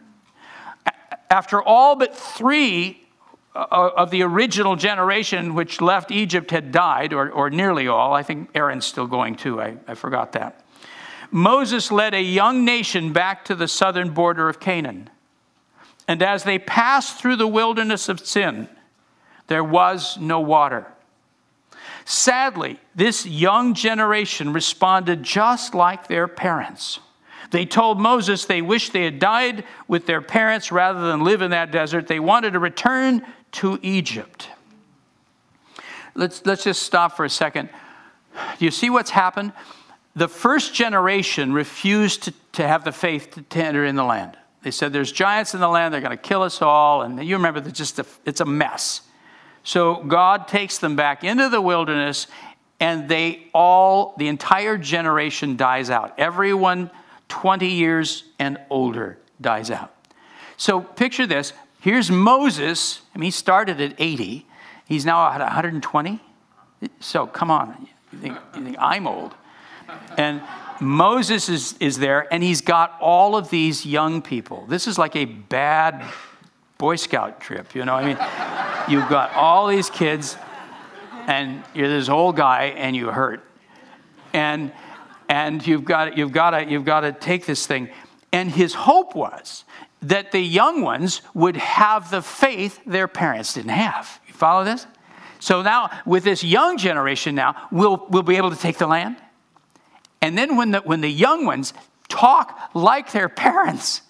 after 1.31 1.63
all 1.63 1.97
but 1.97 2.17
three 2.17 3.07
uh, 3.55 3.91
of 3.97 4.11
the 4.11 4.23
original 4.23 4.75
generation 4.75 5.55
which 5.55 5.81
left 5.81 6.11
Egypt 6.11 6.51
had 6.51 6.73
died, 6.73 7.13
or, 7.13 7.31
or 7.31 7.51
nearly 7.51 7.89
all, 7.89 8.13
I 8.13 8.23
think 8.23 8.51
Aaron's 8.55 8.87
still 8.87 9.07
going 9.07 9.37
too, 9.37 9.61
I, 9.61 9.77
I 9.87 9.95
forgot 9.95 10.33
that. 10.33 10.65
Moses 11.31 11.91
led 11.91 12.15
a 12.15 12.23
young 12.23 12.65
nation 12.65 13.13
back 13.13 13.45
to 13.47 13.55
the 13.55 13.69
southern 13.69 14.11
border 14.11 14.49
of 14.49 14.61
Canaan. 14.61 15.11
And 16.07 16.23
as 16.23 16.45
they 16.45 16.59
passed 16.59 17.19
through 17.19 17.37
the 17.37 17.47
wilderness 17.47 18.09
of 18.09 18.21
Zin, 18.21 18.69
there 19.49 19.65
was 19.65 20.17
no 20.19 20.41
water. 20.41 20.87
Sadly, 22.07 22.81
this 22.95 23.27
young 23.27 23.75
generation 23.75 24.55
responded 24.55 25.23
just 25.23 25.75
like 25.75 26.09
their 26.09 26.27
parents. 26.27 27.01
They 27.51 27.67
told 27.67 28.01
Moses 28.01 28.47
they 28.47 28.63
wished 28.63 28.93
they 28.93 29.05
had 29.05 29.19
died 29.19 29.65
with 29.87 30.07
their 30.07 30.23
parents 30.23 30.73
rather 30.73 31.01
than 31.07 31.25
live 31.25 31.43
in 31.43 31.51
that 31.51 31.71
desert. 31.71 32.07
They 32.07 32.21
wanted 32.21 32.55
to 32.55 32.59
return 32.59 33.27
to 33.53 33.79
Egypt. 33.83 34.49
Let's, 36.15 36.45
let's 36.45 36.65
just 36.65 36.83
stop 36.83 37.17
for 37.17 37.25
a 37.25 37.31
second. 37.31 37.69
Do 38.59 38.65
you 38.65 38.71
see 38.71 38.91
what's 38.91 39.11
happened? 39.11 39.53
The 40.19 40.27
first 40.27 40.75
generation 40.75 41.53
refused 41.53 42.25
to, 42.25 42.35
to 42.55 42.67
have 42.67 42.83
the 42.83 42.91
faith 42.91 43.47
to, 43.49 43.61
enter 43.61 43.85
in 43.85 43.95
the 43.95 44.03
land. 44.03 44.37
They 44.63 44.73
said, 44.73 44.93
There's 44.93 45.13
giants 45.13 45.55
in 45.55 45.61
the 45.61 45.69
land, 45.69 45.95
they're 45.95 46.01
going 46.01 46.11
to 46.11 46.17
kill 46.17 46.43
us 46.43 46.61
all. 46.61 47.03
And 47.03 47.25
you 47.25 47.37
remember, 47.37 47.61
it's 47.61 47.79
just 47.79 48.01
a, 48.01 48.07
it's 48.25 48.41
a 48.41 48.45
mess. 48.45 49.03
So 49.63 50.03
God 50.03 50.49
takes 50.49 50.79
them 50.79 50.97
back 50.97 51.23
into 51.23 51.49
the 51.49 51.61
wilderness, 51.61 52.27
and 52.81 53.09
they 53.09 53.47
all, 53.55 54.17
the 54.19 54.27
entire 54.27 54.77
generation 54.77 55.57
dies 55.57 55.89
out. 55.89 56.19
Everyone 56.19 56.91
20 57.29 57.69
years 57.69 58.25
and 58.41 58.59
older 58.71 59.19
dies 59.41 59.71
out. 59.71 59.95
So 60.57 60.81
picture 60.81 61.29
this. 61.29 61.53
Here's 61.81 62.11
Moses. 62.11 63.03
I 63.15 63.19
mean, 63.19 63.27
he 63.27 63.31
started 63.31 63.81
at 63.81 63.95
80. 63.99 64.45
He's 64.85 65.07
now 65.07 65.31
at 65.31 65.39
120. 65.39 66.21
So 66.99 67.29
come 67.29 67.53
on. 67.53 67.87
You 68.13 68.19
think, 68.19 68.39
you 68.57 68.65
think 68.65 68.77
I'm 68.81 69.07
old. 69.07 69.37
And 70.17 70.43
Moses 70.81 71.49
is, 71.49 71.75
is 71.81 71.99
there, 71.99 72.33
and 72.33 72.43
he's 72.43 72.61
got 72.61 72.97
all 73.01 73.37
of 73.37 73.51
these 73.51 73.85
young 73.85 74.23
people. 74.23 74.67
This 74.67 74.87
is 74.87 74.99
like 74.99 75.17
a 75.17 75.25
bad 75.25 76.05
Boy 76.77 76.97
Scout 76.97 77.41
trip, 77.41 77.75
you 77.75 77.85
know? 77.85 77.95
I 77.95 78.05
mean, 78.05 78.19
you've 78.89 79.09
got 79.09 79.33
all 79.35 79.67
these 79.67 79.91
kids, 79.91 80.37
and 81.27 81.65
you're 81.75 81.89
this 81.89 82.09
old 82.09 82.37
guy, 82.37 82.67
and 82.77 82.95
you 82.95 83.09
hurt. 83.09 83.45
And 84.33 84.73
and 85.29 85.65
you've 85.67 85.85
got, 85.85 86.17
you've, 86.17 86.33
got 86.33 86.51
to, 86.51 86.65
you've 86.65 86.85
got 86.85 87.01
to 87.01 87.13
take 87.13 87.47
this 87.47 87.67
thing. 87.67 87.91
And 88.33 88.51
his 88.51 88.75
hope 88.75 89.15
was 89.15 89.65
that 90.03 90.33
the 90.33 90.41
young 90.41 90.81
ones 90.83 91.23
would 91.35 91.57
have 91.57 92.11
the 92.11 92.23
faith 92.23 92.81
their 92.87 93.09
parents 93.09 93.55
didn't 93.55 93.71
have. 93.71 94.21
You 94.27 94.33
follow 94.33 94.65
this? 94.65 94.87
So 95.41 95.63
now, 95.63 95.91
with 96.07 96.25
this 96.25 96.43
young 96.43 96.79
generation 96.79 97.35
now, 97.35 97.69
we'll, 97.71 98.07
we'll 98.09 98.23
be 98.23 98.37
able 98.37 98.51
to 98.51 98.57
take 98.57 98.79
the 98.79 98.87
land. 98.87 99.17
And 100.21 100.37
then 100.37 100.57
when 100.57 100.73
the, 100.73 100.81
when 100.81 101.01
the 101.01 101.11
young 101.11 101.45
ones 101.45 101.73
talk 102.09 102.71
like 102.75 103.13
their 103.13 103.29
parents 103.29 104.03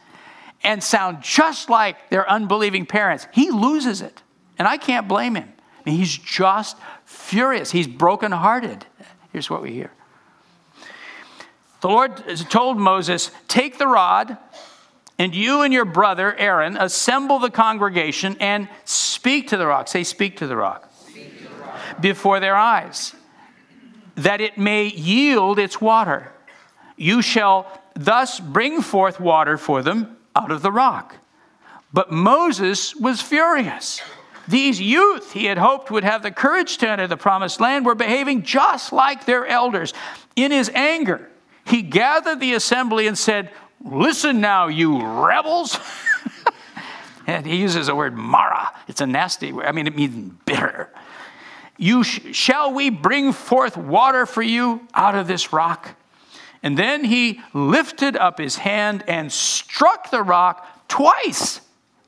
and 0.62 0.82
sound 0.82 1.22
just 1.22 1.68
like 1.68 2.10
their 2.10 2.28
unbelieving 2.28 2.86
parents, 2.86 3.26
he 3.32 3.50
loses 3.50 4.00
it. 4.00 4.22
And 4.58 4.66
I 4.66 4.76
can't 4.76 5.06
blame 5.06 5.34
him. 5.34 5.52
I 5.78 5.90
mean, 5.90 5.98
he's 5.98 6.16
just 6.16 6.76
furious. 7.04 7.70
He's 7.70 7.86
brokenhearted. 7.86 8.84
Here's 9.32 9.48
what 9.48 9.62
we 9.62 9.72
hear. 9.72 9.92
The 11.80 11.88
Lord 11.88 12.16
told 12.50 12.78
Moses, 12.78 13.30
Take 13.46 13.78
the 13.78 13.86
rod, 13.86 14.36
and 15.18 15.34
you 15.34 15.62
and 15.62 15.72
your 15.72 15.84
brother 15.84 16.34
Aaron 16.36 16.76
assemble 16.76 17.38
the 17.38 17.50
congregation 17.50 18.36
and 18.40 18.68
speak 18.84 19.48
to 19.48 19.56
the 19.56 19.66
rock. 19.66 19.86
Say, 19.86 20.02
Speak 20.02 20.38
to 20.38 20.46
the 20.46 20.56
rock. 20.56 20.92
Speak 20.92 21.38
to 21.38 21.44
the 21.44 21.54
rock. 21.60 22.00
Before 22.00 22.40
their 22.40 22.56
eyes, 22.56 23.14
that 24.18 24.40
it 24.40 24.58
may 24.58 24.86
yield 24.86 25.58
its 25.58 25.80
water. 25.80 26.32
You 26.96 27.22
shall 27.22 27.80
thus 27.94 28.40
bring 28.40 28.82
forth 28.82 29.20
water 29.20 29.56
for 29.56 29.82
them 29.82 30.16
out 30.34 30.50
of 30.50 30.62
the 30.62 30.72
rock. 30.72 31.14
But 31.92 32.10
Moses 32.10 32.94
was 32.96 33.22
furious. 33.22 34.02
These 34.48 34.80
youth 34.80 35.32
he 35.32 35.44
had 35.44 35.58
hoped 35.58 35.90
would 35.90 36.04
have 36.04 36.22
the 36.22 36.30
courage 36.30 36.78
to 36.78 36.88
enter 36.88 37.06
the 37.06 37.16
promised 37.16 37.60
land 37.60 37.86
were 37.86 37.94
behaving 37.94 38.42
just 38.42 38.92
like 38.92 39.24
their 39.24 39.46
elders. 39.46 39.94
In 40.36 40.50
his 40.50 40.70
anger, 40.74 41.30
he 41.64 41.82
gathered 41.82 42.40
the 42.40 42.54
assembly 42.54 43.06
and 43.06 43.16
said, 43.16 43.50
Listen 43.84 44.40
now, 44.40 44.66
you 44.66 45.00
rebels. 45.00 45.78
and 47.26 47.46
he 47.46 47.56
uses 47.56 47.86
the 47.86 47.94
word 47.94 48.16
mara. 48.16 48.72
It's 48.88 49.00
a 49.00 49.06
nasty 49.06 49.52
word. 49.52 49.66
I 49.66 49.72
mean, 49.72 49.86
it 49.86 49.94
means 49.94 50.32
bitter. 50.44 50.90
You 51.78 52.04
sh- 52.04 52.20
shall 52.32 52.72
we 52.74 52.90
bring 52.90 53.32
forth 53.32 53.76
water 53.76 54.26
for 54.26 54.42
you 54.42 54.86
out 54.92 55.14
of 55.14 55.26
this 55.26 55.52
rock? 55.52 55.96
And 56.62 56.76
then 56.76 57.04
he 57.04 57.40
lifted 57.54 58.16
up 58.16 58.38
his 58.38 58.56
hand 58.56 59.04
and 59.06 59.32
struck 59.32 60.10
the 60.10 60.22
rock 60.22 60.88
twice 60.88 61.60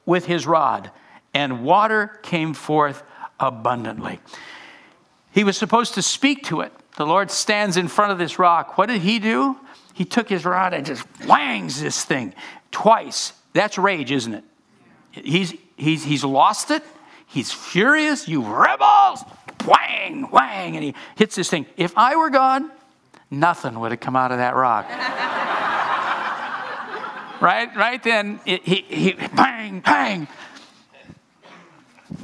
with 0.05 0.27
his 0.27 0.47
rod, 0.47 0.91
and 1.33 1.65
water 1.65 2.19
came 2.23 2.53
forth 2.53 3.03
abundantly. 3.39 4.19
He 5.31 5.45
was 5.45 5.57
supposed 5.57 5.95
to 5.95 6.03
speak 6.03 6.45
to 6.47 6.63
it. 6.63 6.73
The 6.97 7.07
Lord 7.07 7.31
stands 7.31 7.77
in 7.77 7.87
front 7.87 8.11
of 8.11 8.19
this 8.19 8.39
rock. 8.39 8.77
What 8.77 8.89
did 8.89 9.03
he 9.03 9.21
do? 9.21 9.57
He 9.95 10.05
took 10.05 10.29
his 10.29 10.45
rod 10.45 10.75
and 10.75 10.85
just 10.85 11.07
whangs 11.27 11.81
this 11.81 12.05
thing 12.05 12.35
twice. 12.73 13.33
That's 13.53 13.79
rage, 13.79 14.11
isn't 14.11 14.35
it? 14.35 14.45
He's, 15.13 15.55
he's, 15.77 16.05
he's 16.05 16.25
lost 16.25 16.71
it. 16.71 16.83
He's 17.27 17.53
furious. 17.53 18.27
You 18.27 18.43
rebels! 18.43 19.25
Whang, 19.71 20.25
whang. 20.31 20.77
And 20.77 20.85
he 20.85 20.95
hits 21.17 21.37
this 21.37 21.49
thing. 21.49 21.67
If 21.77 21.97
I 21.97 22.17
were 22.17 22.31
God, 22.31 22.63
nothing 23.31 23.79
would 23.81 23.93
have 23.93 24.01
come 24.01 24.17
out 24.17 24.33
of 24.33 24.39
that 24.39 24.55
rock. 24.55 24.89
right? 27.41 27.75
Right 27.77 28.03
then, 28.03 28.41
it, 28.47 28.65
he, 28.65 28.85
he, 28.89 29.13
bang, 29.13 29.81
bang, 29.81 30.29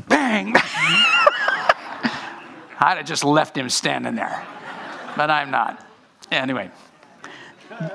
bang. 0.09 0.55
I'd 2.78 2.99
have 2.99 3.07
just 3.07 3.24
left 3.24 3.57
him 3.57 3.70
standing 3.70 4.16
there, 4.16 4.44
but 5.16 5.30
I'm 5.30 5.51
not. 5.51 5.84
Anyway, 6.30 6.70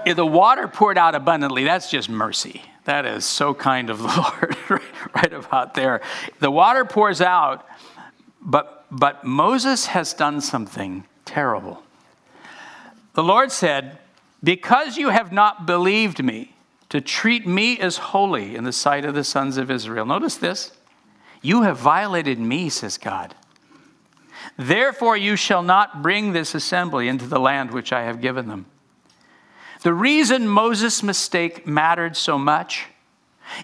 the 0.05 0.25
water 0.25 0.67
poured 0.67 0.97
out 0.97 1.15
abundantly, 1.15 1.63
that's 1.63 1.91
just 1.91 2.09
mercy. 2.09 2.63
That 2.85 3.05
is 3.05 3.25
so 3.25 3.53
kind 3.53 3.91
of 3.91 3.99
the 3.99 4.07
Lord, 4.69 4.81
right 5.13 5.33
about 5.33 5.75
there. 5.75 6.01
The 6.39 6.49
water 6.49 6.83
pours 6.83 7.21
out, 7.21 7.67
but, 8.41 8.80
but 8.91 9.23
Moses 9.23 9.87
has 9.87 10.13
done 10.13 10.41
something 10.41 11.05
terrible. 11.23 11.81
The 13.13 13.23
Lord 13.23 13.51
said, 13.51 13.97
Because 14.43 14.97
you 14.97 15.09
have 15.09 15.31
not 15.31 15.65
believed 15.65 16.23
me 16.23 16.53
to 16.89 16.99
treat 16.99 17.47
me 17.47 17.79
as 17.79 17.97
holy 17.97 18.55
in 18.55 18.65
the 18.65 18.73
sight 18.73 19.05
of 19.05 19.15
the 19.15 19.23
sons 19.23 19.57
of 19.57 19.71
Israel. 19.71 20.05
Notice 20.05 20.35
this. 20.35 20.73
You 21.41 21.61
have 21.63 21.77
violated 21.77 22.37
me, 22.37 22.69
says 22.69 22.97
God. 22.97 23.33
Therefore, 24.57 25.15
you 25.15 25.35
shall 25.37 25.63
not 25.63 26.01
bring 26.01 26.33
this 26.33 26.53
assembly 26.53 27.07
into 27.07 27.25
the 27.25 27.39
land 27.39 27.71
which 27.71 27.93
I 27.93 28.03
have 28.03 28.21
given 28.21 28.47
them. 28.47 28.65
The 29.83 29.93
reason 29.93 30.47
Moses' 30.47 31.01
mistake 31.01 31.65
mattered 31.65 32.17
so 32.17 32.37
much 32.37 32.87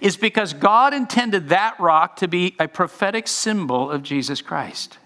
is 0.01 0.17
because 0.17 0.53
God 0.53 0.93
intended 0.93 1.49
that 1.49 1.79
rock 1.79 2.15
to 2.17 2.27
be 2.27 2.55
a 2.59 2.67
prophetic 2.67 3.27
symbol 3.27 3.91
of 3.91 4.03
Jesus 4.03 4.41
Christ. 4.41 4.97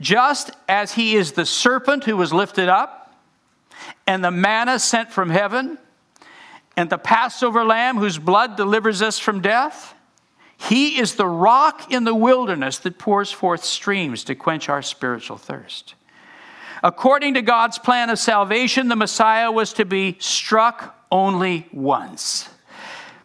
Just 0.00 0.50
as 0.68 0.92
he 0.92 1.14
is 1.16 1.32
the 1.32 1.46
serpent 1.46 2.04
who 2.04 2.16
was 2.16 2.32
lifted 2.32 2.68
up, 2.68 3.14
and 4.06 4.24
the 4.24 4.30
manna 4.30 4.78
sent 4.78 5.12
from 5.12 5.30
heaven, 5.30 5.78
and 6.76 6.88
the 6.88 6.98
Passover 6.98 7.64
lamb 7.64 7.98
whose 7.98 8.18
blood 8.18 8.56
delivers 8.56 9.02
us 9.02 9.18
from 9.18 9.40
death. 9.40 9.94
He 10.56 10.98
is 10.98 11.14
the 11.14 11.26
rock 11.26 11.92
in 11.92 12.04
the 12.04 12.14
wilderness 12.14 12.78
that 12.78 12.98
pours 12.98 13.30
forth 13.30 13.64
streams 13.64 14.24
to 14.24 14.34
quench 14.34 14.68
our 14.68 14.82
spiritual 14.82 15.36
thirst. 15.36 15.94
According 16.82 17.34
to 17.34 17.42
God's 17.42 17.78
plan 17.78 18.10
of 18.10 18.18
salvation, 18.18 18.88
the 18.88 18.96
Messiah 18.96 19.52
was 19.52 19.72
to 19.74 19.84
be 19.84 20.16
struck 20.18 20.96
only 21.10 21.68
once 21.72 22.48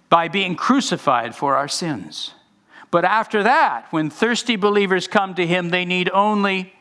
by 0.10 0.28
being 0.28 0.56
crucified 0.56 1.36
for 1.36 1.56
our 1.56 1.68
sins. 1.68 2.35
But 2.96 3.04
after 3.04 3.44
that, 3.44 3.88
when 3.92 4.10
thirsty 4.10 4.56
believers 4.56 5.10
come 5.10 5.36
to 5.36 5.46
him, 5.46 5.68
they 5.68 5.84
need 5.84 6.10
only 6.14 6.74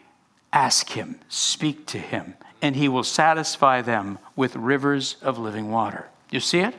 ask 0.52 0.90
him, 0.90 1.18
speak 1.28 1.86
to 1.86 1.98
him, 1.98 2.34
and 2.62 2.76
he 2.76 2.88
will 2.88 3.02
satisfy 3.02 3.82
them 3.82 4.20
with 4.36 4.54
rivers 4.54 5.16
of 5.22 5.40
living 5.40 5.72
water. 5.72 6.06
You 6.30 6.38
see 6.38 6.60
it? 6.60 6.72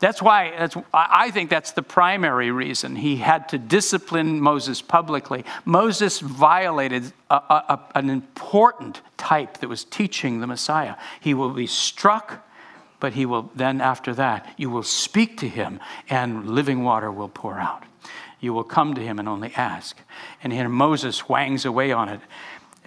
That's 0.00 0.20
why 0.20 0.52
that's, 0.58 0.76
I 0.92 1.30
think 1.30 1.50
that's 1.50 1.70
the 1.70 1.84
primary 1.84 2.50
reason 2.50 2.96
he 2.96 3.18
had 3.18 3.48
to 3.50 3.58
discipline 3.58 4.40
Moses 4.40 4.82
publicly. 4.82 5.44
Moses 5.64 6.18
violated 6.18 7.12
a, 7.30 7.36
a, 7.36 7.80
an 7.94 8.10
important 8.10 9.02
type 9.16 9.58
that 9.58 9.68
was 9.68 9.84
teaching 9.84 10.40
the 10.40 10.48
Messiah. 10.48 10.96
He 11.20 11.32
will 11.32 11.50
be 11.50 11.68
struck, 11.68 12.44
but 12.98 13.12
he 13.12 13.24
will 13.24 13.52
then, 13.54 13.80
after 13.80 14.12
that, 14.14 14.52
you 14.56 14.68
will 14.68 14.82
speak 14.82 15.38
to 15.38 15.48
him, 15.48 15.78
and 16.10 16.50
living 16.50 16.82
water 16.82 17.12
will 17.12 17.28
pour 17.28 17.60
out. 17.60 17.84
You 18.40 18.52
will 18.52 18.64
come 18.64 18.94
to 18.94 19.00
him 19.00 19.18
and 19.18 19.28
only 19.28 19.52
ask. 19.54 19.98
And 20.42 20.52
here 20.52 20.68
Moses 20.68 21.28
wangs 21.28 21.64
away 21.64 21.92
on 21.92 22.08
it. 22.08 22.20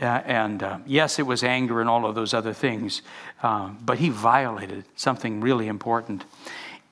Uh, 0.02 0.06
and 0.26 0.64
uh, 0.64 0.78
yes, 0.86 1.20
it 1.20 1.24
was 1.24 1.44
anger 1.44 1.82
and 1.82 1.90
all 1.90 2.06
of 2.06 2.16
those 2.16 2.34
other 2.34 2.54
things, 2.54 3.02
uh, 3.44 3.70
but 3.84 3.98
he 3.98 4.08
violated 4.10 4.86
something 4.96 5.42
really 5.42 5.68
important. 5.68 6.24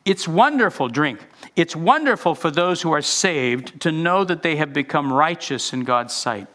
It's 0.03 0.27
wonderful, 0.27 0.89
drink. 0.89 1.19
It's 1.55 1.75
wonderful 1.75 2.35
for 2.35 2.51
those 2.51 2.81
who 2.81 2.91
are 2.91 3.01
saved 3.01 3.79
to 3.81 3.91
know 3.91 4.23
that 4.25 4.41
they 4.41 4.57
have 4.57 4.73
become 4.73 5.11
righteous 5.11 5.71
in 5.71 5.83
God's 5.83 6.13
sight 6.13 6.47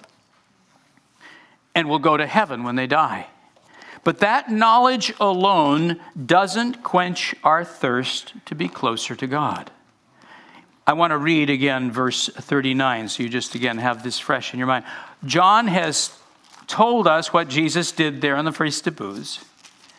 and 1.75 1.89
will 1.89 1.99
go 1.99 2.17
to 2.17 2.27
heaven 2.27 2.65
when 2.65 2.77
they 2.77 2.87
die. 2.87 3.29
But 4.05 4.19
that 4.19 4.51
knowledge 4.51 5.15
alone 5.21 6.01
doesn't 6.27 6.83
quench 6.83 7.35
our 7.45 7.65
thirst 7.65 8.35
to 8.47 8.55
be 8.55 8.69
closer 8.69 9.15
to 9.15 9.27
God. 9.27 9.71
I 10.87 10.95
want 10.95 11.13
to 11.13 11.19
read 11.19 11.49
again 11.49 11.93
verse 11.93 12.29
39 12.29 13.09
so 13.09 13.23
you 13.23 13.29
just 13.29 13.55
again 13.55 13.79
have 13.79 14.03
this 14.03 14.19
fresh 14.19 14.53
in 14.53 14.59
your 14.59 14.67
mind. 14.67 14.85
John 15.25 15.69
has 15.69 16.17
told 16.67 17.07
us 17.07 17.33
what 17.33 17.49
Jesus 17.49 17.93
did 17.93 18.21
there 18.21 18.37
on 18.37 18.45
the 18.45 18.53
Feast 18.53 18.87
of 18.87 18.97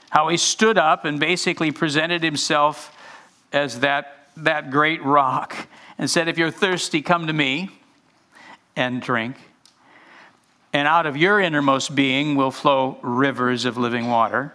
how 0.09 0.27
he 0.27 0.37
stood 0.37 0.77
up 0.77 1.05
and 1.05 1.19
basically 1.19 1.71
presented 1.71 2.21
himself 2.21 2.95
as 3.51 3.79
that, 3.79 4.27
that 4.37 4.69
great 4.69 5.03
rock 5.03 5.67
and 5.97 6.09
said, 6.09 6.27
If 6.27 6.37
you're 6.37 6.51
thirsty, 6.51 7.01
come 7.01 7.27
to 7.27 7.33
me 7.33 7.69
and 8.75 9.01
drink. 9.01 9.37
And 10.71 10.87
out 10.87 11.05
of 11.05 11.15
your 11.15 11.39
innermost 11.39 11.95
being 11.95 12.35
will 12.35 12.51
flow 12.51 12.97
rivers 13.01 13.65
of 13.65 13.77
living 13.77 14.07
water. 14.07 14.53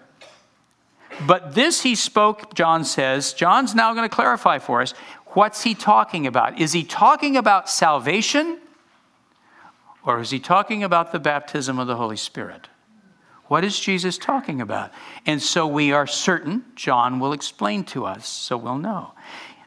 But 1.27 1.55
this 1.55 1.83
he 1.83 1.95
spoke, 1.95 2.55
John 2.55 2.85
says. 2.85 3.33
John's 3.33 3.75
now 3.75 3.95
going 3.95 4.09
to 4.09 4.15
clarify 4.15 4.59
for 4.59 4.83
us 4.83 4.95
what's 5.39 5.63
he 5.63 5.73
talking 5.73 6.27
about? 6.27 6.59
Is 6.59 6.73
he 6.73 6.83
talking 6.83 7.37
about 7.37 7.71
salvation 7.71 8.59
or 10.05 10.19
is 10.19 10.31
he 10.31 10.41
talking 10.41 10.83
about 10.83 11.13
the 11.13 11.21
baptism 11.21 11.79
of 11.79 11.87
the 11.87 11.95
Holy 11.95 12.17
Spirit? 12.17 12.67
What 13.47 13.63
is 13.63 13.79
Jesus 13.79 14.19
talking 14.19 14.61
about? 14.61 14.91
And 15.27 15.41
so 15.41 15.65
we 15.65 15.93
are 15.93 16.09
certain, 16.09 16.65
John 16.75 17.21
will 17.21 17.33
explain 17.33 17.85
to 17.85 18.05
us, 18.05 18.27
so 18.27 18.57
we'll 18.57 18.79
know. 18.79 19.13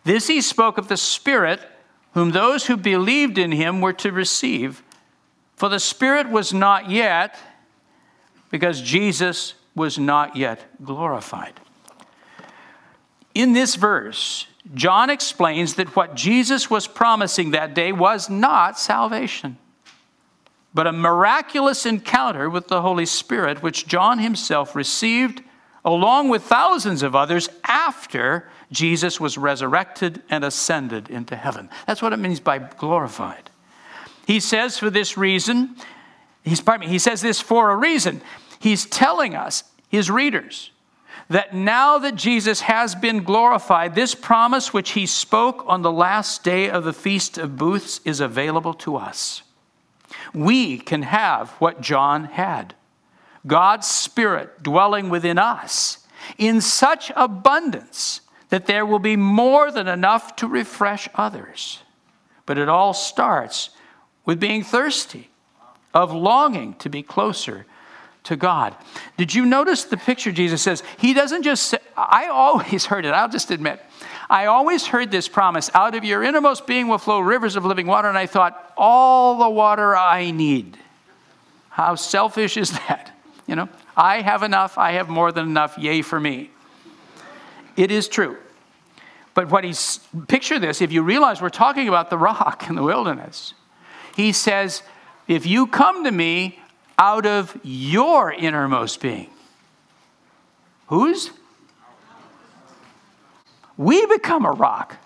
This 0.03 0.27
he 0.27 0.41
spoke 0.41 0.77
of 0.77 0.89
the 0.89 0.97
Spirit, 0.97 1.61
whom 2.15 2.31
those 2.31 2.65
who 2.65 2.75
believed 2.75 3.37
in 3.37 3.53
him 3.53 3.79
were 3.79 3.93
to 3.93 4.11
receive. 4.11 4.83
For 5.55 5.69
the 5.69 5.79
Spirit 5.79 6.29
was 6.29 6.53
not 6.53 6.89
yet, 6.89 7.37
because 8.49 8.81
Jesus 8.81 9.53
was 9.73 9.97
not 9.97 10.35
yet 10.35 10.65
glorified. 10.83 11.61
In 13.33 13.53
this 13.53 13.75
verse, 13.75 14.47
John 14.75 15.09
explains 15.09 15.75
that 15.75 15.95
what 15.95 16.15
Jesus 16.15 16.69
was 16.69 16.87
promising 16.87 17.51
that 17.51 17.73
day 17.73 17.91
was 17.91 18.29
not 18.29 18.77
salvation. 18.79 19.57
but 20.73 20.87
a 20.87 20.91
miraculous 20.91 21.85
encounter 21.85 22.49
with 22.49 22.67
the 22.67 22.81
Holy 22.81 23.05
Spirit, 23.05 23.61
which 23.61 23.87
John 23.87 24.19
himself 24.19 24.75
received 24.75 25.43
along 25.83 26.29
with 26.29 26.43
thousands 26.43 27.03
of 27.03 27.15
others 27.15 27.49
after 27.65 28.47
Jesus 28.71 29.19
was 29.19 29.37
resurrected 29.37 30.21
and 30.29 30.45
ascended 30.45 31.09
into 31.09 31.35
heaven. 31.35 31.69
That's 31.87 32.01
what 32.01 32.13
it 32.13 32.17
means 32.17 32.39
by 32.39 32.59
glorified. 32.59 33.49
He 34.25 34.39
says 34.39 34.77
for 34.77 34.89
this 34.89 35.17
reason, 35.17 35.75
he's, 36.43 36.61
pardon 36.61 36.87
me, 36.87 36.91
he 36.91 36.99
says 36.99 37.21
this 37.21 37.41
for 37.41 37.71
a 37.71 37.75
reason. 37.75 38.21
He's 38.59 38.85
telling 38.85 39.35
us, 39.35 39.63
his 39.89 40.09
readers, 40.09 40.71
that 41.29 41.53
now 41.53 41.97
that 41.99 42.15
Jesus 42.15 42.61
has 42.61 42.95
been 42.95 43.23
glorified, 43.23 43.95
this 43.95 44.15
promise 44.15 44.73
which 44.73 44.91
he 44.91 45.05
spoke 45.05 45.63
on 45.67 45.81
the 45.81 45.91
last 45.91 46.43
day 46.43 46.69
of 46.69 46.83
the 46.83 46.93
Feast 46.93 47.37
of 47.37 47.57
Booths 47.57 48.01
is 48.05 48.19
available 48.19 48.73
to 48.75 48.95
us. 48.95 49.43
We 50.33 50.77
can 50.77 51.03
have 51.03 51.51
what 51.51 51.81
John 51.81 52.25
had 52.25 52.75
God's 53.47 53.87
Spirit 53.87 54.61
dwelling 54.61 55.09
within 55.09 55.37
us 55.37 56.05
in 56.37 56.61
such 56.61 57.11
abundance 57.15 58.21
that 58.49 58.65
there 58.65 58.85
will 58.85 58.99
be 58.99 59.15
more 59.15 59.71
than 59.71 59.87
enough 59.87 60.35
to 60.35 60.47
refresh 60.47 61.07
others. 61.15 61.79
But 62.45 62.57
it 62.57 62.69
all 62.69 62.93
starts 62.93 63.71
with 64.25 64.39
being 64.39 64.63
thirsty, 64.63 65.29
of 65.93 66.13
longing 66.13 66.73
to 66.75 66.89
be 66.89 67.03
closer 67.03 67.65
to 68.23 68.35
God. 68.35 68.75
Did 69.17 69.33
you 69.33 69.45
notice 69.45 69.85
the 69.85 69.97
picture 69.97 70.31
Jesus 70.31 70.61
says? 70.61 70.83
He 70.97 71.13
doesn't 71.13 71.43
just 71.43 71.67
say, 71.67 71.79
I 71.97 72.27
always 72.27 72.85
heard 72.87 73.05
it, 73.05 73.09
I'll 73.09 73.29
just 73.29 73.51
admit. 73.51 73.81
I 74.29 74.45
always 74.45 74.85
heard 74.85 75.11
this 75.11 75.27
promise 75.27 75.69
out 75.73 75.93
of 75.93 76.05
your 76.05 76.23
innermost 76.23 76.65
being 76.65 76.87
will 76.87 76.97
flow 76.97 77.19
rivers 77.19 77.57
of 77.57 77.65
living 77.65 77.85
water, 77.85 78.07
and 78.07 78.17
I 78.17 78.27
thought, 78.27 78.73
all 78.77 79.37
the 79.39 79.49
water 79.49 79.95
I 79.95 80.31
need. 80.31 80.77
How 81.69 81.95
selfish 81.95 82.55
is 82.55 82.71
that? 82.87 83.11
You 83.45 83.55
know, 83.55 83.69
I 83.97 84.21
have 84.21 84.43
enough, 84.43 84.77
I 84.77 84.93
have 84.93 85.09
more 85.09 85.33
than 85.33 85.47
enough, 85.47 85.77
yay 85.77 86.01
for 86.01 86.19
me. 86.19 86.49
It 87.75 87.91
is 87.91 88.07
true. 88.07 88.37
But 89.33 89.49
what 89.49 89.63
he's, 89.63 89.99
picture 90.27 90.59
this, 90.59 90.81
if 90.81 90.91
you 90.91 91.01
realize 91.01 91.41
we're 91.41 91.49
talking 91.49 91.87
about 91.89 92.09
the 92.09 92.17
rock 92.17 92.65
in 92.69 92.75
the 92.75 92.83
wilderness, 92.83 93.53
he 94.15 94.31
says, 94.31 94.83
if 95.27 95.45
you 95.45 95.67
come 95.67 96.05
to 96.05 96.11
me 96.11 96.60
out 97.01 97.25
of 97.25 97.59
your 97.63 98.31
innermost 98.31 99.01
being, 99.01 99.27
whose? 100.85 101.31
We 103.75 104.05
become 104.05 104.45
a 104.45 104.51
rock. 104.51 104.97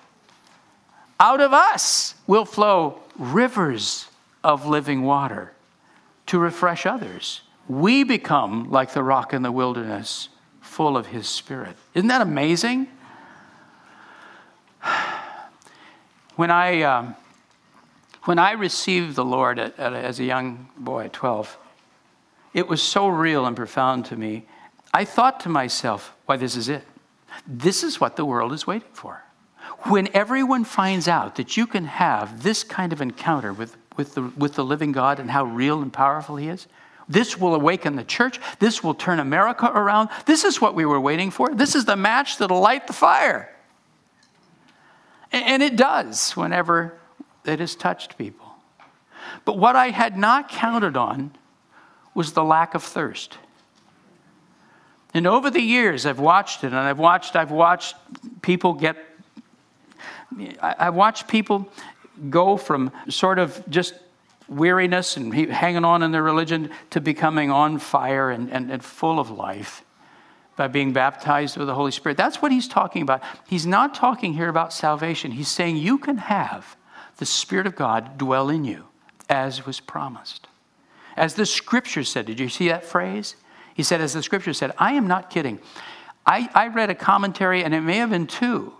Out 1.21 1.39
of 1.39 1.53
us 1.53 2.15
will 2.27 2.43
flow 2.43 2.99
rivers 3.17 4.09
of 4.43 4.65
living 4.65 5.03
water 5.03 5.53
to 6.25 6.37
refresh 6.37 6.85
others. 6.85 7.43
We 7.69 8.03
become 8.03 8.69
like 8.69 8.91
the 8.91 9.01
rock 9.01 9.33
in 9.33 9.41
the 9.41 9.51
wilderness, 9.53 10.27
full 10.59 10.97
of 10.97 11.07
His 11.07 11.29
Spirit. 11.29 11.77
Isn't 11.93 12.09
that 12.09 12.21
amazing? 12.21 12.87
When 16.35 16.51
I, 16.51 16.81
um, 16.81 17.15
when 18.25 18.39
I 18.39 18.51
received 18.51 19.15
the 19.15 19.23
Lord 19.23 19.57
at, 19.57 19.79
at, 19.79 19.93
as 19.93 20.19
a 20.19 20.25
young 20.25 20.67
boy 20.77 21.05
at 21.05 21.13
12, 21.13 21.57
it 22.55 22.69
was 22.69 22.81
so 22.81 23.09
real 23.09 23.45
and 23.45 23.55
profound 23.55 24.05
to 24.05 24.15
me. 24.15 24.45
I 24.93 25.03
thought 25.03 25.41
to 25.41 25.49
myself, 25.49 26.15
why, 26.25 26.37
this 26.37 26.55
is 26.55 26.69
it. 26.69 26.83
This 27.45 27.83
is 27.83 27.99
what 27.99 28.15
the 28.15 28.23
world 28.23 28.53
is 28.53 28.65
waiting 28.65 28.87
for. 28.93 29.21
When 29.89 30.07
everyone 30.13 30.63
finds 30.63 31.09
out 31.09 31.35
that 31.35 31.57
you 31.57 31.67
can 31.67 31.83
have 31.83 32.43
this 32.43 32.63
kind 32.63 32.93
of 32.93 33.01
encounter 33.01 33.51
with, 33.51 33.75
with, 33.97 34.15
the, 34.15 34.21
with 34.37 34.53
the 34.53 34.63
living 34.63 34.93
God 34.93 35.19
and 35.19 35.29
how 35.29 35.43
real 35.43 35.81
and 35.81 35.91
powerful 35.91 36.37
He 36.37 36.47
is, 36.47 36.65
this 37.09 37.37
will 37.37 37.55
awaken 37.55 37.97
the 37.97 38.05
church. 38.05 38.39
This 38.59 38.81
will 38.81 38.93
turn 38.93 39.19
America 39.19 39.65
around. 39.65 40.09
This 40.25 40.45
is 40.45 40.61
what 40.61 40.75
we 40.75 40.85
were 40.85 40.99
waiting 40.99 41.31
for. 41.31 41.53
This 41.53 41.75
is 41.75 41.83
the 41.83 41.97
match 41.97 42.37
that'll 42.37 42.61
light 42.61 42.87
the 42.87 42.93
fire. 42.93 43.53
And 45.33 45.61
it 45.61 45.75
does 45.75 46.31
whenever 46.37 46.97
it 47.43 47.59
has 47.59 47.75
touched 47.75 48.17
people. 48.17 48.45
But 49.43 49.57
what 49.57 49.75
I 49.75 49.89
had 49.89 50.15
not 50.15 50.47
counted 50.47 50.95
on 50.95 51.31
was 52.15 52.33
the 52.33 52.43
lack 52.43 52.73
of 52.73 52.81
thirst. 52.81 53.37
And 55.13 55.27
over 55.27 55.51
the 55.51 55.61
years, 55.61 56.05
I've 56.05 56.19
watched 56.19 56.63
it, 56.63 56.67
and 56.67 56.75
I've 56.75 56.99
watched, 56.99 57.35
I've 57.35 57.51
watched 57.51 57.95
people 58.41 58.73
get, 58.73 58.97
I've 60.61 60.95
watched 60.95 61.27
people 61.27 61.69
go 62.29 62.57
from 62.57 62.91
sort 63.09 63.37
of 63.37 63.63
just 63.69 63.93
weariness 64.47 65.17
and 65.17 65.33
hanging 65.33 65.85
on 65.85 66.03
in 66.03 66.11
their 66.11 66.23
religion 66.23 66.69
to 66.89 67.01
becoming 67.01 67.51
on 67.51 67.79
fire 67.79 68.29
and, 68.31 68.51
and, 68.51 68.71
and 68.71 68.83
full 68.83 69.19
of 69.19 69.29
life 69.29 69.83
by 70.55 70.67
being 70.67 70.93
baptized 70.93 71.57
with 71.57 71.67
the 71.67 71.75
Holy 71.75 71.91
Spirit. 71.91 72.17
That's 72.17 72.41
what 72.41 72.51
he's 72.51 72.67
talking 72.67 73.01
about. 73.01 73.21
He's 73.47 73.65
not 73.65 73.93
talking 73.93 74.33
here 74.33 74.49
about 74.49 74.71
salvation. 74.73 75.31
He's 75.31 75.49
saying 75.49 75.77
you 75.77 75.97
can 75.97 76.17
have 76.17 76.75
the 77.17 77.25
Spirit 77.25 77.67
of 77.67 77.75
God 77.75 78.17
dwell 78.17 78.49
in 78.49 78.63
you 78.63 78.85
as 79.29 79.65
was 79.65 79.79
promised. 79.79 80.47
As 81.17 81.35
the 81.35 81.45
scripture 81.45 82.03
said, 82.03 82.25
did 82.25 82.39
you 82.39 82.49
see 82.49 82.67
that 82.67 82.83
phrase? 82.83 83.35
He 83.73 83.83
said, 83.83 84.01
as 84.01 84.13
the 84.13 84.23
scripture 84.23 84.53
said, 84.53 84.71
I 84.77 84.93
am 84.93 85.07
not 85.07 85.29
kidding. 85.29 85.59
I, 86.25 86.49
I 86.53 86.67
read 86.67 86.89
a 86.89 86.95
commentary, 86.95 87.63
and 87.63 87.73
it 87.73 87.81
may 87.81 87.97
have 87.97 88.09
been 88.09 88.27
two. 88.27 88.73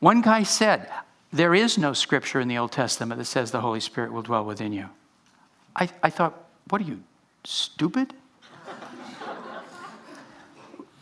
One 0.00 0.20
guy 0.20 0.42
said, 0.42 0.90
There 1.32 1.54
is 1.54 1.78
no 1.78 1.92
scripture 1.92 2.40
in 2.40 2.48
the 2.48 2.58
Old 2.58 2.72
Testament 2.72 3.18
that 3.18 3.26
says 3.26 3.50
the 3.50 3.60
Holy 3.60 3.80
Spirit 3.80 4.12
will 4.12 4.22
dwell 4.22 4.44
within 4.44 4.72
you. 4.72 4.88
I, 5.76 5.88
I 6.02 6.10
thought, 6.10 6.34
What 6.68 6.80
are 6.80 6.84
you, 6.84 7.02
stupid? 7.44 8.14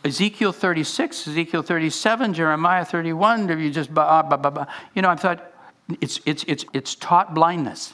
Ezekiel 0.05 0.53
36, 0.53 1.27
Ezekiel 1.27 1.61
37, 1.63 2.33
Jeremiah 2.33 2.85
31, 2.85 3.59
you 3.59 3.69
just, 3.71 3.93
bah, 3.93 4.23
bah, 4.23 4.37
bah, 4.37 4.49
bah. 4.51 4.65
you 4.95 5.01
know, 5.01 5.09
I 5.09 5.15
thought, 5.15 5.51
it's, 5.99 6.21
it's, 6.25 6.45
it's, 6.47 6.63
it's 6.71 6.95
taught 6.95 7.33
blindness 7.33 7.93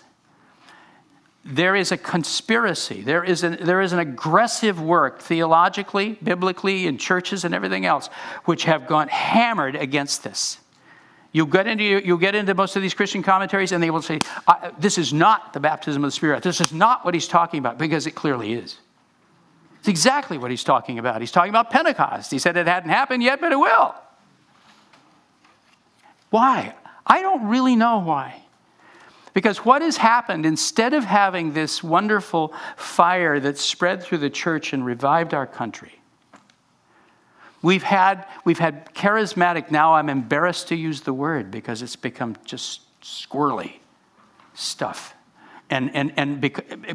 there 1.46 1.76
is 1.76 1.92
a 1.92 1.98
conspiracy. 1.98 3.02
There 3.02 3.24
is, 3.24 3.44
an, 3.44 3.58
there 3.62 3.82
is 3.82 3.92
an 3.92 4.00
aggressive 4.00 4.82
work, 4.82 5.20
theologically, 5.22 6.18
biblically, 6.24 6.88
in 6.88 6.98
churches 6.98 7.44
and 7.44 7.54
everything 7.54 7.86
else, 7.86 8.08
which 8.46 8.64
have 8.64 8.88
gone 8.88 9.10
hammered 9.10 9.76
against 9.76 10.24
this. 10.24 10.60
You 11.34 11.46
get 11.46 11.68
into, 11.68 11.84
you 11.84 12.18
get 12.18 12.36
into 12.36 12.54
most 12.54 12.76
of 12.76 12.82
these 12.82 12.94
Christian 12.94 13.24
commentaries, 13.24 13.72
and 13.72 13.84
they 13.84 13.90
will 13.90 14.04
say, 14.04 14.22
This 14.78 14.98
is 14.98 15.12
not 15.12 15.52
the 15.52 15.60
baptism 15.60 16.04
of 16.04 16.08
the 16.08 16.16
Spirit. 16.16 16.44
This 16.44 16.62
is 16.62 16.72
not 16.72 17.04
what 17.04 17.14
he's 17.14 17.28
talking 17.28 17.58
about, 17.58 17.78
because 17.78 18.08
it 18.08 18.12
clearly 18.12 18.54
is. 18.54 18.78
It's 19.80 19.90
exactly 19.90 20.38
what 20.38 20.50
he's 20.50 20.64
talking 20.64 20.98
about. 20.98 21.20
He's 21.20 21.32
talking 21.32 21.50
about 21.50 21.72
Pentecost. 21.72 22.32
He 22.32 22.40
said 22.40 22.56
it 22.56 22.68
hadn't 22.68 22.92
happened 22.92 23.22
yet, 23.22 23.42
but 23.42 23.52
it 23.52 23.60
will. 23.60 23.96
Why? 26.30 26.74
I 27.06 27.22
don't 27.22 27.50
really 27.50 27.76
know 27.76 28.00
why. 28.00 28.43
Because 29.34 29.60
what 29.60 29.82
has 29.82 29.98
happened, 29.98 30.46
instead 30.46 30.94
of 30.94 31.04
having 31.04 31.54
this 31.54 31.84
wonderful 31.84 32.54
fire 32.78 33.40
that 33.40 33.58
spread 33.58 34.04
through 34.04 34.20
the 34.20 34.30
church 34.30 34.74
and 34.74 34.86
revived 34.86 35.34
our 35.34 35.48
country, 35.48 36.00
we've 37.64 37.84
had, 37.84 38.28
we've 38.46 38.60
had 38.60 38.94
charismatic, 38.94 39.72
now 39.72 39.94
I'm 39.94 40.10
embarrassed 40.10 40.68
to 40.68 40.76
use 40.76 41.02
the 41.02 41.14
word 41.14 41.50
because 41.50 41.82
it's 41.82 41.96
become 41.96 42.36
just 42.46 42.82
squirrely 43.02 43.74
stuff. 44.54 45.16
And, 45.70 45.96
and, 45.96 46.14
and 46.16 46.40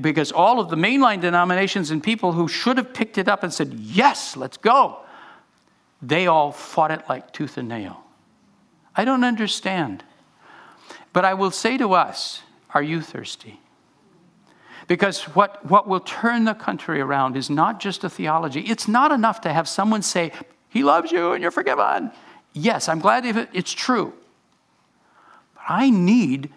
because 0.01 0.30
all 0.30 0.61
of 0.61 0.70
the 0.70 0.76
mainline 0.76 1.20
denominations 1.20 1.91
and 1.91 2.01
people 2.01 2.32
who 2.32 2.47
should 2.47 2.76
have 2.76 2.95
picked 2.95 3.18
it 3.18 3.26
up 3.26 3.43
and 3.43 3.53
said, 3.53 3.74
yes, 3.74 4.36
let's 4.36 4.57
go, 4.57 5.01
they 6.01 6.28
all 6.28 6.53
fought 6.53 6.93
it 6.93 7.03
like 7.09 7.32
tooth 7.32 7.59
and 7.59 7.68
nail. 7.68 8.05
I 8.95 9.05
don't 9.05 9.24
understand. 9.24 10.05
But 11.19 11.25
I 11.25 11.35
will 11.35 11.51
say 11.51 11.77
to 11.79 11.95
us, 11.95 12.43
are 12.71 12.81
you 12.81 13.01
thirsty? 13.01 13.59
Because 14.87 15.25
what, 15.35 15.66
what 15.66 15.89
will 15.89 15.99
turn 15.99 16.45
the 16.45 16.55
country 16.55 17.01
around 17.01 17.37
is 17.37 17.51
not 17.51 17.81
just 17.81 18.05
a 18.05 18.09
theology. 18.09 18.61
It's 18.61 18.87
not 18.87 19.11
enough 19.11 19.41
to 19.41 19.53
have 19.53 19.66
someone 19.66 20.03
say, 20.03 20.31
He 20.69 20.85
loves 20.85 21.11
you 21.11 21.33
and 21.33 21.43
you're 21.43 21.51
forgiven. 21.51 22.12
Yes, 22.53 22.89
I'm 22.89 23.01
glad 23.01 23.27
if 23.27 23.49
it's 23.53 23.73
true. 23.73 24.12
But 25.55 25.64
I 25.69 25.91
need 25.91 26.51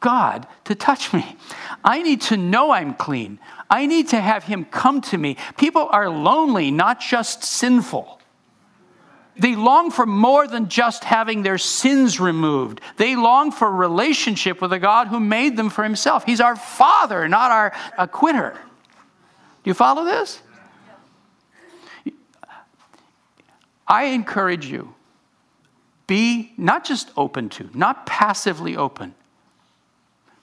God 0.00 0.46
to 0.64 0.74
touch 0.74 1.12
me. 1.12 1.36
I 1.84 2.00
need 2.00 2.22
to 2.22 2.38
know 2.38 2.70
I'm 2.70 2.94
clean. 2.94 3.38
I 3.68 3.84
need 3.84 4.08
to 4.08 4.20
have 4.22 4.44
Him 4.44 4.64
come 4.64 5.02
to 5.02 5.18
me. 5.18 5.36
People 5.58 5.90
are 5.90 6.08
lonely, 6.08 6.70
not 6.70 7.00
just 7.00 7.44
sinful. 7.44 8.15
They 9.38 9.54
long 9.54 9.90
for 9.90 10.06
more 10.06 10.48
than 10.48 10.68
just 10.68 11.04
having 11.04 11.42
their 11.42 11.58
sins 11.58 12.18
removed. 12.18 12.80
They 12.96 13.16
long 13.16 13.52
for 13.52 13.70
relationship 13.70 14.62
with 14.62 14.72
a 14.72 14.78
God 14.78 15.08
who 15.08 15.20
made 15.20 15.56
them 15.56 15.68
for 15.68 15.84
himself. 15.84 16.24
He's 16.24 16.40
our 16.40 16.56
Father, 16.56 17.28
not 17.28 17.50
our 17.50 17.72
acquitter. 17.98 18.54
Do 18.54 18.60
you 19.70 19.74
follow 19.74 20.04
this? 20.04 20.40
I 23.86 24.04
encourage 24.06 24.66
you 24.66 24.94
be 26.06 26.52
not 26.56 26.84
just 26.84 27.10
open 27.16 27.48
to, 27.50 27.68
not 27.74 28.06
passively 28.06 28.76
open. 28.76 29.14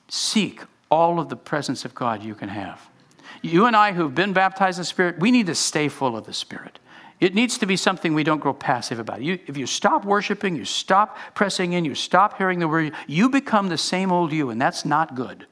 Seek 0.09 0.61
all 0.91 1.19
of 1.19 1.29
the 1.29 1.35
presence 1.35 1.85
of 1.85 1.95
God 1.95 2.21
you 2.21 2.35
can 2.35 2.49
have. 2.49 2.89
You 3.41 3.65
and 3.65 3.75
I 3.75 3.93
who've 3.93 4.13
been 4.13 4.33
baptized 4.33 4.77
in 4.77 4.81
the 4.81 4.85
Spirit, 4.85 5.19
we 5.19 5.31
need 5.31 5.47
to 5.47 5.55
stay 5.55 5.87
full 5.87 6.15
of 6.15 6.25
the 6.25 6.33
Spirit. 6.33 6.79
It 7.23 7.33
needs 7.33 7.57
to 7.59 7.65
be 7.65 7.77
something 7.77 8.13
we 8.13 8.25
don't 8.25 8.39
grow 8.39 8.53
passive 8.53 8.99
about. 8.99 9.21
You, 9.21 9.39
if 9.47 9.55
you 9.55 9.65
stop 9.65 10.03
worshiping, 10.03 10.57
you 10.57 10.65
stop 10.65 11.17
pressing 11.35 11.71
in, 11.71 11.85
you 11.85 11.95
stop 11.95 12.37
hearing 12.37 12.59
the 12.59 12.67
word, 12.67 12.91
you 13.07 13.29
become 13.29 13.69
the 13.69 13.77
same 13.77 14.11
old 14.11 14.33
you, 14.33 14.49
and 14.49 14.61
that's 14.61 14.83
not 14.83 15.15
good. 15.15 15.47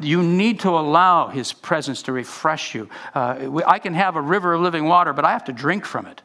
You 0.00 0.22
need 0.22 0.60
to 0.60 0.70
allow 0.70 1.28
His 1.28 1.52
presence 1.52 2.00
to 2.04 2.12
refresh 2.12 2.74
you. 2.74 2.88
Uh, 3.14 3.60
I 3.66 3.78
can 3.78 3.92
have 3.92 4.16
a 4.16 4.22
river 4.22 4.54
of 4.54 4.62
living 4.62 4.86
water, 4.86 5.12
but 5.12 5.26
I 5.26 5.32
have 5.32 5.44
to 5.44 5.52
drink 5.52 5.84
from 5.84 6.06
it, 6.06 6.22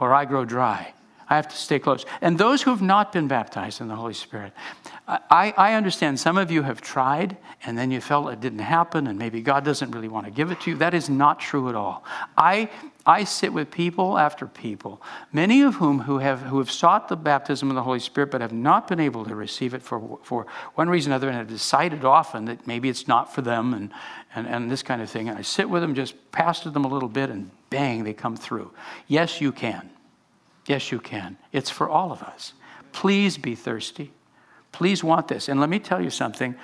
or 0.00 0.14
I 0.14 0.24
grow 0.24 0.46
dry. 0.46 0.94
I 1.28 1.36
have 1.36 1.48
to 1.48 1.56
stay 1.56 1.78
close. 1.78 2.06
And 2.22 2.38
those 2.38 2.62
who 2.62 2.70
have 2.70 2.80
not 2.80 3.12
been 3.12 3.28
baptized 3.28 3.82
in 3.82 3.88
the 3.88 3.96
Holy 3.96 4.14
Spirit, 4.14 4.54
I, 5.06 5.52
I, 5.58 5.74
understand 5.74 6.20
some 6.20 6.38
of 6.38 6.52
you 6.52 6.62
have 6.62 6.80
tried 6.80 7.36
and 7.64 7.76
then 7.76 7.90
you 7.90 8.00
felt 8.00 8.32
it 8.32 8.40
didn't 8.40 8.60
happen 8.60 9.08
and 9.08 9.18
maybe 9.18 9.40
God 9.40 9.64
doesn't 9.64 9.90
really 9.90 10.08
want 10.08 10.26
to 10.26 10.30
give 10.30 10.52
it 10.52 10.60
to 10.62 10.70
you. 10.70 10.76
That 10.76 10.94
is 10.94 11.10
not 11.10 11.40
true 11.40 11.68
at 11.68 11.74
all. 11.74 12.04
I, 12.36 12.70
I 13.08 13.22
sit 13.22 13.52
with 13.52 13.70
people 13.70 14.18
after 14.18 14.46
people, 14.46 15.00
many 15.32 15.62
of 15.62 15.76
whom 15.76 16.00
who 16.00 16.18
have, 16.18 16.42
who 16.42 16.58
have 16.58 16.72
sought 16.72 17.08
the 17.08 17.16
baptism 17.16 17.70
of 17.70 17.76
the 17.76 17.84
Holy 17.84 18.00
Spirit 18.00 18.32
but 18.32 18.40
have 18.40 18.52
not 18.52 18.88
been 18.88 18.98
able 18.98 19.24
to 19.26 19.36
receive 19.36 19.74
it 19.74 19.82
for, 19.82 20.18
for 20.24 20.46
one 20.74 20.88
reason 20.88 21.12
or 21.12 21.14
another 21.14 21.28
and 21.28 21.36
have 21.36 21.46
decided 21.46 22.04
often 22.04 22.46
that 22.46 22.66
maybe 22.66 22.88
it's 22.88 23.06
not 23.06 23.32
for 23.32 23.42
them 23.42 23.72
and, 23.72 23.92
and, 24.34 24.48
and 24.48 24.68
this 24.68 24.82
kind 24.82 25.00
of 25.00 25.08
thing. 25.08 25.28
And 25.28 25.38
I 25.38 25.42
sit 25.42 25.70
with 25.70 25.82
them, 25.82 25.94
just 25.94 26.32
pastor 26.32 26.68
them 26.70 26.84
a 26.84 26.88
little 26.88 27.08
bit, 27.08 27.30
and 27.30 27.52
bang, 27.70 28.02
they 28.02 28.12
come 28.12 28.36
through. 28.36 28.72
Yes, 29.06 29.40
you 29.40 29.52
can. 29.52 29.88
Yes, 30.66 30.90
you 30.90 30.98
can. 30.98 31.36
It's 31.52 31.70
for 31.70 31.88
all 31.88 32.10
of 32.10 32.24
us. 32.24 32.54
Please 32.90 33.38
be 33.38 33.54
thirsty. 33.54 34.10
Please 34.72 35.04
want 35.04 35.28
this. 35.28 35.48
And 35.48 35.60
let 35.60 35.70
me 35.70 35.78
tell 35.78 36.02
you 36.02 36.10
something 36.10 36.56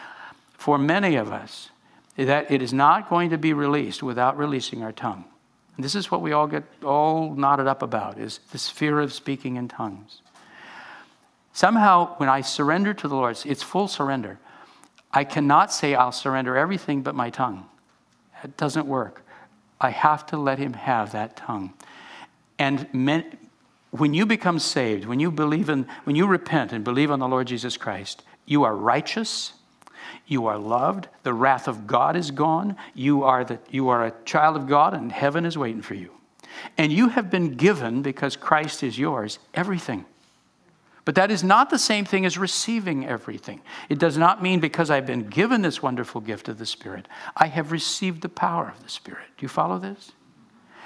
for 0.54 0.76
many 0.76 1.14
of 1.14 1.32
us, 1.32 1.70
that 2.16 2.50
it 2.50 2.62
is 2.62 2.72
not 2.72 3.08
going 3.08 3.30
to 3.30 3.38
be 3.38 3.52
released 3.52 4.02
without 4.02 4.36
releasing 4.36 4.82
our 4.82 4.92
tongue. 4.92 5.24
And 5.76 5.84
this 5.84 5.94
is 5.94 6.10
what 6.10 6.20
we 6.20 6.32
all 6.32 6.46
get 6.46 6.64
all 6.84 7.34
knotted 7.34 7.66
up 7.66 7.82
about 7.82 8.18
is 8.18 8.40
this 8.52 8.68
fear 8.68 9.00
of 9.00 9.12
speaking 9.12 9.56
in 9.56 9.68
tongues. 9.68 10.20
Somehow, 11.52 12.16
when 12.16 12.28
I 12.28 12.40
surrender 12.40 12.94
to 12.94 13.08
the 13.08 13.14
Lord, 13.14 13.38
it's 13.44 13.62
full 13.62 13.88
surrender. 13.88 14.38
I 15.12 15.24
cannot 15.24 15.72
say 15.72 15.94
I'll 15.94 16.12
surrender 16.12 16.56
everything 16.56 17.02
but 17.02 17.14
my 17.14 17.30
tongue. 17.30 17.68
It 18.42 18.56
doesn't 18.56 18.86
work. 18.86 19.24
I 19.80 19.90
have 19.90 20.26
to 20.26 20.36
let 20.36 20.58
Him 20.58 20.72
have 20.72 21.12
that 21.12 21.36
tongue. 21.36 21.74
And 22.58 22.92
men, 22.94 23.36
when 23.90 24.14
you 24.14 24.24
become 24.24 24.58
saved, 24.58 25.04
when 25.04 25.20
you 25.20 25.30
believe 25.30 25.68
in, 25.68 25.86
when 26.04 26.16
you 26.16 26.26
repent 26.26 26.72
and 26.72 26.84
believe 26.84 27.10
on 27.10 27.18
the 27.18 27.28
Lord 27.28 27.46
Jesus 27.46 27.76
Christ, 27.76 28.22
you 28.46 28.64
are 28.64 28.74
righteous, 28.74 29.52
you 30.26 30.46
are 30.46 30.58
loved, 30.58 31.08
the 31.22 31.34
wrath 31.34 31.68
of 31.68 31.86
God 31.86 32.16
is 32.16 32.30
gone, 32.30 32.76
you 32.94 33.24
are, 33.24 33.44
the, 33.44 33.58
you 33.70 33.88
are 33.88 34.06
a 34.06 34.14
child 34.24 34.56
of 34.56 34.66
God, 34.66 34.94
and 34.94 35.10
heaven 35.12 35.44
is 35.44 35.58
waiting 35.58 35.82
for 35.82 35.94
you. 35.94 36.10
And 36.78 36.92
you 36.92 37.08
have 37.08 37.30
been 37.30 37.54
given, 37.54 38.02
because 38.02 38.36
Christ 38.36 38.82
is 38.82 38.98
yours, 38.98 39.38
everything. 39.54 40.04
But 41.04 41.16
that 41.16 41.30
is 41.30 41.42
not 41.42 41.70
the 41.70 41.78
same 41.78 42.04
thing 42.04 42.24
as 42.24 42.38
receiving 42.38 43.06
everything. 43.06 43.60
It 43.88 43.98
does 43.98 44.16
not 44.16 44.42
mean 44.42 44.60
because 44.60 44.88
I've 44.88 45.06
been 45.06 45.28
given 45.28 45.62
this 45.62 45.82
wonderful 45.82 46.20
gift 46.20 46.48
of 46.48 46.58
the 46.58 46.66
Spirit, 46.66 47.08
I 47.36 47.46
have 47.48 47.72
received 47.72 48.22
the 48.22 48.28
power 48.28 48.72
of 48.76 48.82
the 48.82 48.88
Spirit. 48.88 49.26
Do 49.36 49.42
you 49.42 49.48
follow 49.48 49.78
this? 49.78 50.12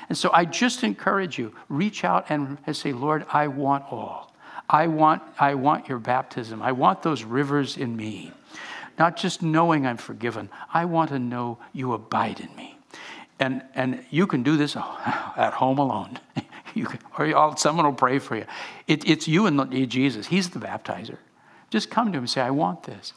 And 0.09 0.17
so 0.17 0.31
I 0.33 0.45
just 0.45 0.85
encourage 0.85 1.39
you 1.39 1.53
reach 1.69 2.05
out 2.05 2.27
and 2.31 2.59
say, 2.73 2.93
Lord, 2.93 3.27
I 3.31 3.49
want 3.49 3.85
all. 3.91 4.33
I 4.69 4.87
want, 4.87 5.23
I 5.39 5.55
want 5.55 5.89
your 5.89 5.99
baptism. 5.99 6.63
I 6.63 6.73
want 6.73 7.03
those 7.03 7.23
rivers 7.23 7.77
in 7.77 7.97
me. 7.97 8.33
Not 8.99 9.17
just 9.17 9.43
knowing 9.43 9.87
I'm 9.87 9.97
forgiven, 9.97 10.49
I 10.73 10.85
want 10.85 11.11
to 11.11 11.19
know 11.19 11.59
you 11.73 11.93
abide 11.93 12.41
in 12.41 12.55
me. 12.57 12.79
And, 13.39 13.63
and 13.75 14.05
you 14.11 14.27
can 14.27 14.43
do 14.43 14.57
this 14.57 14.77
at 15.37 15.53
home 15.55 15.79
alone. 15.79 16.19
you 16.75 16.87
can, 16.87 17.01
or 17.19 17.57
someone 17.57 17.85
will 17.85 17.93
pray 17.93 18.19
for 18.19 18.37
you. 18.37 18.47
It, 18.87 19.09
it's 19.09 19.29
you 19.29 19.47
and 19.47 19.91
Jesus. 19.91 20.27
He's 20.27 20.51
the 20.51 20.59
baptizer. 20.59 21.19
Just 21.71 21.91
come 21.91 22.13
to 22.13 22.19
him 22.19 22.25
and 22.25 22.31
say, 22.31 22.41
I 22.41 22.51
want 22.51 22.85
this. 22.85 23.13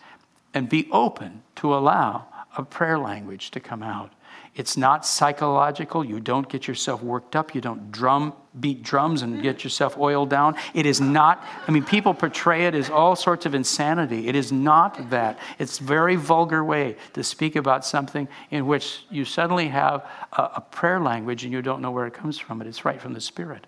And 0.54 0.68
be 0.68 0.90
open 0.92 1.44
to 1.58 1.74
allow 1.74 2.26
a 2.58 2.64
prayer 2.64 2.98
language 2.98 3.52
to 3.52 3.60
come 3.60 3.84
out. 3.84 4.12
It's 4.60 4.76
not 4.76 5.06
psychological. 5.06 6.04
You 6.04 6.20
don't 6.20 6.50
get 6.50 6.68
yourself 6.68 7.02
worked 7.02 7.34
up. 7.34 7.56
You 7.56 7.62
don't 7.62 7.94
drum, 7.94 8.34
beat 8.60 8.84
drums 8.84 9.22
and 9.22 9.42
get 9.42 9.64
yourself 9.64 9.98
oiled 9.98 10.30
down. 10.30 10.58
It 10.74 10.86
is 10.86 11.00
not, 11.00 11.42
I 11.66 11.72
mean, 11.72 11.86
people 11.86 12.14
portray 12.14 12.66
it 12.66 12.76
as 12.76 12.90
all 12.90 13.16
sorts 13.16 13.46
of 13.46 13.56
insanity. 13.56 14.28
It 14.28 14.36
is 14.36 14.52
not 14.52 15.12
that. 15.12 15.40
It's 15.60 15.78
very 15.78 16.18
vulgar 16.18 16.62
way 16.62 16.98
to 17.14 17.24
speak 17.24 17.56
about 17.56 17.86
something 17.86 18.28
in 18.52 18.68
which 18.68 19.06
you 19.10 19.24
suddenly 19.24 19.70
have 19.70 20.06
a, 20.34 20.42
a 20.58 20.62
prayer 20.62 21.00
language 21.00 21.46
and 21.46 21.54
you 21.54 21.62
don't 21.62 21.82
know 21.82 21.92
where 21.92 22.06
it 22.06 22.14
comes 22.14 22.38
from. 22.38 22.58
But 22.58 22.68
it's 22.68 22.84
right 22.84 23.02
from 23.02 23.14
the 23.14 23.22
Spirit. 23.22 23.66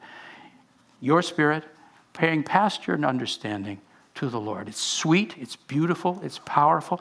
Your 1.00 1.22
Spirit 1.22 1.64
paying 2.12 2.44
past 2.44 2.86
your 2.86 3.02
understanding 3.06 3.80
to 4.16 4.28
the 4.28 4.42
Lord. 4.42 4.68
It's 4.68 4.82
sweet, 4.82 5.36
it's 5.40 5.56
beautiful, 5.56 6.20
it's 6.22 6.42
powerful, 6.44 7.00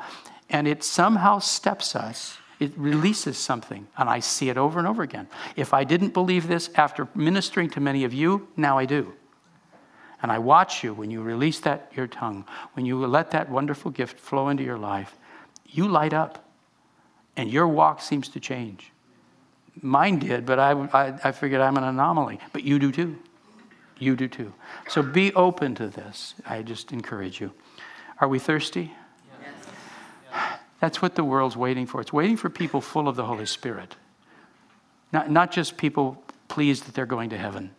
and 0.49 0.68
it 0.68 0.84
somehow 0.84 1.41
steps 1.41 1.97
us 1.97 2.38
it 2.61 2.73
releases 2.77 3.39
something, 3.39 3.89
and 3.97 4.09
I 4.09 4.21
see 4.21 4.51
it 4.51 4.59
over 4.59 4.79
and 4.79 4.87
over 4.87 5.03
again. 5.03 5.27
If 5.57 5.73
I 5.73 5.83
didn't 5.83 6.13
believe 6.13 6.47
this 6.47 6.71
after 6.75 7.09
ministering 7.15 7.71
to 7.71 7.81
many 7.81 8.05
of 8.05 8.13
you, 8.13 8.49
now 8.57 8.79
I 8.79 8.85
do. 8.85 9.15
And 10.23 10.31
I 10.31 10.39
watch 10.39 10.85
you 10.85 10.93
when 10.93 11.11
you 11.11 11.23
release 11.23 11.59
that 11.61 11.91
your 11.97 12.07
tongue, 12.07 12.45
when 12.75 12.85
you 12.85 13.05
let 13.07 13.31
that 13.31 13.51
wonderful 13.51 13.91
gift 13.91 14.21
flow 14.21 14.51
into 14.51 14.63
your 14.63 14.77
life, 14.77 15.17
you 15.67 15.89
light 15.89 16.13
up, 16.13 16.45
and 17.37 17.51
your 17.51 17.67
walk 17.67 18.03
seems 18.03 18.29
to 18.29 18.41
change. 18.41 18.93
Mine 19.81 20.19
did, 20.19 20.45
but 20.45 20.59
I, 20.59 20.73
I, 20.73 21.19
I 21.25 21.33
figured 21.33 21.63
I'm 21.63 21.79
an 21.79 21.85
anomaly. 21.85 22.39
But 22.53 22.65
you 22.65 22.79
do 22.79 22.93
too. 22.93 23.17
You 23.99 24.17
do 24.17 24.29
too. 24.29 24.53
So 24.89 25.03
be 25.03 25.33
open 25.35 25.75
to 25.77 25.89
this. 25.89 26.35
I 26.47 26.63
just 26.63 26.93
encourage 26.93 27.41
you. 27.41 27.53
Are 28.21 28.29
we 28.29 28.39
thirsty? 28.39 28.93
That's 30.81 31.03
what 31.03 31.14
the 31.14 31.24
world's 31.24 31.57
waiting 31.57 31.87
for. 31.87 32.01
It's 32.01 32.12
waiting 32.12 32.37
for 32.37 32.49
people 32.49 32.81
full 32.81 33.07
of 33.07 33.16
the 33.16 33.26
Holy 33.26 33.47
Spirit. 33.47 33.97
Not, 35.12 35.31
not 35.31 35.53
just 35.53 35.76
people 35.76 36.22
pleased 36.49 36.87
that 36.87 36.95
they're 36.95 37.07
going 37.07 37.31
to 37.31 37.39
heaven. 37.39 37.70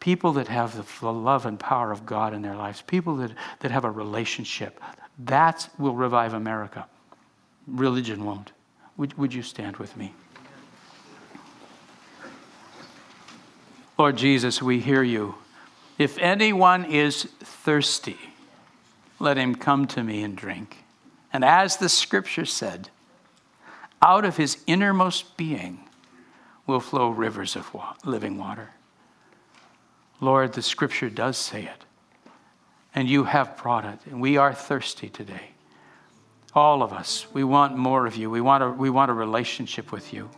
People 0.00 0.32
that 0.32 0.48
have 0.48 0.76
the, 0.76 0.84
the 1.00 1.12
love 1.12 1.46
and 1.46 1.58
power 1.58 1.92
of 1.92 2.04
God 2.04 2.34
in 2.34 2.42
their 2.42 2.56
lives. 2.56 2.82
People 2.82 3.16
that, 3.16 3.32
that 3.60 3.70
have 3.70 3.84
a 3.84 3.90
relationship. 3.90 4.80
That 5.18 5.68
will 5.78 5.94
revive 5.94 6.34
America. 6.34 6.86
Religion 7.66 8.24
won't. 8.24 8.52
Would, 8.96 9.16
would 9.16 9.32
you 9.32 9.42
stand 9.42 9.76
with 9.76 9.96
me? 9.96 10.12
Lord 13.96 14.16
Jesus, 14.16 14.62
we 14.62 14.80
hear 14.80 15.02
you. 15.02 15.34
If 15.98 16.18
anyone 16.18 16.84
is 16.84 17.24
thirsty, 17.40 18.18
let 19.18 19.36
him 19.36 19.56
come 19.56 19.86
to 19.88 20.04
me 20.04 20.22
and 20.22 20.36
drink. 20.36 20.84
And 21.32 21.44
as 21.44 21.76
the 21.76 21.88
scripture 21.88 22.44
said, 22.44 22.90
out 24.00 24.24
of 24.24 24.36
his 24.36 24.62
innermost 24.66 25.36
being 25.36 25.80
will 26.66 26.80
flow 26.80 27.10
rivers 27.10 27.56
of 27.56 27.74
living 28.04 28.38
water. 28.38 28.70
Lord, 30.20 30.52
the 30.52 30.62
scripture 30.62 31.10
does 31.10 31.36
say 31.36 31.64
it, 31.64 31.84
and 32.94 33.08
you 33.08 33.24
have 33.24 33.56
brought 33.56 33.84
it, 33.84 33.98
and 34.06 34.20
we 34.20 34.36
are 34.36 34.52
thirsty 34.52 35.08
today. 35.08 35.50
All 36.54 36.82
of 36.82 36.92
us, 36.92 37.26
we 37.32 37.44
want 37.44 37.76
more 37.76 38.06
of 38.06 38.16
you. 38.16 38.30
We 38.30 38.40
want 38.40 38.64
a, 38.64 38.70
we 38.70 38.90
want 38.90 39.10
a 39.10 39.14
relationship 39.14 39.92
with 39.92 40.12
you. 40.12 40.30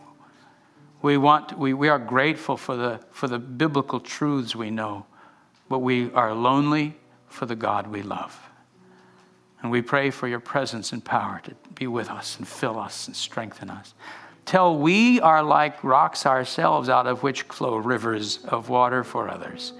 We, 1.01 1.17
want, 1.17 1.57
we, 1.57 1.73
we 1.73 1.89
are 1.89 1.97
grateful 1.97 2.57
for 2.57 2.75
the, 2.75 2.99
for 3.11 3.27
the 3.27 3.39
biblical 3.39 3.99
truths 3.99 4.55
we 4.55 4.69
know, 4.69 5.05
but 5.67 5.79
we 5.79 6.11
are 6.11 6.33
lonely 6.35 6.95
for 7.27 7.45
the 7.45 7.55
God 7.55 7.87
we 7.87 8.03
love. 8.03 8.50
And 9.61 9.71
we 9.71 9.81
pray 9.81 10.09
for 10.09 10.27
your 10.27 10.39
presence 10.39 10.91
and 10.91 11.03
power 11.03 11.41
to 11.43 11.55
be 11.75 11.87
with 11.87 12.09
us 12.09 12.37
and 12.37 12.47
fill 12.47 12.79
us 12.79 13.07
and 13.07 13.15
strengthen 13.15 13.69
us. 13.69 13.93
Till 14.45 14.77
we 14.77 15.21
are 15.21 15.43
like 15.43 15.83
rocks 15.83 16.25
ourselves, 16.25 16.89
out 16.89 17.05
of 17.05 17.21
which 17.21 17.43
flow 17.43 17.77
rivers 17.77 18.39
of 18.45 18.69
water 18.69 19.03
for 19.03 19.29
others. 19.29 19.73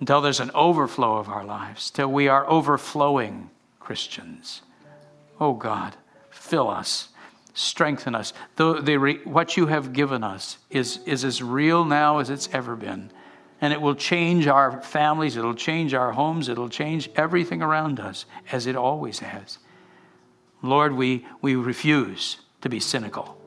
Until 0.00 0.20
there's 0.20 0.40
an 0.40 0.50
overflow 0.54 1.18
of 1.18 1.28
our 1.28 1.44
lives, 1.44 1.90
till 1.90 2.10
we 2.10 2.28
are 2.28 2.48
overflowing 2.48 3.50
Christians. 3.78 4.62
Oh 5.38 5.52
God, 5.52 5.94
fill 6.30 6.68
us, 6.68 7.08
strengthen 7.52 8.14
us. 8.14 8.32
The, 8.56 8.80
the, 8.80 8.96
what 9.24 9.56
you 9.56 9.66
have 9.66 9.92
given 9.92 10.24
us 10.24 10.58
is, 10.70 10.98
is 11.06 11.24
as 11.24 11.42
real 11.42 11.84
now 11.84 12.18
as 12.18 12.30
it's 12.30 12.48
ever 12.52 12.76
been 12.76 13.10
and 13.64 13.72
it 13.72 13.80
will 13.80 13.94
change 13.94 14.46
our 14.46 14.82
families, 14.82 15.38
it'll 15.38 15.54
change 15.54 15.94
our 15.94 16.12
homes, 16.12 16.50
it'll 16.50 16.68
change 16.68 17.08
everything 17.16 17.62
around 17.62 17.98
us, 17.98 18.26
as 18.52 18.66
it 18.66 18.76
always 18.76 19.20
has. 19.20 19.56
Lord, 20.60 20.92
we, 20.92 21.26
we 21.40 21.56
refuse 21.56 22.36
to 22.60 22.68
be 22.68 22.78
cynical. 22.78 23.40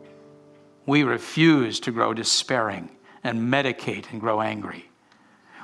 We 0.88 1.04
refuse 1.04 1.80
to 1.82 1.92
grow 1.92 2.16
despairing 2.16 2.90
and 3.24 3.42
medicate 3.42 4.12
and 4.12 4.20
grow 4.20 4.42
angry. 4.42 4.90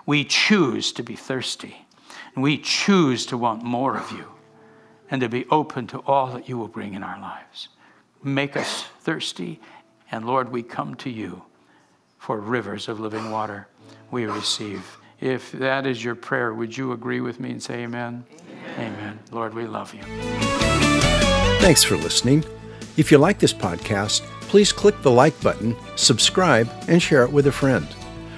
We 0.06 0.24
choose 0.24 0.92
to 0.94 1.02
be 1.02 1.16
thirsty, 1.16 1.88
and 2.36 2.44
we 2.44 2.60
choose 2.60 3.26
to 3.26 3.40
want 3.40 3.64
more 3.64 3.98
of 3.98 4.12
you 4.12 4.28
and 5.10 5.20
to 5.22 5.30
be 5.30 5.48
open 5.50 5.88
to 5.88 5.98
all 6.02 6.28
that 6.28 6.48
you 6.48 6.60
will 6.60 6.68
bring 6.68 6.94
in 6.94 7.02
our 7.02 7.20
lives. 7.20 7.70
make 8.22 8.56
us 8.56 8.84
thirsty. 9.00 9.60
And 10.12 10.28
Lord, 10.28 10.52
we 10.52 10.62
come 10.62 10.94
to 10.98 11.10
you 11.10 11.42
for 12.20 12.40
rivers 12.40 12.88
of 12.88 13.00
living 13.00 13.32
water. 13.32 13.68
We 14.14 14.26
receive. 14.28 14.98
If 15.20 15.52
that 15.54 15.88
is 15.88 16.04
your 16.04 16.14
prayer, 16.14 16.54
would 16.54 16.78
you 16.78 16.92
agree 16.92 17.20
with 17.20 17.40
me 17.40 17.50
and 17.50 17.64
say 17.64 17.82
amen? 17.82 18.24
Amen. 18.76 18.94
amen. 18.94 19.20
Lord, 19.32 19.56
we 19.56 19.66
love 19.66 19.92
you. 19.96 20.04
Thanks 21.60 21.84
for 21.84 21.98
listening. 21.98 22.46
If 22.96 23.12
you 23.12 23.18
like 23.18 23.40
this 23.40 23.54
podcast, 23.54 24.22
please 24.42 24.72
click 24.72 25.02
the 25.02 25.10
like 25.10 25.42
button, 25.42 25.76
subscribe, 25.96 26.70
and 26.88 27.02
share 27.02 27.24
it 27.24 27.32
with 27.32 27.48
a 27.48 27.52
friend. 27.52 27.88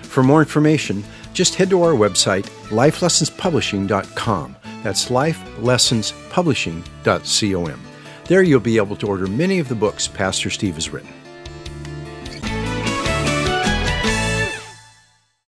For 0.04 0.24
more 0.24 0.40
information, 0.40 1.04
just 1.34 1.56
head 1.56 1.70
to 1.72 1.84
our 1.84 1.92
website, 1.92 2.46
lifelessonspublishing.com. 2.70 4.56
That's 4.82 5.10
lifelessonspublishing.com. 5.10 7.82
There 8.28 8.44
you'll 8.44 8.60
be 8.62 8.78
able 8.78 8.96
to 8.96 9.08
order 9.08 9.28
many 9.28 9.60
of 9.60 9.68
the 9.68 9.76
books 9.76 10.08
Pastor 10.08 10.50
Steve 10.50 10.76
has 10.76 10.94
written. 10.94 11.12